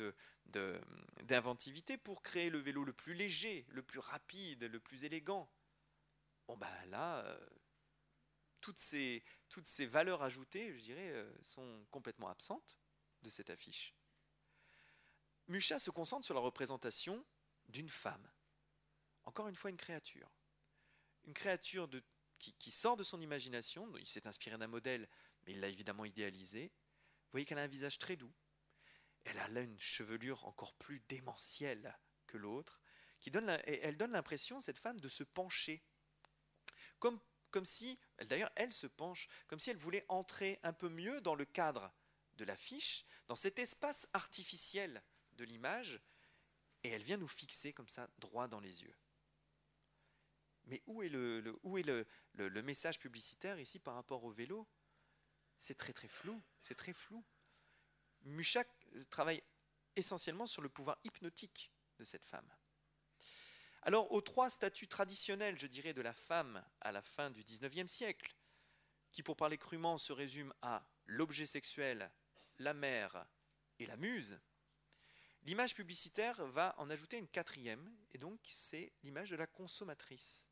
d'inventivité 0.44 1.98
pour 1.98 2.22
créer 2.22 2.48
le 2.48 2.60
vélo 2.60 2.84
le 2.84 2.92
plus 2.92 3.14
léger, 3.14 3.66
le 3.70 3.82
plus 3.82 3.98
rapide, 3.98 4.62
le 4.62 4.78
plus 4.78 5.02
élégant. 5.02 5.50
Bon 6.46 6.56
ben 6.56 6.70
là, 6.90 7.24
euh, 7.24 7.46
toutes, 8.60 8.78
ces, 8.78 9.24
toutes 9.48 9.66
ces 9.66 9.84
valeurs 9.84 10.22
ajoutées, 10.22 10.72
je 10.78 10.80
dirais, 10.80 11.10
euh, 11.10 11.28
sont 11.42 11.84
complètement 11.90 12.28
absentes 12.28 12.78
de 13.24 13.30
cette 13.30 13.50
affiche. 13.50 13.94
Mucha 15.48 15.78
se 15.78 15.90
concentre 15.90 16.24
sur 16.24 16.34
la 16.34 16.40
représentation 16.40 17.24
d'une 17.68 17.88
femme. 17.88 18.30
Encore 19.24 19.48
une 19.48 19.56
fois, 19.56 19.70
une 19.70 19.76
créature. 19.76 20.30
Une 21.24 21.34
créature 21.34 21.88
qui, 22.38 22.70
sort 22.70 22.96
de 22.96 23.02
son 23.02 23.20
imagination. 23.20 23.90
Il 23.96 24.06
s'est 24.06 24.26
inspiré 24.26 24.56
d'un 24.58 24.66
modèle, 24.66 25.08
mais 25.42 25.52
il 25.52 25.60
l'a 25.60 25.68
évidemment 25.68 26.04
idéalisé. 26.04 26.66
Vous 26.66 27.30
voyez 27.32 27.46
qu'elle 27.46 27.58
a 27.58 27.62
un 27.62 27.66
visage 27.66 27.98
très 27.98 28.16
doux, 28.16 28.32
elle 29.24 29.38
a 29.38 29.48
là 29.48 29.62
une 29.62 29.80
chevelure 29.80 30.46
encore 30.46 30.74
plus 30.74 31.00
démentielle 31.08 31.98
que 32.26 32.36
l'autre, 32.36 32.80
qui 33.20 33.30
donne 33.30 33.48
elle 33.66 33.96
donne 33.96 34.12
l'impression, 34.12 34.60
cette 34.60 34.78
femme, 34.78 35.00
de 35.00 35.08
se 35.08 35.24
pencher. 35.24 35.82
Comme 36.98 37.64
si, 37.64 37.98
d'ailleurs, 38.26 38.50
elle 38.56 38.72
se 38.72 38.86
penche, 38.86 39.28
comme 39.46 39.58
si 39.58 39.70
elle 39.70 39.76
voulait 39.76 40.04
entrer 40.08 40.60
un 40.62 40.72
peu 40.72 40.88
mieux 40.88 41.20
dans 41.20 41.34
le 41.34 41.44
cadre 41.44 41.92
de 42.36 42.44
l'affiche, 42.44 43.04
dans 43.26 43.36
cet 43.36 43.58
espace 43.58 44.08
artificiel 44.12 45.02
de 45.32 45.44
l'image, 45.44 46.00
et 46.82 46.90
elle 46.90 47.02
vient 47.02 47.16
nous 47.16 47.28
fixer 47.28 47.72
comme 47.72 47.88
ça, 47.88 48.08
droit 48.18 48.48
dans 48.48 48.60
les 48.60 48.82
yeux. 48.82 48.94
Mais 50.66 50.82
où 50.86 51.02
est 51.02 51.08
le, 51.08 52.62
message 52.62 52.98
publicitaire 52.98 53.58
ici 53.58 53.78
par 53.78 53.94
rapport 53.94 54.24
au 54.24 54.30
vélo? 54.30 54.66
C'est 55.56 55.76
très 55.76 55.92
très 55.92 56.08
flou, 56.08 56.42
c'est 56.60 56.74
très 56.74 56.92
flou. 56.92 57.24
Muchak 58.22 58.68
travaille 59.10 59.42
essentiellement 59.96 60.46
sur 60.46 60.62
le 60.62 60.68
pouvoir 60.68 60.98
hypnotique 61.04 61.72
de 61.98 62.04
cette 62.04 62.24
femme. 62.24 62.50
Alors, 63.82 64.10
aux 64.12 64.22
trois 64.22 64.48
statuts 64.48 64.88
traditionnels, 64.88 65.58
je 65.58 65.66
dirais, 65.66 65.92
de 65.92 66.00
la 66.00 66.14
femme 66.14 66.64
à 66.80 66.90
la 66.90 67.02
fin 67.02 67.30
du 67.30 67.44
XIXe 67.44 67.90
siècle, 67.90 68.34
qui 69.12 69.22
pour 69.22 69.36
parler 69.36 69.58
crûment 69.58 69.98
se 69.98 70.12
résument 70.12 70.54
à 70.62 70.86
l'objet 71.04 71.46
sexuel, 71.46 72.10
la 72.58 72.74
mère 72.74 73.26
et 73.78 73.86
la 73.86 73.96
muse, 73.96 74.38
l'image 75.42 75.74
publicitaire 75.74 76.44
va 76.46 76.74
en 76.78 76.90
ajouter 76.90 77.18
une 77.18 77.28
quatrième, 77.28 77.94
et 78.12 78.18
donc 78.18 78.40
c'est 78.44 78.92
l'image 79.02 79.30
de 79.30 79.36
la 79.36 79.46
consommatrice. 79.46 80.48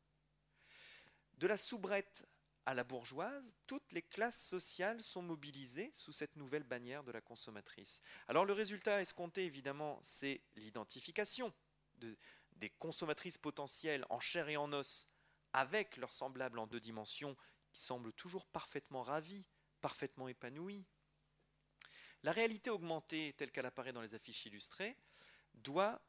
De 1.35 1.47
la 1.47 1.57
soubrette 1.57 2.27
à 2.65 2.73
la 2.73 2.83
bourgeoise, 2.83 3.55
toutes 3.67 3.91
les 3.91 4.01
classes 4.01 4.41
sociales 4.41 5.01
sont 5.01 5.21
mobilisées 5.21 5.91
sous 5.91 6.13
cette 6.13 6.35
nouvelle 6.35 6.63
bannière 6.63 7.03
de 7.03 7.11
la 7.11 7.21
consommatrice. 7.21 8.01
Alors 8.27 8.45
le 8.45 8.53
résultat 8.53 9.01
escompté, 9.01 9.45
évidemment, 9.45 9.99
c'est 10.01 10.41
l'identification 10.55 11.53
des 11.97 12.69
consommatrices 12.79 13.37
potentielles 13.37 14.05
en 14.09 14.19
chair 14.19 14.47
et 14.47 14.57
en 14.57 14.71
os 14.71 15.09
avec 15.53 15.97
leurs 15.97 16.13
semblables 16.13 16.59
en 16.59 16.67
deux 16.67 16.79
dimensions 16.79 17.35
qui 17.71 17.81
semblent 17.81 18.13
toujours 18.13 18.45
parfaitement 18.45 19.03
ravis, 19.03 19.45
parfaitement 19.81 20.27
épanouis. 20.27 20.85
La 22.23 22.31
réalité 22.31 22.69
augmentée 22.69 23.33
telle 23.37 23.51
qu'elle 23.51 23.65
apparaît 23.65 23.93
dans 23.93 24.01
les 24.01 24.15
affiches 24.15 24.45
illustrées 24.45 24.97
doit 25.55 26.01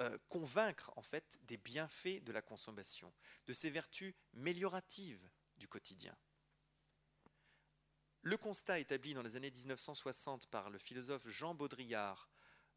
euh, 0.00 0.18
convaincre 0.28 0.92
en 0.96 1.02
fait 1.02 1.38
des 1.44 1.56
bienfaits 1.56 2.22
de 2.24 2.32
la 2.32 2.42
consommation, 2.42 3.12
de 3.46 3.52
ses 3.52 3.70
vertus 3.70 4.14
mélioratives, 4.32 5.30
du 5.56 5.68
quotidien. 5.68 6.16
Le 8.22 8.36
constat 8.36 8.80
établi 8.80 9.14
dans 9.14 9.22
les 9.22 9.36
années 9.36 9.50
1960 9.50 10.46
par 10.46 10.70
le 10.70 10.78
philosophe 10.78 11.28
Jean 11.28 11.54
Baudrillard 11.54 12.28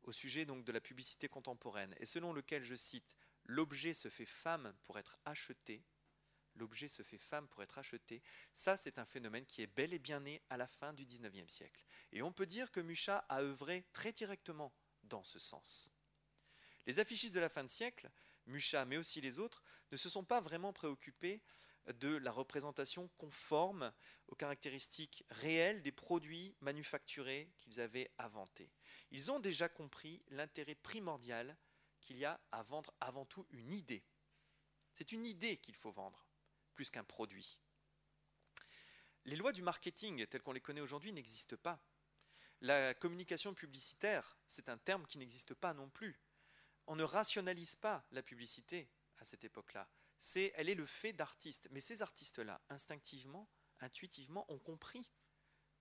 au 0.04 0.12
sujet 0.12 0.46
donc 0.46 0.64
de 0.64 0.72
la 0.72 0.80
publicité 0.80 1.28
contemporaine, 1.28 1.96
et 2.00 2.06
selon 2.06 2.34
lequel, 2.34 2.64
je 2.64 2.76
cite, 2.76 3.16
l'objet 3.46 3.94
se 3.94 4.10
fait 4.10 4.26
femme 4.26 4.74
pour 4.84 5.00
être 5.00 5.18
acheté, 5.26 5.84
l'objet 6.58 6.88
se 6.88 7.04
fait 7.04 7.18
femme 7.18 7.48
pour 7.48 7.64
être 7.64 7.78
acheté, 7.78 8.22
ça 8.52 8.78
c'est 8.78 9.00
un 9.00 9.06
phénomène 9.06 9.46
qui 9.46 9.62
est 9.62 9.68
bel 9.68 9.94
et 9.94 10.00
bien 10.00 10.20
né 10.20 10.42
à 10.50 10.58
la 10.58 10.68
fin 10.68 10.94
du 10.94 11.06
XIXe 11.06 11.52
siècle. 11.52 11.86
Et 12.12 12.22
on 12.22 12.32
peut 12.32 12.46
dire 12.46 12.72
que 12.72 12.80
Mucha 12.80 13.20
a 13.30 13.42
œuvré 13.42 13.86
très 13.94 14.12
directement 14.12 14.74
dans 15.04 15.24
ce 15.24 15.40
sens. 15.40 15.92
Les 16.86 17.00
affichistes 17.00 17.36
de 17.36 17.40
la 17.40 17.50
fin 17.50 17.64
de 17.64 17.70
siècle, 17.70 18.10
Mucha 18.46 18.86
mais 18.86 18.98
aussi 18.98 19.22
les 19.22 19.40
autres, 19.40 19.64
ne 19.92 19.98
se 19.98 20.10
sont 20.10 20.24
pas 20.24 20.42
vraiment 20.42 20.74
préoccupés 20.74 21.42
de 21.94 22.18
la 22.18 22.32
représentation 22.32 23.10
conforme 23.18 23.94
aux 24.28 24.36
caractéristiques 24.36 25.24
réelles 25.30 25.82
des 25.82 25.92
produits 25.92 26.56
manufacturés 26.60 27.50
qu'ils 27.58 27.80
avaient 27.80 28.12
inventés. 28.18 28.70
Ils 29.12 29.32
ont 29.32 29.40
déjà 29.40 29.70
compris 29.70 30.22
l'intérêt 30.30 30.76
primordial 30.76 31.58
qu'il 32.02 32.18
y 32.18 32.26
a 32.26 32.40
à 32.52 32.64
vendre 32.64 32.94
avant 33.00 33.26
tout 33.26 33.46
une 33.52 33.72
idée. 33.72 34.04
C'est 34.94 35.12
une 35.12 35.26
idée 35.26 35.58
qu'il 35.58 35.76
faut 35.76 35.92
vendre, 35.92 36.27
plus 36.78 36.90
qu'un 36.90 37.04
produit. 37.04 37.60
Les 39.26 39.36
lois 39.36 39.52
du 39.52 39.62
marketing 39.62 40.26
telles 40.28 40.42
qu'on 40.42 40.54
les 40.54 40.62
connaît 40.62 40.80
aujourd'hui 40.80 41.12
n'existent 41.12 41.58
pas. 41.58 41.84
La 42.62 42.94
communication 42.94 43.54
publicitaire, 43.54 44.38
c'est 44.48 44.70
un 44.70 44.78
terme 44.78 45.06
qui 45.06 45.18
n'existe 45.18 45.54
pas 45.54 45.74
non 45.74 45.90
plus. 45.90 46.18
On 46.88 46.96
ne 46.96 47.04
rationalise 47.04 47.76
pas 47.76 48.08
la 48.12 48.24
publicité 48.24 48.90
à 49.18 49.26
cette 49.26 49.44
époque-là 49.44 49.90
c'est, 50.20 50.52
elle 50.56 50.70
est 50.70 50.76
le 50.76 50.86
fait 50.86 51.14
d'artistes. 51.14 51.68
Mais 51.72 51.80
ces 51.80 52.02
artistes-là, 52.02 52.62
instinctivement, 52.70 53.50
intuitivement, 53.80 54.46
ont 54.52 54.60
compris 54.60 55.10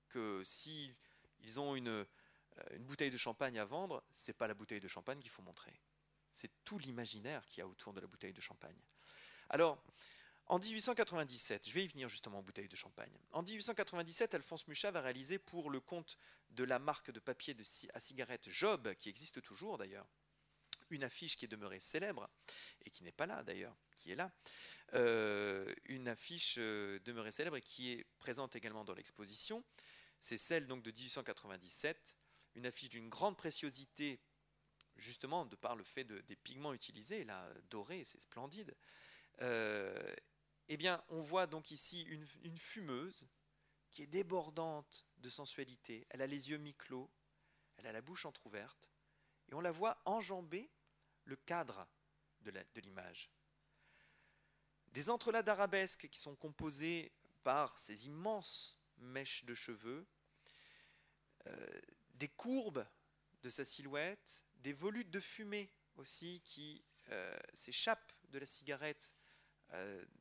que 0.09 0.43
s'ils 0.45 0.95
ils 1.41 1.61
ont 1.61 1.77
une, 1.77 1.89
euh, 1.89 2.05
une 2.73 2.85
bouteille 2.85 3.11
de 3.11 3.17
champagne 3.17 3.59
à 3.59 3.65
vendre, 3.65 4.03
c'est 4.13 4.37
pas 4.37 4.47
la 4.47 4.55
bouteille 4.55 4.81
de 4.81 4.89
champagne 4.89 5.21
qu'il 5.21 5.31
faut 5.31 5.43
montrer. 5.43 5.79
C'est 6.33 6.51
tout 6.65 6.79
l'imaginaire 6.79 7.45
qu'il 7.47 7.59
y 7.59 7.63
a 7.63 7.67
autour 7.67 7.93
de 7.93 8.01
la 8.01 8.07
bouteille 8.07 8.33
de 8.33 8.41
champagne. 8.41 8.79
Alors, 9.49 9.83
en 10.49 10.61
1897, 10.61 11.69
je 11.69 11.75
vais 11.75 11.85
y 11.85 11.89
venir 11.89 12.09
justement 12.09 12.39
aux 12.39 12.43
bouteilles 12.43 12.69
de 12.69 12.77
champagne. 12.77 13.13
En 13.33 13.43
1897, 13.43 14.35
Alphonse 14.35 14.69
Mucha 14.69 14.93
va 14.93 15.01
réaliser 15.01 15.39
pour 15.39 15.71
le 15.71 15.81
compte 15.81 16.19
de 16.51 16.63
la 16.63 16.79
marque 16.79 17.11
de 17.11 17.19
papier 17.19 17.57
à 17.95 18.01
cigarette 18.01 18.49
Job, 18.49 18.95
qui 18.95 19.09
existe 19.09 19.43
toujours 19.43 19.77
d'ailleurs, 19.77 20.07
une 20.91 21.03
affiche 21.03 21.37
qui 21.37 21.47
est 21.47 21.49
demeurée 21.49 21.81
célèbre, 21.81 22.31
et 22.85 22.91
qui 22.91 23.03
n'est 23.03 23.11
pas 23.11 23.27
là 23.27 23.43
d'ailleurs, 23.43 23.77
qui 23.97 24.13
est 24.13 24.15
là, 24.15 24.31
euh, 24.95 25.75
une 25.87 26.07
affiche 26.07 26.57
euh, 26.59 27.01
demeurée 27.01 27.33
célèbre 27.33 27.57
et 27.57 27.63
qui 27.63 27.91
est 27.91 28.07
présente 28.21 28.55
également 28.55 28.85
dans 28.85 28.95
l'exposition. 28.95 29.65
C'est 30.21 30.39
celle 30.39 30.69
donc 30.69 30.85
de 30.85 30.93
1897, 30.93 32.17
une 32.55 32.67
affiche 32.67 32.91
d'une 32.91 33.09
grande 33.09 33.37
préciosité, 33.37 34.21
justement 34.95 35.45
de 35.45 35.57
par 35.57 35.75
le 35.75 35.83
fait 35.83 36.05
des 36.05 36.37
pigments 36.37 36.73
utilisés, 36.73 37.25
là, 37.25 37.53
dorés, 37.69 38.05
c'est 38.05 38.21
splendide. 38.21 38.77
Euh, 39.43 40.15
eh 40.69 40.77
bien, 40.77 41.03
on 41.09 41.21
voit 41.21 41.47
donc 41.47 41.71
ici 41.71 42.03
une, 42.03 42.59
fumeuse 42.59 43.27
qui 43.91 44.03
est 44.03 44.07
débordante 44.07 45.07
de 45.19 45.29
sensualité. 45.29 46.07
Elle 46.11 46.23
a 46.23 46.27
les 46.27 46.51
yeux 46.51 46.59
mi-clos, 46.59 47.11
elle 47.77 47.87
a 47.87 47.93
la 47.93 48.03
bouche 48.03 48.27
entr'ouverte, 48.27 48.91
et 49.49 49.55
on 49.55 49.61
la 49.61 49.71
voit 49.71 50.01
enjamber 50.05 50.71
le 51.25 51.37
cadre 51.37 51.87
de 52.41 52.81
l'image. 52.81 53.31
Des 54.89 55.11
entrelacs 55.11 55.45
d'arabesques 55.45 56.09
qui 56.09 56.19
sont 56.19 56.37
composés 56.37 57.13
par 57.43 57.79
ces 57.79 58.07
immenses 58.07 58.81
mèches 58.99 59.45
de 59.45 59.55
cheveux, 59.55 60.07
euh, 61.47 61.81
des 62.15 62.29
courbes 62.29 62.87
de 63.43 63.51
sa 63.51 63.65
silhouette, 63.65 64.45
des 64.57 64.73
volutes 64.73 65.11
de 65.11 65.21
fumée 65.21 65.71
aussi 65.97 66.41
qui 66.45 66.85
euh, 67.11 67.39
s'échappent 67.55 68.13
de 68.31 68.39
la 68.39 68.47
cigarette, 68.47 69.16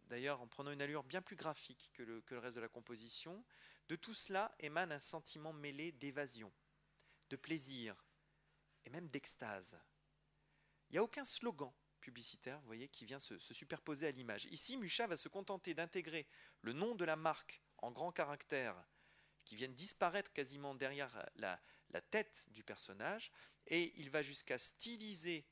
d'ailleurs 0.08 0.42
en 0.42 0.48
prenant 0.48 0.72
une 0.72 0.82
allure 0.82 1.04
bien 1.04 1.22
plus 1.22 1.36
graphique 1.36 1.92
que 1.94 2.04
le, 2.04 2.40
reste 2.40 2.56
de 2.56 2.62
la 2.62 2.68
composition. 2.68 3.44
De 3.88 3.96
tout 3.96 4.14
cela 4.14 4.54
émane 4.60 4.92
un 4.92 5.00
sentiment 5.00 5.54
mêlé 5.54 5.92
d'évasion, 5.92 6.52
de 7.30 7.36
plaisir 7.36 8.06
et 8.86 8.90
même 8.90 9.10
d'extase. 9.10 9.80
Il 10.90 10.94
n'y 10.94 10.98
a 11.00 11.04
aucun 11.04 11.24
slogan 11.24 11.72
publicitaire, 12.00 12.62
voyez, 12.62 12.88
qui 12.88 13.06
vient 13.06 13.20
se, 13.20 13.38
superposer 13.40 14.08
à 14.08 14.12
l'image. 14.12 14.46
Ici, 14.46 14.78
Mucha 14.78 15.08
va 15.08 15.18
se 15.18 15.28
contenter 15.28 15.74
d'intégrer 15.74 16.28
le 16.62 16.74
nom 16.74 16.96
de 16.96 17.06
la 17.06 17.16
marque 17.16 17.62
en 17.80 17.92
grands 17.92 18.12
caractères 18.12 18.76
qui 19.44 19.56
viennent 19.56 19.74
disparaître 19.74 20.34
quasiment 20.34 20.76
derrière 20.76 21.28
la, 21.36 21.60
tête 22.12 22.46
du 22.50 22.62
personnage, 22.64 23.32
et 23.68 23.94
il 24.02 24.10
va 24.10 24.22
jusqu'à 24.22 24.58
styliser 24.58 25.48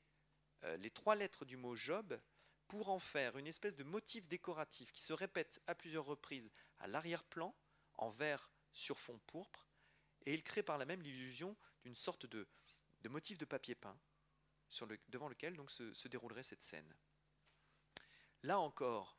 euh, 0.64 0.76
les 0.76 0.90
trois 0.90 1.14
lettres 1.14 1.46
du 1.46 1.56
mot 1.56 1.74
Job 1.74 2.20
pour 2.68 2.88
en 2.88 2.98
faire 2.98 3.36
une 3.36 3.46
espèce 3.46 3.76
de 3.76 3.84
motif 3.84 4.28
décoratif 4.28 4.92
qui 4.92 5.02
se 5.02 5.12
répète 5.12 5.60
à 5.66 5.74
plusieurs 5.74 6.04
reprises 6.04 6.52
à 6.78 6.86
l'arrière-plan, 6.86 7.54
en 7.94 8.08
vert 8.08 8.50
sur 8.72 8.98
fond 8.98 9.18
pourpre, 9.26 9.68
et 10.26 10.34
il 10.34 10.42
crée 10.42 10.62
par 10.62 10.78
là 10.78 10.84
même 10.84 11.02
l'illusion 11.02 11.56
d'une 11.82 11.94
sorte 11.94 12.26
de, 12.26 12.48
motif 13.08 13.38
de 13.38 13.44
papier 13.44 13.74
peint 13.74 13.98
devant 15.08 15.28
lequel 15.28 15.54
donc 15.54 15.70
se, 15.70 16.08
déroulerait 16.08 16.42
cette 16.42 16.62
scène. 16.62 16.96
Là 18.42 18.58
encore, 18.58 19.16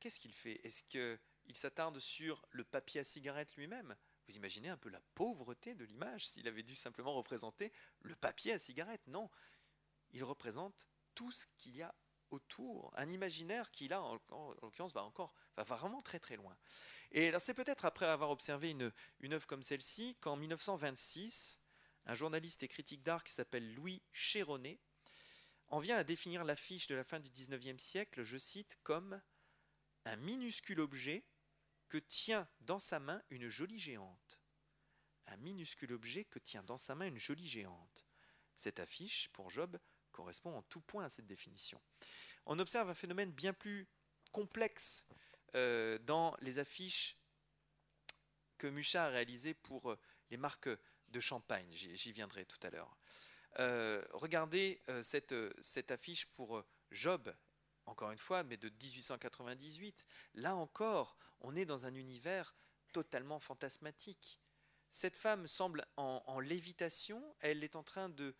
qu'est-ce 0.00 0.18
qu'il 0.18 0.32
fait? 0.32 0.60
Est-ce 0.66 0.82
qu'il 0.84 1.56
s'attarde 1.56 1.98
sur 1.98 2.44
le 2.50 2.64
papier 2.64 3.00
à 3.00 3.04
cigarette 3.04 3.54
lui-même? 3.56 3.94
Vous 4.26 4.36
imaginez 4.36 4.68
un 4.68 4.76
peu 4.76 4.88
la 4.88 5.00
pauvreté 5.14 5.74
de 5.74 5.84
l'image 5.84 6.26
s'il 6.26 6.48
avait 6.48 6.62
dû 6.62 6.74
simplement 6.74 7.14
représenter 7.14 7.72
le 8.00 8.16
papier 8.16 8.52
à 8.52 8.58
cigarette? 8.58 9.06
Non, 9.06 9.30
il 10.10 10.24
représente 10.24 10.88
tout 11.14 11.30
ce 11.30 11.46
qu'il 11.56 11.76
y 11.76 11.82
a 11.82 11.94
autour, 12.32 12.92
un 12.96 13.08
imaginaire 13.08 13.70
qui 13.70 13.88
là, 13.88 14.02
en, 14.02 14.18
l'occurrence, 14.62 14.92
va 14.92 15.04
encore, 15.04 15.34
va 15.56 15.64
vraiment 15.64 16.00
très 16.00 16.18
très 16.18 16.36
loin. 16.36 16.56
Et 17.12 17.28
alors 17.28 17.40
c'est 17.40 17.54
peut-être 17.54 17.84
après 17.84 18.06
avoir 18.06 18.30
observé 18.30 18.70
une, 18.70 18.92
une 19.20 19.34
œuvre 19.34 19.46
comme 19.46 19.62
celle-ci 19.62 20.16
qu'en 20.20 20.36
1926, 20.36 21.62
un 22.06 22.14
journaliste 22.14 22.62
et 22.62 22.68
critique 22.68 23.02
d'art 23.02 23.22
qui 23.24 23.32
s'appelle 23.32 23.74
Louis 23.74 24.02
Chéronnet 24.12 24.80
en 25.68 25.78
vient 25.78 25.96
à 25.96 26.04
définir 26.04 26.44
l'affiche 26.44 26.86
de 26.86 26.94
la 26.94 27.04
fin 27.04 27.20
du 27.20 27.30
XIXe 27.30 27.82
siècle, 27.82 28.22
je 28.22 28.36
cite, 28.36 28.76
comme 28.82 29.20
un 30.04 30.16
minuscule 30.16 30.80
objet 30.80 31.24
que 31.88 31.98
tient 31.98 32.48
dans 32.60 32.78
sa 32.78 33.00
main 33.00 33.22
une 33.30 33.48
jolie 33.48 33.78
géante. 33.78 34.38
Un 35.26 35.36
minuscule 35.36 35.92
objet 35.92 36.24
que 36.24 36.38
tient 36.38 36.62
dans 36.62 36.76
sa 36.76 36.94
main 36.94 37.06
une 37.06 37.18
jolie 37.18 37.48
géante. 37.48 38.06
Cette 38.54 38.80
affiche, 38.80 39.28
pour 39.30 39.50
Job, 39.50 39.78
correspond 40.12 40.54
en 40.56 40.62
tout 40.62 40.80
point 40.80 41.04
à 41.04 41.08
cette 41.08 41.26
définition. 41.26 41.80
On 42.46 42.58
observe 42.58 42.88
un 42.88 42.94
phénomène 42.94 43.32
bien 43.32 43.52
plus 43.52 43.88
complexe 44.30 45.06
euh, 45.54 45.98
dans 45.98 46.36
les 46.40 46.58
affiches 46.58 47.18
que 48.58 48.66
Mucha 48.66 49.06
a 49.06 49.08
réalisées 49.08 49.54
pour 49.54 49.90
euh, 49.90 49.98
les 50.30 50.36
marques 50.36 50.70
de 51.08 51.20
champagne. 51.20 51.68
J'y 51.72 52.12
viendrai 52.12 52.46
tout 52.46 52.58
à 52.62 52.70
l'heure. 52.70 52.96
Euh, 53.58 54.02
regardez 54.12 54.80
cette, 55.02 55.90
affiche 55.90 56.26
pour 56.26 56.64
Job, 56.90 57.34
encore 57.84 58.12
une 58.12 58.18
fois, 58.18 58.42
mais 58.44 58.56
de 58.56 58.70
1898. 58.70 60.06
Là 60.34 60.56
encore, 60.56 61.18
on 61.40 61.54
est 61.54 61.66
dans 61.66 61.84
un 61.84 61.94
univers 61.94 62.54
totalement 62.94 63.40
fantasmatique. 63.40 64.40
Cette 64.88 65.16
femme 65.16 65.46
semble 65.46 65.84
en 65.96 66.40
lévitation, 66.40 67.36
elle 67.40 67.62
est 67.62 67.76
en 67.76 67.82
train 67.82 68.08
de 68.08 68.34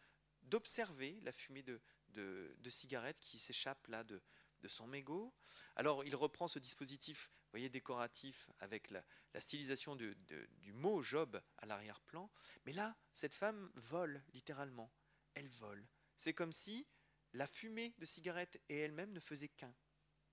d'observer 0.53 1.19
la 1.23 1.33
fumée 1.33 1.63
de, 1.63 1.81
de, 2.11 2.71
cigarettes 2.71 3.19
qui 3.21 3.39
s'échappe 3.39 3.87
là 3.89 4.05
de, 4.05 4.21
de 4.61 4.69
son 4.69 4.87
mégot. 4.87 5.33
Alors 5.77 6.05
il 6.05 6.15
reprend 6.15 6.47
ce 6.47 6.59
dispositif 6.59 7.31
voyez, 7.53 7.69
décoratif 7.69 8.51
avec 8.59 8.91
la, 8.91 9.03
stylisation 9.41 9.95
du 9.97 10.73
mot 10.73 11.03
Job 11.03 11.41
à 11.59 11.67
l'arrière-plan. 11.67 12.31
Mais 12.67 12.73
là, 12.73 12.97
cette 13.13 13.35
femme 13.35 13.71
vole 13.75 14.23
littéralement. 14.33 14.91
Elle 15.35 15.49
vole. 15.49 15.87
C'est 16.17 16.35
comme 16.35 16.53
si 16.53 16.87
la 17.33 17.47
fumée 17.47 17.95
de 17.99 18.05
cigarette 18.05 18.61
et 18.69 18.79
elle-même 18.79 19.13
ne 19.13 19.21
faisaient 19.21 19.49
qu'un. 19.49 19.75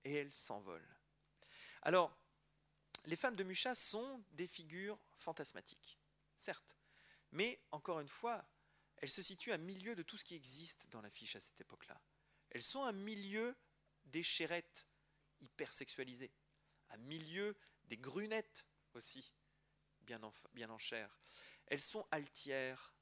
Et 0.04 0.14
elle 0.14 0.32
s'envole. 0.32 0.86
Alors, 1.82 2.14
les 3.06 3.16
femmes 3.16 3.36
de 3.36 3.44
Mucha 3.44 3.74
sont 3.74 4.22
des 4.32 4.46
figures 4.46 4.98
fantasmatiques, 5.16 5.98
certes. 6.36 6.76
Mais 7.32 7.62
encore 7.70 8.00
une 8.00 8.08
fois, 8.08 8.44
elles 9.00 9.10
se 9.10 9.22
situent 9.22 9.52
à 9.52 9.58
milieu 9.58 9.94
de 9.94 10.02
tout 10.02 10.16
ce 10.16 10.24
qui 10.24 10.34
existe 10.34 10.88
dans 10.90 11.00
l'affiche 11.00 11.36
à 11.36 11.40
cette 11.40 11.60
époque-là. 11.60 12.00
Elles 12.50 12.62
sont 12.62 12.84
à 12.84 12.92
milieu 12.92 13.56
des 14.04 14.22
chérettes 14.22 14.88
hyper 15.40 15.72
sexualisées, 15.72 16.32
à 16.88 16.96
milieu 16.98 17.56
des 17.84 17.96
grunettes 17.96 18.66
aussi, 18.94 19.32
bien 20.02 20.22
en, 20.22 20.32
bien 20.52 20.70
en 20.70 20.78
chair. 20.78 21.18
Elles 21.66 21.80
sont 21.80 22.06
altières, 22.10 22.94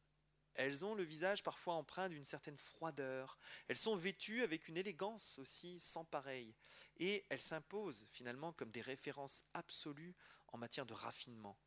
elles 0.55 0.85
ont 0.85 0.95
le 0.95 1.05
visage 1.05 1.43
parfois 1.43 1.75
empreint 1.75 2.09
d'une 2.09 2.25
certaine 2.25 2.59
froideur, 2.59 3.39
elles 3.69 3.79
sont 3.79 3.97
vêtues 3.97 4.43
avec 4.43 4.69
une 4.69 4.77
élégance 4.77 5.39
aussi 5.39 5.81
sans 5.81 6.05
pareille, 6.05 6.55
et 6.97 7.25
elles 7.31 7.41
s'imposent 7.41 8.07
finalement 8.11 8.53
comme 8.53 8.71
des 8.71 8.83
références 8.83 9.45
absolues 9.55 10.15
en 10.49 10.59
matière 10.59 10.87
de 10.87 10.95
raffinement. 10.95 11.59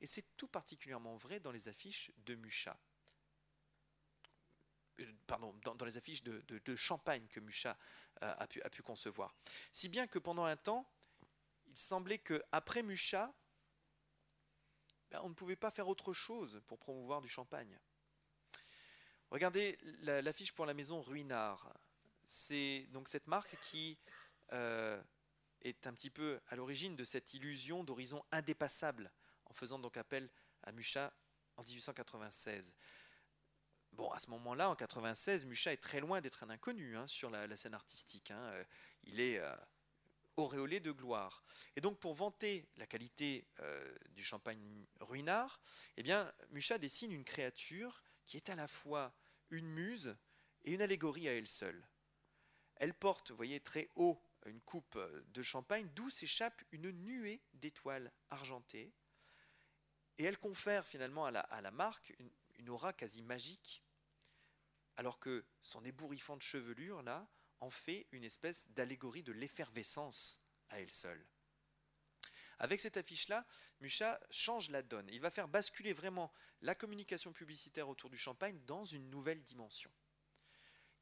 Et 0.00 0.06
c'est 0.06 0.36
tout 0.36 0.48
particulièrement 0.48 1.16
vrai 1.16 1.40
dans 1.40 1.52
les 1.52 1.68
affiches 1.68 2.10
de 2.18 2.34
Mucha. 2.34 2.78
Euh, 5.00 5.12
pardon, 5.26 5.52
dans, 5.64 5.84
les 5.84 5.96
affiches 5.96 6.22
de, 6.22 6.76
champagne 6.76 7.26
que 7.28 7.40
Mucha 7.40 7.76
euh, 8.22 8.34
a, 8.38 8.46
pu, 8.46 8.82
concevoir. 8.82 9.34
Si 9.72 9.88
bien 9.88 10.06
que 10.06 10.18
pendant 10.18 10.44
un 10.44 10.56
temps, 10.56 10.88
il 11.66 11.76
semblait 11.76 12.18
qu'après 12.18 12.82
Mucha, 12.82 13.34
ben, 15.10 15.20
on 15.24 15.28
ne 15.28 15.34
pouvait 15.34 15.56
pas 15.56 15.70
faire 15.70 15.88
autre 15.88 16.12
chose 16.12 16.62
pour 16.66 16.78
promouvoir 16.78 17.20
du 17.20 17.28
champagne. 17.28 17.78
Regardez 19.30 19.78
l'affiche 20.02 20.52
pour 20.52 20.66
la 20.66 20.74
maison 20.74 21.02
Ruinard. 21.02 21.72
C'est 22.22 22.86
donc 22.90 23.08
cette 23.08 23.26
marque 23.26 23.56
qui 23.62 23.98
euh, 24.52 25.02
est 25.62 25.86
un 25.86 25.94
petit 25.94 26.10
peu 26.10 26.40
à 26.48 26.56
l'origine 26.56 26.94
de 26.94 27.04
cette 27.04 27.34
illusion 27.34 27.82
d'horizon 27.82 28.24
indépassable, 28.30 29.10
en 29.46 29.52
faisant 29.52 29.78
donc 29.78 29.96
appel 29.96 30.30
à 30.62 30.70
Mucha 30.72 31.12
en 31.56 31.62
1896. 31.62 32.74
Bon, 33.96 34.10
à 34.10 34.18
ce 34.18 34.28
moment-là, 34.30 34.70
en 34.70 34.74
96, 34.74 35.46
Mucha 35.46 35.72
est 35.72 35.76
très 35.76 36.00
loin 36.00 36.20
d'être 36.20 36.42
un 36.42 36.50
inconnu 36.50 36.96
hein, 36.96 37.06
sur 37.06 37.30
la, 37.30 37.56
scène 37.56 37.74
artistique. 37.74 38.32
Hein. 38.32 38.40
Euh, 38.40 38.64
il 39.04 39.20
est 39.20 39.38
euh, 39.38 39.54
auréolé 40.36 40.80
de 40.80 40.90
gloire. 40.90 41.44
Et 41.76 41.80
donc, 41.80 42.00
pour 42.00 42.12
vanter 42.12 42.66
la 42.76 42.86
qualité 42.86 43.46
euh, 43.60 43.94
du 44.16 44.24
champagne 44.24 44.84
ruinard, 44.98 45.60
eh 45.96 46.02
bien, 46.02 46.32
Mucha 46.50 46.76
dessine 46.76 47.12
une 47.12 47.22
créature 47.22 48.02
qui 48.26 48.36
est 48.36 48.50
à 48.50 48.56
la 48.56 48.66
fois 48.66 49.14
une 49.50 49.68
muse 49.68 50.16
et 50.64 50.72
une 50.72 50.82
allégorie 50.82 51.28
à 51.28 51.32
elle 51.32 51.46
seule. 51.46 51.86
Elle 52.76 52.94
porte, 52.94 53.30
vous 53.30 53.36
voyez, 53.36 53.60
très 53.60 53.90
haut 53.94 54.20
une 54.46 54.60
coupe 54.60 54.98
de 55.28 55.42
champagne 55.42 55.88
d'où 55.94 56.10
s'échappe 56.10 56.62
une 56.72 56.90
nuée 56.90 57.40
d'étoiles 57.52 58.12
argentées. 58.30 58.92
Et 60.18 60.24
elle 60.24 60.38
confère 60.38 60.86
finalement 60.86 61.26
à 61.26 61.60
la, 61.60 61.70
marque 61.70 62.12
une 62.56 62.70
aura 62.70 62.92
quasi 62.92 63.22
magique 63.22 63.84
alors 64.96 65.18
que 65.18 65.44
son 65.60 65.84
ébouriffante 65.84 66.42
chevelure, 66.42 67.02
là, 67.02 67.28
en 67.60 67.70
fait 67.70 68.06
une 68.12 68.24
espèce 68.24 68.70
d'allégorie 68.70 69.22
de 69.22 69.32
l'effervescence 69.32 70.40
à 70.68 70.80
elle 70.80 70.90
seule. 70.90 71.26
Avec 72.58 72.80
cette 72.80 72.96
affiche-là, 72.96 73.44
Mucha 73.80 74.20
change 74.30 74.70
la 74.70 74.82
donne. 74.82 75.08
Il 75.10 75.20
va 75.20 75.30
faire 75.30 75.48
basculer 75.48 75.92
vraiment 75.92 76.32
la 76.62 76.74
communication 76.74 77.32
publicitaire 77.32 77.88
autour 77.88 78.10
du 78.10 78.16
champagne 78.16 78.60
dans 78.66 78.84
une 78.84 79.10
nouvelle 79.10 79.42
dimension. 79.42 79.90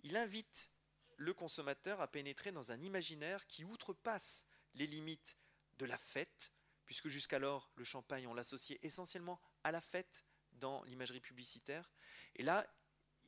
Il 0.03 0.17
invite 0.17 0.73
le 1.19 1.35
consommateur 1.35 2.01
à 2.01 2.11
pénétrer 2.11 2.53
dans 2.53 2.73
un 2.73 2.81
imaginaire 2.81 3.47
qui 3.47 3.65
outrepasse 3.65 4.47
les 4.75 4.87
limites 4.87 5.37
de 5.79 5.85
la 5.85 5.99
fête, 5.99 6.53
puisque 6.87 7.09
jusqu'alors 7.09 7.71
le 7.77 7.85
champagne, 7.85 8.27
on 8.27 8.35
l'associait 8.35 8.81
essentiellement 8.83 9.41
à 9.63 9.73
la 9.73 9.81
fête 9.81 10.25
dans 10.63 10.83
l'imagerie 10.85 11.21
publicitaire. 11.21 11.91
Et 12.37 12.43
là, 12.43 12.65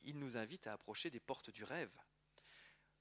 il 0.05 0.17
nous 0.17 0.37
invite 0.37 0.67
à 0.67 0.73
approcher 0.73 1.09
des 1.09 1.19
portes 1.19 1.49
du 1.49 1.63
rêve. 1.63 1.91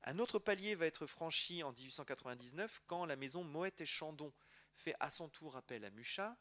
Un 0.03 0.19
autre 0.19 0.39
palier 0.39 0.75
va 0.75 0.87
être 0.87 1.07
franchi 1.07 1.63
en 1.63 1.73
1899 1.73 2.83
quand 2.87 3.07
la 3.07 3.17
maison 3.17 3.45
Moët 3.45 3.81
et 3.81 3.87
Chandon 3.87 4.33
fait 4.75 4.95
à 5.01 5.09
son 5.09 5.29
tour 5.29 5.57
appel 5.57 5.85
à 5.85 5.91
Mucha. 5.91 6.37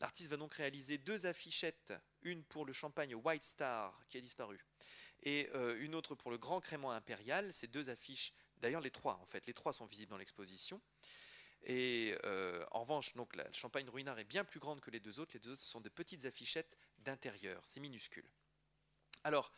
L'artiste 0.00 0.30
va 0.30 0.36
donc 0.36 0.54
réaliser 0.54 0.98
deux 0.98 1.26
affichettes, 1.26 1.92
une 2.22 2.44
pour 2.44 2.66
le 2.66 2.72
champagne 2.72 3.14
White 3.14 3.44
Star 3.44 3.98
qui 4.08 4.18
a 4.18 4.20
disparu, 4.20 4.64
et 5.22 5.50
euh, 5.54 5.76
une 5.80 5.96
autre 5.96 6.14
pour 6.14 6.30
le 6.30 6.38
Grand 6.38 6.60
Crément 6.60 6.92
Impérial. 6.92 7.52
Ces 7.52 7.66
deux 7.66 7.88
affiches, 7.88 8.32
d'ailleurs 8.58 8.82
les 8.82 8.92
trois 8.92 9.18
en 9.20 9.26
fait, 9.26 9.46
les 9.46 9.54
trois 9.54 9.72
sont 9.72 9.86
visibles 9.86 10.10
dans 10.10 10.18
l'exposition. 10.18 10.80
Et 11.64 12.16
euh, 12.24 12.64
en 12.70 12.82
revanche, 12.82 13.14
donc 13.14 13.34
la 13.34 13.50
champagne 13.52 13.88
Ruinard 13.88 14.18
est 14.18 14.24
bien 14.24 14.44
plus 14.44 14.60
grande 14.60 14.80
que 14.80 14.90
les 14.90 15.00
deux 15.00 15.18
autres. 15.18 15.32
Les 15.34 15.40
deux 15.40 15.52
autres 15.52 15.62
sont 15.62 15.80
de 15.80 15.88
petites 15.88 16.24
affichettes 16.24 16.78
d'intérieur, 16.98 17.60
c'est 17.64 17.80
minuscule. 17.80 18.28
Alors, 19.24 19.52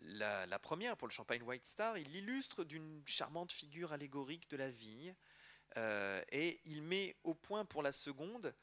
la, 0.00 0.58
première, 0.58 0.96
pour 0.96 1.08
le 1.08 1.12
champagne 1.12 1.42
White 1.42 1.66
Star, 1.66 1.98
il 1.98 2.10
l'illustre 2.12 2.64
d'une 2.64 3.02
charmante 3.06 3.52
figure 3.52 3.92
allégorique 3.92 4.48
de 4.50 4.56
la 4.56 4.70
vigne, 4.70 5.14
euh, 5.76 6.22
et 6.30 6.60
il 6.64 6.82
met 6.82 7.16
au 7.24 7.34
point 7.34 7.64
pour 7.64 7.82
la 7.82 7.92
seconde 7.92 8.54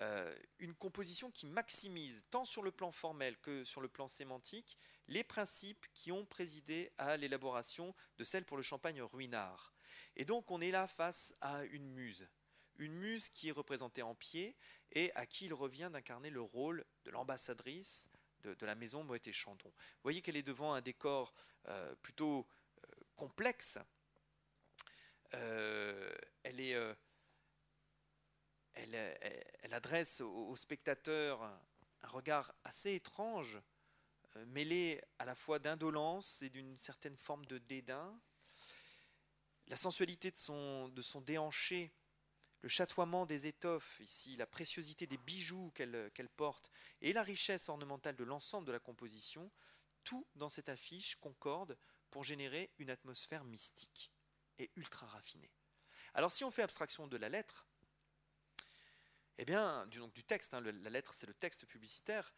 euh, 0.00 0.36
une 0.58 0.74
composition 0.74 1.30
qui 1.30 1.46
maximise, 1.46 2.24
tant 2.30 2.44
sur 2.44 2.62
le 2.62 2.70
plan 2.70 2.90
formel 2.90 3.36
que 3.38 3.64
sur 3.64 3.80
le 3.80 3.88
plan 3.88 4.08
sémantique, 4.08 4.76
les 5.08 5.24
principes 5.24 5.86
qui 5.94 6.12
ont 6.12 6.26
présidé 6.26 6.92
à 6.98 7.16
l'élaboration 7.16 7.94
de 8.18 8.24
celle 8.24 8.44
pour 8.44 8.56
le 8.56 8.62
champagne 8.62 9.00
ruinard. 9.02 9.74
Et 10.16 10.24
donc 10.24 10.50
on 10.50 10.60
est 10.60 10.70
là 10.70 10.86
face 10.86 11.34
à 11.40 11.64
une 11.64 11.88
muse, 11.88 12.28
une 12.78 12.94
muse 12.94 13.28
qui 13.30 13.48
est 13.48 13.52
représentée 13.52 14.02
en 14.02 14.14
pied 14.14 14.56
et 14.92 15.12
à 15.14 15.26
qui 15.26 15.46
il 15.46 15.54
revient 15.54 15.90
d'incarner 15.92 16.30
le 16.30 16.40
rôle 16.40 16.84
de 17.04 17.10
l'ambassadrice 17.10 18.10
de, 18.54 18.66
la 18.66 18.74
maison 18.74 19.02
Moët 19.02 19.26
et 19.26 19.32
Chandon. 19.32 19.68
Vous 19.68 20.02
voyez 20.02 20.22
qu'elle 20.22 20.36
est 20.36 20.42
devant 20.42 20.74
un 20.74 20.80
décor 20.80 21.34
euh, 21.66 21.94
plutôt 21.96 22.46
euh, 22.78 22.86
complexe. 23.16 23.78
Euh, 25.34 26.14
elle, 26.44 26.96
adresse 29.72 30.20
au, 30.20 30.54
spectateur 30.56 31.42
un, 31.42 31.60
regard 32.04 32.54
assez 32.64 32.94
étrange, 32.94 33.60
mêlé 34.46 35.02
à 35.18 35.24
la 35.24 35.34
fois 35.34 35.58
d'indolence 35.58 36.42
et 36.42 36.50
d'une 36.50 36.78
certaine 36.78 37.16
forme 37.16 37.44
de 37.46 37.58
dédain. 37.58 38.18
La 39.66 39.76
sensualité 39.76 40.30
de 40.30 40.36
son 40.36 41.20
déhanché 41.22 41.92
le 42.66 42.70
chatoiement 42.70 43.26
des 43.26 43.46
étoffes, 43.46 44.00
ici, 44.00 44.34
la 44.34 44.44
préciosité 44.44 45.06
des 45.06 45.18
bijoux 45.18 45.70
qu'elle 45.76 46.28
porte, 46.36 46.68
et 47.00 47.12
la 47.12 47.22
richesse 47.22 47.68
ornementale 47.68 48.16
de 48.16 48.24
l'ensemble 48.24 48.66
de 48.66 48.72
la 48.72 48.80
composition, 48.80 49.52
tout 50.02 50.26
dans 50.34 50.48
cette 50.48 50.68
affiche 50.68 51.14
concorde 51.14 51.78
pour 52.10 52.24
générer 52.24 52.72
une 52.80 52.90
atmosphère 52.90 53.44
mystique 53.44 54.10
et 54.58 54.68
ultra 54.74 55.06
raffinée. 55.06 55.52
Alors 56.12 56.32
si 56.32 56.42
on 56.42 56.50
fait 56.50 56.64
abstraction 56.64 57.06
de 57.06 57.16
la 57.16 57.28
lettre, 57.28 57.68
eh 59.38 59.44
bien, 59.44 59.86
du, 59.86 60.24
texte, 60.24 60.52
hein, 60.52 60.60
la 60.60 60.90
lettre 60.90 61.14
c'est 61.14 61.28
le 61.28 61.34
texte 61.34 61.66
publicitaire, 61.66 62.34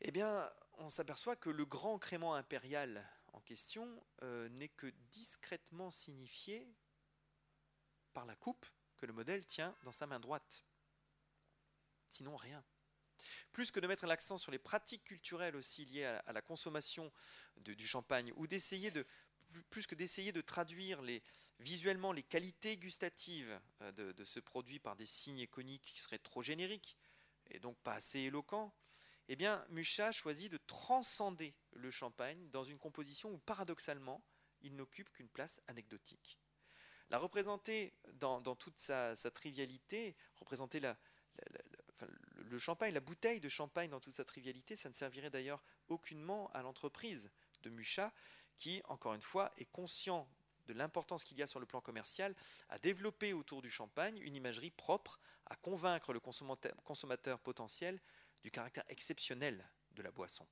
eh 0.00 0.12
bien, 0.12 0.48
on 0.74 0.90
s'aperçoit 0.90 1.34
que 1.34 1.50
le 1.50 1.64
grand 1.64 1.98
crément 1.98 2.36
impérial 2.36 3.04
en 3.32 3.40
question 3.40 4.00
euh, 4.22 4.48
n'est 4.50 4.68
que 4.68 4.86
discrètement 5.10 5.90
signifié 5.90 6.72
par 8.12 8.26
la 8.26 8.36
coupe 8.36 8.64
le 9.06 9.12
modèle 9.12 9.44
tient 9.44 9.76
dans 9.84 9.92
sa 9.92 10.06
main 10.06 10.20
droite. 10.20 10.64
Sinon, 12.08 12.36
rien. 12.36 12.62
Plus 13.52 13.70
que 13.70 13.80
de 13.80 13.86
mettre 13.86 14.06
l'accent 14.06 14.38
sur 14.38 14.52
les 14.52 14.58
pratiques 14.58 15.04
culturelles 15.04 15.56
aussi 15.56 15.84
liées 15.84 16.04
à, 16.04 16.32
la 16.32 16.42
consommation 16.42 17.12
du 17.56 17.86
champagne, 17.86 18.32
ou 18.36 18.46
d'essayer 18.46 18.90
de, 18.90 19.06
plus 19.70 19.86
que 19.86 19.94
d'essayer 19.94 20.32
de 20.32 20.40
traduire 20.40 21.00
visuellement 21.60 22.12
les 22.12 22.22
qualités 22.22 22.76
gustatives 22.76 23.60
euh, 23.82 23.92
de, 23.92 24.12
de, 24.12 24.24
ce 24.24 24.40
produit 24.40 24.80
par 24.80 24.96
des 24.96 25.06
signes 25.06 25.38
iconiques 25.38 25.82
qui 25.82 26.00
seraient 26.00 26.18
trop 26.18 26.42
génériques 26.42 26.96
et 27.50 27.60
donc 27.60 27.78
pas 27.78 27.94
assez 27.94 28.20
éloquents, 28.20 28.74
eh 29.28 29.36
bien, 29.36 29.64
Mucha 29.68 30.12
choisit 30.12 30.50
de 30.50 30.58
transcender 30.66 31.54
le 31.72 31.90
champagne 31.90 32.50
dans 32.50 32.64
une 32.64 32.78
composition 32.78 33.30
où, 33.30 33.38
paradoxalement, 33.38 34.22
il 34.62 34.74
n'occupe 34.74 35.10
qu'une 35.10 35.28
place 35.28 35.62
anecdotique. 35.68 36.38
La 37.12 37.18
représenter 37.18 37.92
dans, 38.14 38.40
toute 38.56 38.78
sa, 38.78 39.14
trivialité, 39.34 40.16
représenter 40.36 40.80
le 40.80 42.58
champagne, 42.58 42.94
la 42.94 43.00
bouteille 43.00 43.38
de 43.38 43.50
champagne 43.50 43.90
dans 43.90 44.00
toute 44.00 44.14
sa 44.14 44.24
trivialité, 44.24 44.76
ça 44.76 44.88
ne 44.88 44.94
servirait 44.94 45.28
d'ailleurs 45.28 45.62
aucunement 45.88 46.50
à 46.54 46.62
l'entreprise 46.62 47.30
de 47.64 47.68
Mucha, 47.68 48.14
qui, 48.56 48.80
encore 48.88 49.12
une 49.12 49.20
fois, 49.20 49.52
est 49.58 49.70
conscient 49.70 50.26
de 50.68 50.72
l'importance 50.72 51.24
qu'il 51.24 51.36
y 51.36 51.42
a 51.42 51.46
sur 51.46 51.60
le 51.60 51.66
plan 51.66 51.82
commercial 51.82 52.34
à 52.70 52.78
développer 52.78 53.34
autour 53.34 53.60
du 53.60 53.70
champagne 53.70 54.16
une 54.22 54.34
imagerie 54.34 54.70
propre 54.70 55.20
à 55.44 55.56
convaincre 55.56 56.14
le 56.14 56.20
consommateur, 56.20 57.40
potentiel 57.40 58.00
du 58.42 58.50
caractère 58.50 58.84
exceptionnel 58.88 59.68
de 59.90 60.02
la 60.02 60.10
boisson. 60.10 60.46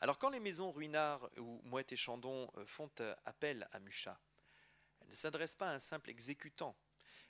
Alors 0.00 0.18
quand 0.18 0.28
les 0.28 0.40
maisons 0.40 0.70
Ruinard 0.70 1.30
ou 1.38 1.62
Mouette 1.64 1.92
et 1.92 1.96
Chandon 1.96 2.52
euh, 2.58 2.66
font 2.66 2.90
euh, 3.00 3.14
appel 3.24 3.66
à 3.72 3.80
Mucha 3.80 4.20
ne 5.08 5.14
s'adresse 5.14 5.54
pas 5.54 5.70
à 5.70 5.74
un 5.74 5.78
simple 5.78 6.10
exécutant. 6.10 6.76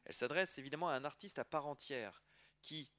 Elle 0.05 0.15
s'adresse 0.15 0.59
évidemment 0.59 0.89
à 0.89 0.95
un 0.95 1.05
artiste 1.05 1.39
à 1.39 1.45
part 1.45 1.67
entière 1.67 2.23
qui, 2.63 2.91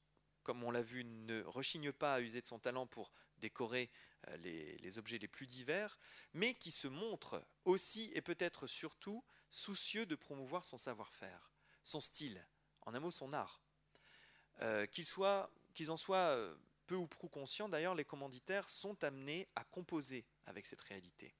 comme 0.42 0.62
on 0.62 0.70
l'a 0.70 0.82
vu, 0.82 1.04
ne 1.04 1.42
rechigne 1.42 1.92
pas 1.92 2.14
à 2.14 2.20
user 2.20 2.40
de 2.40 2.46
son 2.46 2.58
talent 2.58 2.86
pour 2.86 3.12
décorer 3.38 3.90
euh, 4.28 4.36
les, 4.38 4.98
objets 4.98 5.18
les 5.18 5.28
plus 5.28 5.46
divers, 5.46 5.98
mais 6.34 6.54
qui 6.54 6.70
se 6.70 6.88
montre 6.88 7.44
aussi 7.64 8.10
et 8.14 8.20
peut-être 8.20 8.66
surtout 8.66 9.24
soucieux 9.50 10.06
de 10.06 10.14
promouvoir 10.14 10.64
son 10.64 10.78
savoir-faire, 10.78 11.50
son 11.82 12.00
style, 12.00 12.46
en 12.82 12.94
un 12.94 13.00
mot 13.00 13.10
son 13.10 13.32
art. 13.32 13.62
Euh, 14.62 14.86
qu'ils 14.86 15.90
en 15.90 15.96
soient 15.96 16.16
euh, 16.16 16.54
peu 16.86 16.96
ou 16.96 17.06
prou 17.06 17.28
conscients, 17.28 17.68
d'ailleurs, 17.68 17.94
les 17.94 18.04
commanditaires 18.04 18.68
sont 18.68 19.02
amenés 19.04 19.48
à 19.56 19.64
composer 19.64 20.26
avec 20.46 20.66
cette 20.66 20.82
réalité. 20.82 21.34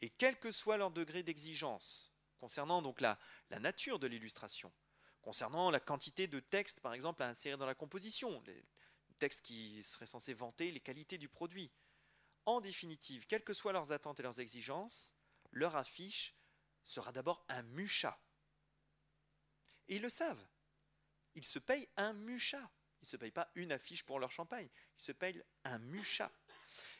Et 0.00 0.10
quel 0.10 0.38
que 0.38 0.52
soit 0.52 0.76
leur 0.76 0.90
degré 0.90 1.22
d'exigence, 1.22 2.11
concernant 2.42 2.82
donc 2.82 3.00
la, 3.00 3.16
nature 3.60 4.00
de 4.00 4.08
l'illustration, 4.08 4.72
concernant 5.20 5.70
la 5.70 5.78
quantité 5.78 6.26
de 6.26 6.40
textes, 6.40 6.80
par 6.80 6.92
exemple, 6.92 7.22
à 7.22 7.28
insérer 7.28 7.56
dans 7.56 7.66
la 7.66 7.76
composition, 7.76 8.42
les 8.48 8.64
textes 9.20 9.46
qui 9.46 9.80
seraient 9.84 10.06
censés 10.06 10.34
vanter 10.34 10.72
les 10.72 10.80
qualités 10.80 11.18
du 11.18 11.28
produit. 11.28 11.70
En 12.44 12.60
définitive, 12.60 13.28
quelles 13.28 13.44
que 13.44 13.52
soient 13.52 13.72
leurs 13.72 13.92
attentes 13.92 14.18
et 14.18 14.24
leurs 14.24 14.40
exigences, 14.40 15.14
leur 15.52 15.76
affiche 15.76 16.34
sera 16.82 17.12
d'abord 17.12 17.44
un 17.48 17.62
mucha. 17.62 18.20
Et 19.86 19.94
ils 19.94 20.02
le 20.02 20.08
savent. 20.08 20.48
Ils 21.36 21.44
se 21.44 21.60
payent 21.60 21.88
un 21.96 22.12
mucha. 22.12 22.72
Ils 23.02 23.04
ne 23.04 23.10
se 23.10 23.16
payent 23.18 23.30
pas 23.30 23.52
une 23.54 23.70
affiche 23.70 24.02
pour 24.02 24.18
leur 24.18 24.32
champagne. 24.32 24.68
Ils 24.98 25.04
se 25.04 25.12
payent 25.12 25.40
un 25.62 25.78
mucha. 25.78 26.32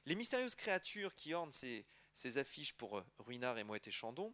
Les 0.05 0.15
mystérieuses 0.15 0.55
créatures 0.55 1.17
qui 1.17 1.35
ornent 1.35 1.51
ces, 1.51 1.85
ces 2.13 2.39
affiches 2.39 2.75
pour 2.75 2.99
euh, 2.99 3.05
Ruinard 3.19 3.59
et 3.59 3.65
Moët 3.65 3.89
et 3.89 3.91
Chandon 3.91 4.33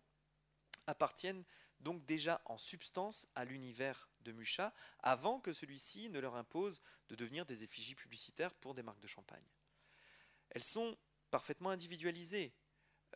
appartiennent 0.89 1.45
donc 1.81 2.05
déjà 2.07 2.43
en 2.47 2.59
substance 2.59 3.29
à 3.35 3.45
l'univers 3.45 4.09
de 4.23 4.33
Mucha, 4.33 4.75
avant 5.01 5.39
que 5.41 5.53
celui-ci 5.53 6.11
ne 6.11 6.19
leur 6.19 6.35
impose 6.35 6.81
de 7.09 7.15
devenir 7.15 7.47
des 7.47 7.63
effigies 7.63 7.95
publicitaires 7.95 8.55
pour 8.55 8.75
des 8.75 8.83
marques 8.83 9.01
de 9.01 9.07
champagne. 9.07 9.47
Elles 10.51 10.65
sont 10.65 10.97
parfaitement 11.31 11.71
individualisées. 11.71 12.53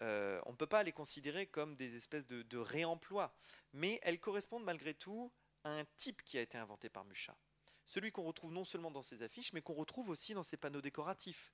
Euh, 0.01 0.41
on 0.47 0.53
ne 0.53 0.57
peut 0.57 0.67
pas 0.67 0.83
les 0.83 0.93
considérer 0.93 1.47
comme 1.47 1.77
des 1.77 1.97
espèces 1.97 2.27
de, 2.27 2.43
de 2.43 2.59
réemploi, 2.59 3.35
mais 3.73 3.99
elles 4.03 4.21
correspondent 4.21 4.65
malgré 4.65 4.95
tout 4.95 5.33
à 5.65 5.71
un 5.71 5.85
type 5.97 6.23
qui 6.23 6.39
a 6.39 6.43
été 6.43 6.57
inventé 6.57 6.89
par 6.89 7.05
Mucha. 7.05 7.37
Celui 7.85 8.13
qu'on 8.13 8.23
retrouve 8.23 8.53
non 8.53 8.65
seulement 8.65 8.91
dans 8.91 9.03
ses 9.03 9.23
affiches, 9.23 9.53
mais 9.53 9.61
qu'on 9.61 9.75
retrouve 9.75 10.09
aussi 10.09 10.35
dans 10.35 10.43
ses 10.43 10.57
panneaux 10.57 10.81
décoratifs. 10.81 11.53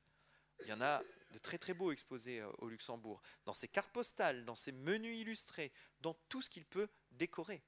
Il 0.62 0.68
y 0.68 0.72
en 0.72 0.80
a 0.80 1.02
de 1.30 1.38
très 1.38 1.58
très 1.58 1.74
beaux 1.74 1.92
exposés 1.92 2.40
euh, 2.40 2.50
au 2.58 2.68
Luxembourg, 2.68 3.22
dans 3.44 3.54
ses 3.54 3.68
cartes 3.68 3.92
postales, 3.92 4.44
dans 4.44 4.54
ses 4.54 4.72
menus 4.72 5.18
illustrés, 5.18 5.72
dans 6.00 6.14
tout 6.28 6.42
ce 6.42 6.50
qu'il 6.50 6.64
peut 6.64 6.88
décorer. 7.12 7.62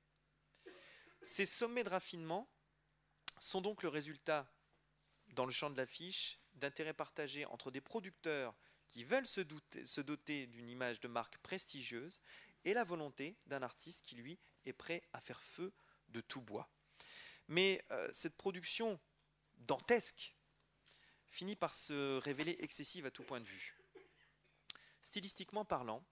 Ces 1.23 1.47
sommets 1.47 1.85
de 1.85 1.91
raffinement 1.91 2.49
sont 3.39 3.61
donc 3.61 3.83
le 3.83 3.89
résultat, 3.89 4.51
dans 5.29 5.47
le 5.47 5.53
champ 5.53 5.71
de 5.71 5.77
l'affiche, 5.77 6.41
d'intérêts 6.55 6.95
partagés 6.95 7.45
entre 7.47 7.71
des 7.71 7.81
producteurs 7.81 8.55
qui 8.89 9.05
veulent 9.05 9.27
se, 9.27 9.41
doter 10.01 10.47
d'une 10.49 10.69
image 10.69 11.01
de 11.01 11.09
marque 11.09 11.39
prestigieuse 11.39 12.21
et 12.65 12.75
la 12.75 12.85
volonté 12.85 13.37
d'un 13.47 13.63
artiste 13.63 14.05
qui, 14.05 14.17
lui, 14.17 14.39
est 14.67 14.73
prêt 14.73 15.03
à 15.13 15.21
faire 15.21 15.41
feu 15.41 15.73
de 16.09 16.21
tout 16.21 16.41
bois. 16.41 16.69
Mais 17.49 17.85
euh, 17.91 18.09
cette 18.13 18.37
production 18.37 19.01
dantesque 19.59 20.35
finit 21.31 21.57
par 21.57 21.75
se 21.75 22.19
révéler 22.19 22.57
excessive 22.61 23.07
à 23.07 23.11
tout 23.11 23.23
point 23.23 23.41
de 23.41 23.47
vue. 23.47 23.77
Stylistiquement 25.01 25.65
parlant, 25.65 26.05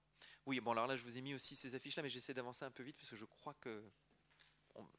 oui, 0.46 0.60
bon 0.60 0.72
alors 0.72 0.86
là 0.86 0.96
je 0.96 1.02
vous 1.02 1.18
ai 1.18 1.20
mis 1.20 1.34
aussi 1.34 1.56
ces 1.56 1.74
affiches 1.74 1.96
là, 1.96 2.02
mais 2.02 2.08
j'essaie 2.08 2.34
d'avancer 2.34 2.64
un 2.64 2.70
peu 2.70 2.82
vite 2.82 2.96
parce 2.96 3.10
que 3.10 3.16
je 3.16 3.24
crois 3.24 3.54
que 3.54 3.84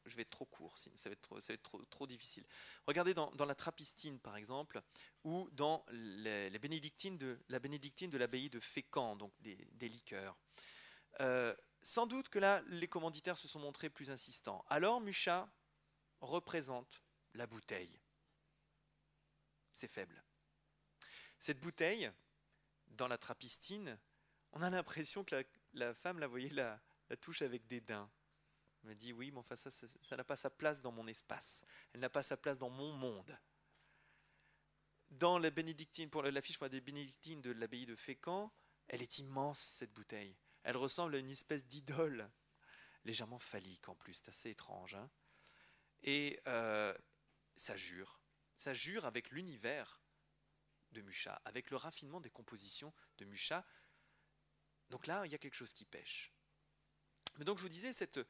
je 0.04 0.16
vais 0.16 0.22
être 0.22 0.30
trop 0.30 0.44
court, 0.44 0.76
ça 0.76 1.08
va 1.08 1.14
être 1.14 1.84
trop, 1.90 2.06
difficile. 2.06 2.44
Regardez 2.86 3.14
dans, 3.14 3.32
la 3.46 3.54
Trappistine 3.54 4.18
par 4.18 4.36
exemple, 4.36 4.80
ou 5.24 5.48
dans 5.52 5.84
les, 5.90 6.58
bénédictines 6.58 7.18
de, 7.18 7.38
la 7.48 7.58
bénédictine 7.58 8.10
de 8.10 8.18
l'abbaye 8.18 8.50
de 8.50 8.60
Fécamp, 8.60 9.16
donc 9.16 9.32
des, 9.40 9.88
liqueurs. 9.88 10.36
Euh, 11.20 11.54
sans 11.82 12.06
doute 12.06 12.28
que 12.28 12.38
là, 12.38 12.62
les 12.66 12.88
commanditaires 12.88 13.38
se 13.38 13.48
sont 13.48 13.58
montrés 13.58 13.90
plus 13.90 14.10
insistants. 14.10 14.64
Alors 14.68 15.00
Mucha 15.00 15.50
représente 16.20 17.02
la 17.34 17.46
bouteille 17.46 17.99
c'est 19.72 19.88
faible. 19.88 20.22
Cette 21.38 21.60
bouteille, 21.60 22.10
dans 22.88 23.08
la 23.08 23.18
trappistine, 23.18 23.98
on 24.52 24.62
a 24.62 24.70
l'impression 24.70 25.24
que 25.24 25.44
la, 25.72 25.94
femme 25.94 26.18
la 26.18 26.26
voyait 26.26 26.50
la, 26.50 26.80
la 27.08 27.16
touche 27.16 27.42
avec 27.42 27.66
dédain. 27.66 28.10
Elle 28.82 28.90
me 28.90 28.94
dit 28.94 29.12
oui, 29.12 29.30
mais 29.30 29.38
enfin 29.38 29.56
ça, 29.56 29.70
ça 29.70 30.16
n'a 30.16 30.24
pas 30.24 30.36
sa 30.36 30.50
place 30.50 30.82
dans 30.82 30.92
mon 30.92 31.06
espace. 31.06 31.64
Elle 31.92 32.00
n'a 32.00 32.10
pas 32.10 32.22
sa 32.22 32.36
place 32.36 32.58
dans 32.58 32.70
mon 32.70 32.92
monde. 32.92 33.38
Dans 35.10 35.38
la 35.38 35.50
bénédictine, 35.50 36.08
pour 36.08 36.22
l'affiche 36.22 36.60
des 36.60 36.80
bénédictines 36.80 37.42
de 37.42 37.50
l'abbaye 37.50 37.86
de 37.86 37.96
Fécamp, 37.96 38.52
elle 38.86 39.02
est 39.02 39.18
immense 39.18 39.58
cette 39.58 39.92
bouteille. 39.92 40.36
Elle 40.62 40.76
ressemble 40.76 41.14
à 41.14 41.18
une 41.18 41.30
espèce 41.30 41.66
d'idole, 41.66 42.30
légèrement 43.04 43.38
phallique 43.38 43.88
en 43.88 43.94
plus, 43.94 44.14
c'est 44.14 44.28
assez 44.28 44.50
étrange. 44.50 44.94
Hein. 44.94 45.10
et, 46.02 46.40
euh, 46.46 46.94
ça 47.56 47.76
jure. 47.76 48.19
Ça 48.60 48.74
jure 48.74 49.06
avec 49.06 49.30
l'univers 49.30 50.02
de 50.92 51.00
Mucha, 51.00 51.40
avec 51.46 51.70
le 51.70 51.78
raffinement 51.78 52.20
des 52.20 52.28
compositions 52.28 52.92
de 53.16 53.24
Mucha. 53.24 53.64
Donc 54.90 55.06
là, 55.06 55.24
il 55.24 55.32
y 55.32 55.34
a 55.34 55.38
quelque 55.38 55.54
chose 55.54 55.72
qui 55.72 55.86
pêche. 55.86 56.30
Mais 57.38 57.46
donc 57.46 57.56
je 57.56 57.62
vous 57.62 57.70
disais, 57.70 57.94
cette, 57.94 58.20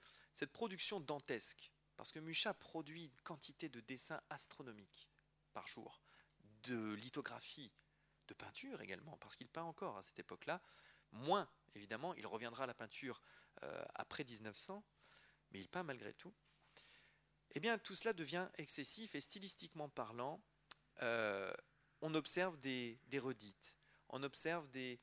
production 0.52 1.00
dantesque, 1.00 1.72
parce 1.96 2.12
que 2.12 2.20
Mucha 2.20 2.54
produit 2.54 3.06
une 3.06 3.20
quantité 3.22 3.68
de 3.68 3.80
dessins 3.80 4.22
astronomiques 4.30 5.10
par 5.52 5.66
jour, 5.66 6.00
de 6.62 6.92
lithographie, 6.92 7.72
de 8.28 8.34
peinture 8.34 8.80
également, 8.82 9.16
parce 9.16 9.34
qu'il 9.34 9.48
peint 9.48 9.64
encore 9.64 9.98
à 9.98 10.04
cette 10.04 10.20
époque-là, 10.20 10.62
moins 11.10 11.50
évidemment, 11.74 12.14
il 12.14 12.28
reviendra 12.28 12.62
à 12.62 12.66
la 12.68 12.74
peinture 12.74 13.20
euh, 13.64 13.84
après 13.96 14.22
1900, 14.22 14.86
mais 15.50 15.58
il 15.58 15.68
peint 15.68 15.82
malgré 15.82 16.14
tout. 16.14 16.32
Eh 17.52 17.60
bien, 17.60 17.78
tout 17.78 17.94
cela 17.94 18.12
devient 18.12 18.48
excessif 18.58 19.14
et 19.14 19.20
stylistiquement 19.20 19.88
parlant, 19.88 20.40
euh, 21.02 21.52
on 22.00 22.14
observe 22.14 22.58
des, 22.60 22.98
redites, 23.18 23.78
on 24.08 24.22
observe 24.22 24.68
des, 24.70 25.00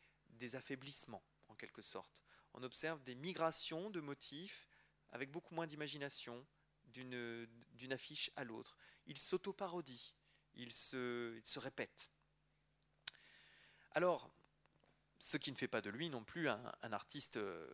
affaiblissements 0.54 1.24
en 1.50 1.56
quelque 1.56 1.82
sorte, 1.82 2.24
on 2.54 2.64
observe 2.64 3.04
des 3.04 3.16
migrations 3.16 3.89
de 3.89 4.00
motifs 4.00 4.68
avec 5.10 5.32
beaucoup 5.32 5.56
moins 5.56 5.68
d'imagination 5.68 6.45
d'une 6.86 7.91
affiche 7.91 8.32
à 8.36 8.43
l'autre. 8.43 8.78
Il 9.08 9.18
s'auto-parodie, 9.18 10.16
il 10.56 10.72
se, 10.72 11.60
répète. 11.60 12.12
Alors, 13.91 14.32
ce 15.20 15.38
qui 15.38 15.52
ne 15.52 15.58
fait 15.58 15.68
pas 15.68 15.82
de 15.82 15.89
lui 15.89 16.10
non 16.10 16.24
plus 16.24 16.50
un, 16.50 16.93
artiste, 16.93 17.38
euh, 17.38 17.68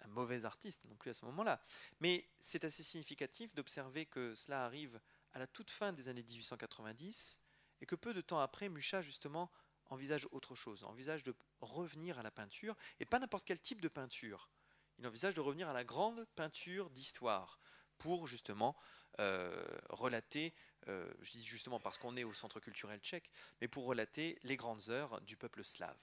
un 0.00 0.08
mauvais 0.08 0.44
artiste 0.44 0.84
non 0.86 0.96
plus 0.96 1.10
à 1.10 1.14
ce 1.14 1.24
moment-là. 1.26 1.60
Mais 2.00 2.28
c'est 2.38 2.64
assez 2.64 2.82
significatif 2.82 3.54
d'observer 3.54 4.06
que 4.06 4.34
cela 4.34 4.64
arrive 4.64 5.00
à 5.32 5.38
la 5.38 5.46
toute 5.46 5.70
fin 5.70 5.92
des 5.92 6.08
années 6.08 6.22
1890 6.22 7.44
et 7.80 7.86
que 7.86 7.94
peu 7.94 8.14
de 8.14 8.20
temps 8.20 8.40
après, 8.40 8.68
Mucha 8.68 9.02
justement 9.02 9.50
envisage 9.86 10.28
autre 10.32 10.54
chose, 10.54 10.84
envisage 10.84 11.22
de 11.22 11.34
revenir 11.60 12.18
à 12.18 12.22
la 12.22 12.30
peinture, 12.30 12.76
et 13.00 13.06
pas 13.06 13.18
n'importe 13.18 13.46
quel 13.46 13.60
type 13.60 13.80
de 13.80 13.88
peinture. 13.88 14.50
Il 14.98 15.06
envisage 15.06 15.34
de 15.34 15.40
revenir 15.40 15.68
à 15.68 15.72
la 15.72 15.84
grande 15.84 16.26
peinture 16.36 16.90
d'histoire, 16.90 17.58
pour 17.98 18.26
justement 18.26 18.76
euh, 19.20 19.64
relater, 19.90 20.54
euh, 20.88 21.10
je 21.20 21.32
dis 21.32 21.44
justement 21.44 21.80
parce 21.80 21.98
qu'on 21.98 22.16
est 22.16 22.24
au 22.24 22.32
centre 22.32 22.60
culturel 22.60 23.00
tchèque, 23.00 23.30
mais 23.60 23.68
pour 23.68 23.84
relater 23.84 24.38
les 24.42 24.56
grandes 24.56 24.88
heures 24.88 25.20
du 25.22 25.36
peuple 25.36 25.64
slave. 25.64 25.98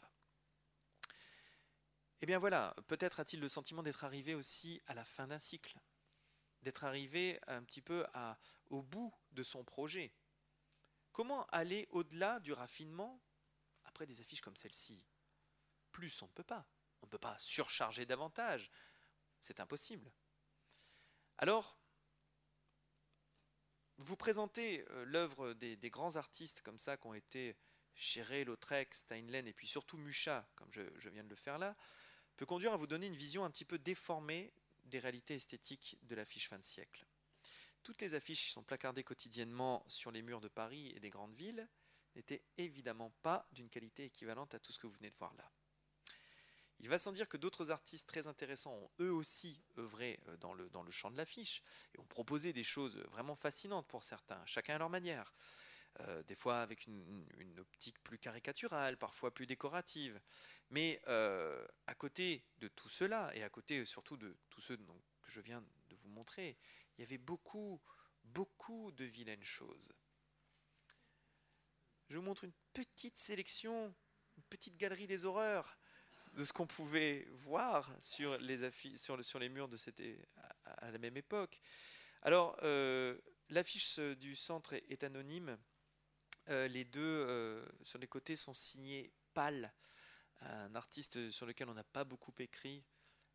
Eh 2.21 2.25
bien 2.25 2.39
voilà, 2.39 2.75
peut-être 2.87 3.19
a-t-il 3.19 3.41
le 3.41 3.49
sentiment 3.49 3.83
d'être 3.83 4.03
arrivé 4.03 4.35
aussi 4.35 4.81
à 4.87 4.93
la 4.93 5.03
fin 5.03 5.27
d'un 5.27 5.39
cycle, 5.39 5.77
d'être 6.61 6.83
arrivé 6.83 7.39
un 7.47 7.63
petit 7.63 7.81
peu 7.81 8.05
au 8.69 8.81
bout 8.81 9.13
de 9.31 9.43
son 9.43 9.63
projet. 9.63 10.13
Comment 11.11 11.45
aller 11.47 11.87
au-delà 11.91 12.39
du 12.39 12.53
raffinement 12.53 13.21
après 13.83 14.05
des 14.05 14.21
affiches 14.21 14.41
comme 14.41 14.55
celle-ci? 14.55 15.05
Plus 15.91 16.21
on 16.21 16.27
ne 16.27 16.31
peut 16.31 16.43
pas. 16.43 16.67
On 17.01 17.05
ne 17.05 17.11
peut 17.11 17.17
pas 17.17 17.37
surcharger 17.37 18.05
davantage. 18.05 18.71
C'est 19.39 19.59
impossible. 19.59 20.11
Alors, 21.37 21.77
vous 23.97 24.17
présentez 24.17 24.85
euh, 24.89 25.05
l'œuvre 25.05 25.53
des, 25.53 25.77
grands 25.89 26.15
artistes 26.15 26.61
comme 26.61 26.79
ça 26.79 26.97
qui 26.97 27.07
ont 27.07 27.13
été 27.13 27.55
Chéret, 27.93 28.43
Lautrec, 28.43 28.93
Steinlen 28.93 29.47
et 29.47 29.53
puis 29.53 29.67
surtout 29.67 29.97
Mucha, 29.97 30.49
comme 30.55 30.71
je 30.73 31.09
viens 31.09 31.23
de 31.23 31.29
le 31.29 31.35
faire 31.35 31.57
là, 31.57 31.77
peut 32.35 32.45
conduire 32.45 32.73
à 32.73 32.77
vous 32.77 32.87
donner 32.87 33.07
une 33.07 33.15
vision 33.15 33.45
un 33.45 33.49
petit 33.49 33.65
peu 33.65 33.77
déformée 33.77 34.53
des 34.85 34.99
réalités 34.99 35.35
esthétiques 35.35 35.97
de 36.03 36.15
l'affiche 36.15 36.47
fin 36.47 36.59
de 36.59 36.63
siècle. 36.63 37.05
Toutes 37.83 38.01
les 38.01 38.15
affiches 38.15 38.45
qui 38.45 38.51
sont 38.51 38.63
placardées 38.63 39.03
quotidiennement 39.03 39.83
sur 39.87 40.11
les 40.11 40.21
murs 40.21 40.41
de 40.41 40.47
Paris 40.47 40.91
et 40.95 40.99
des 40.99 41.09
grandes 41.09 41.35
villes 41.35 41.67
n'étaient 42.15 42.43
évidemment 42.57 43.11
pas 43.21 43.47
d'une 43.51 43.69
qualité 43.69 44.05
équivalente 44.05 44.55
à 44.55 44.59
tout 44.59 44.71
ce 44.71 44.79
que 44.79 44.87
vous 44.87 44.95
venez 44.95 45.11
de 45.11 45.17
voir 45.17 45.33
là. 45.35 45.51
Il 46.79 46.89
va 46.89 46.97
sans 46.97 47.11
dire 47.11 47.29
que 47.29 47.37
d'autres 47.37 47.71
artistes 47.71 48.07
très 48.07 48.27
intéressants 48.27 48.73
ont 48.73 48.89
eux 48.99 49.11
aussi 49.11 49.61
œuvré 49.77 50.19
euh, 50.27 50.37
dans 50.37 50.53
le, 50.53 50.69
dans 50.69 50.83
le 50.83 50.91
champ 50.91 51.09
de 51.09 51.17
l'affiche 51.17 51.63
et 51.93 51.99
ont 51.99 52.05
proposé 52.05 52.53
des 52.53 52.63
choses 52.63 52.97
vraiment 53.11 53.35
fascinantes 53.35 53.87
pour 53.87 54.03
certains, 54.03 54.45
chacun 54.45 54.75
à 54.75 54.77
leur 54.79 54.89
manière. 54.89 55.33
Euh, 56.01 56.23
des 56.23 56.35
fois 56.35 56.61
avec 56.61 56.87
une, 56.87 57.25
optique 57.57 57.97
plus 58.03 58.19
caricaturale, 58.19 58.97
parfois 58.97 59.33
plus 59.33 59.45
décorative. 59.45 60.19
Mais 60.69 61.01
euh, 61.07 61.65
à 61.87 61.95
côté 61.95 62.43
de 62.57 62.67
tout 62.67 62.89
cela, 62.89 63.33
et 63.33 63.43
à 63.43 63.49
côté 63.49 63.85
surtout 63.85 64.17
de 64.17 64.37
tous 64.49 64.59
ceux 64.59 64.75
que 64.75 65.31
je 65.31 65.39
viens 65.39 65.61
de 65.61 65.95
vous 65.95 66.09
montrer, 66.09 66.57
il 66.97 67.01
y 67.01 67.03
avait 67.05 67.17
beaucoup, 67.17 67.81
beaucoup 68.25 68.91
de 68.91 69.05
vilaines 69.05 69.43
choses. 69.43 69.93
Je 72.09 72.17
vous 72.17 72.23
montre 72.23 72.43
une 72.43 72.53
petite 72.73 73.17
sélection, 73.17 73.95
une 74.37 74.43
petite 74.43 74.75
galerie 74.75 75.07
des 75.07 75.23
horreurs 75.23 75.77
de 76.33 76.43
ce 76.43 76.51
qu'on 76.51 76.67
pouvait 76.67 77.25
voir 77.31 77.89
sur 78.01 78.37
les, 78.39 78.69
sur, 78.97 79.23
sur 79.23 79.39
les 79.39 79.47
murs 79.47 79.69
de 79.69 79.77
cette, 79.77 80.03
à, 80.65 80.91
la 80.91 80.97
même 80.97 81.15
époque. 81.15 81.61
Alors, 82.21 82.57
euh, 82.63 83.17
l'affiche 83.49 83.99
du 83.99 84.35
centre 84.35 84.73
est 84.73 85.05
anonyme. 85.05 85.57
Euh, 86.49 86.67
les 86.67 86.85
deux 86.85 87.01
euh, 87.01 87.65
sur 87.81 87.97
les 87.97 88.07
côtés 88.07 88.35
sont 88.35 88.53
signés 88.53 89.11
Pal, 89.33 89.73
un 90.41 90.75
artiste 90.75 91.31
sur 91.31 91.45
lequel 91.45 91.69
on 91.69 91.73
n'a 91.73 91.83
pas 91.83 92.03
beaucoup 92.03 92.33
écrit. 92.37 92.83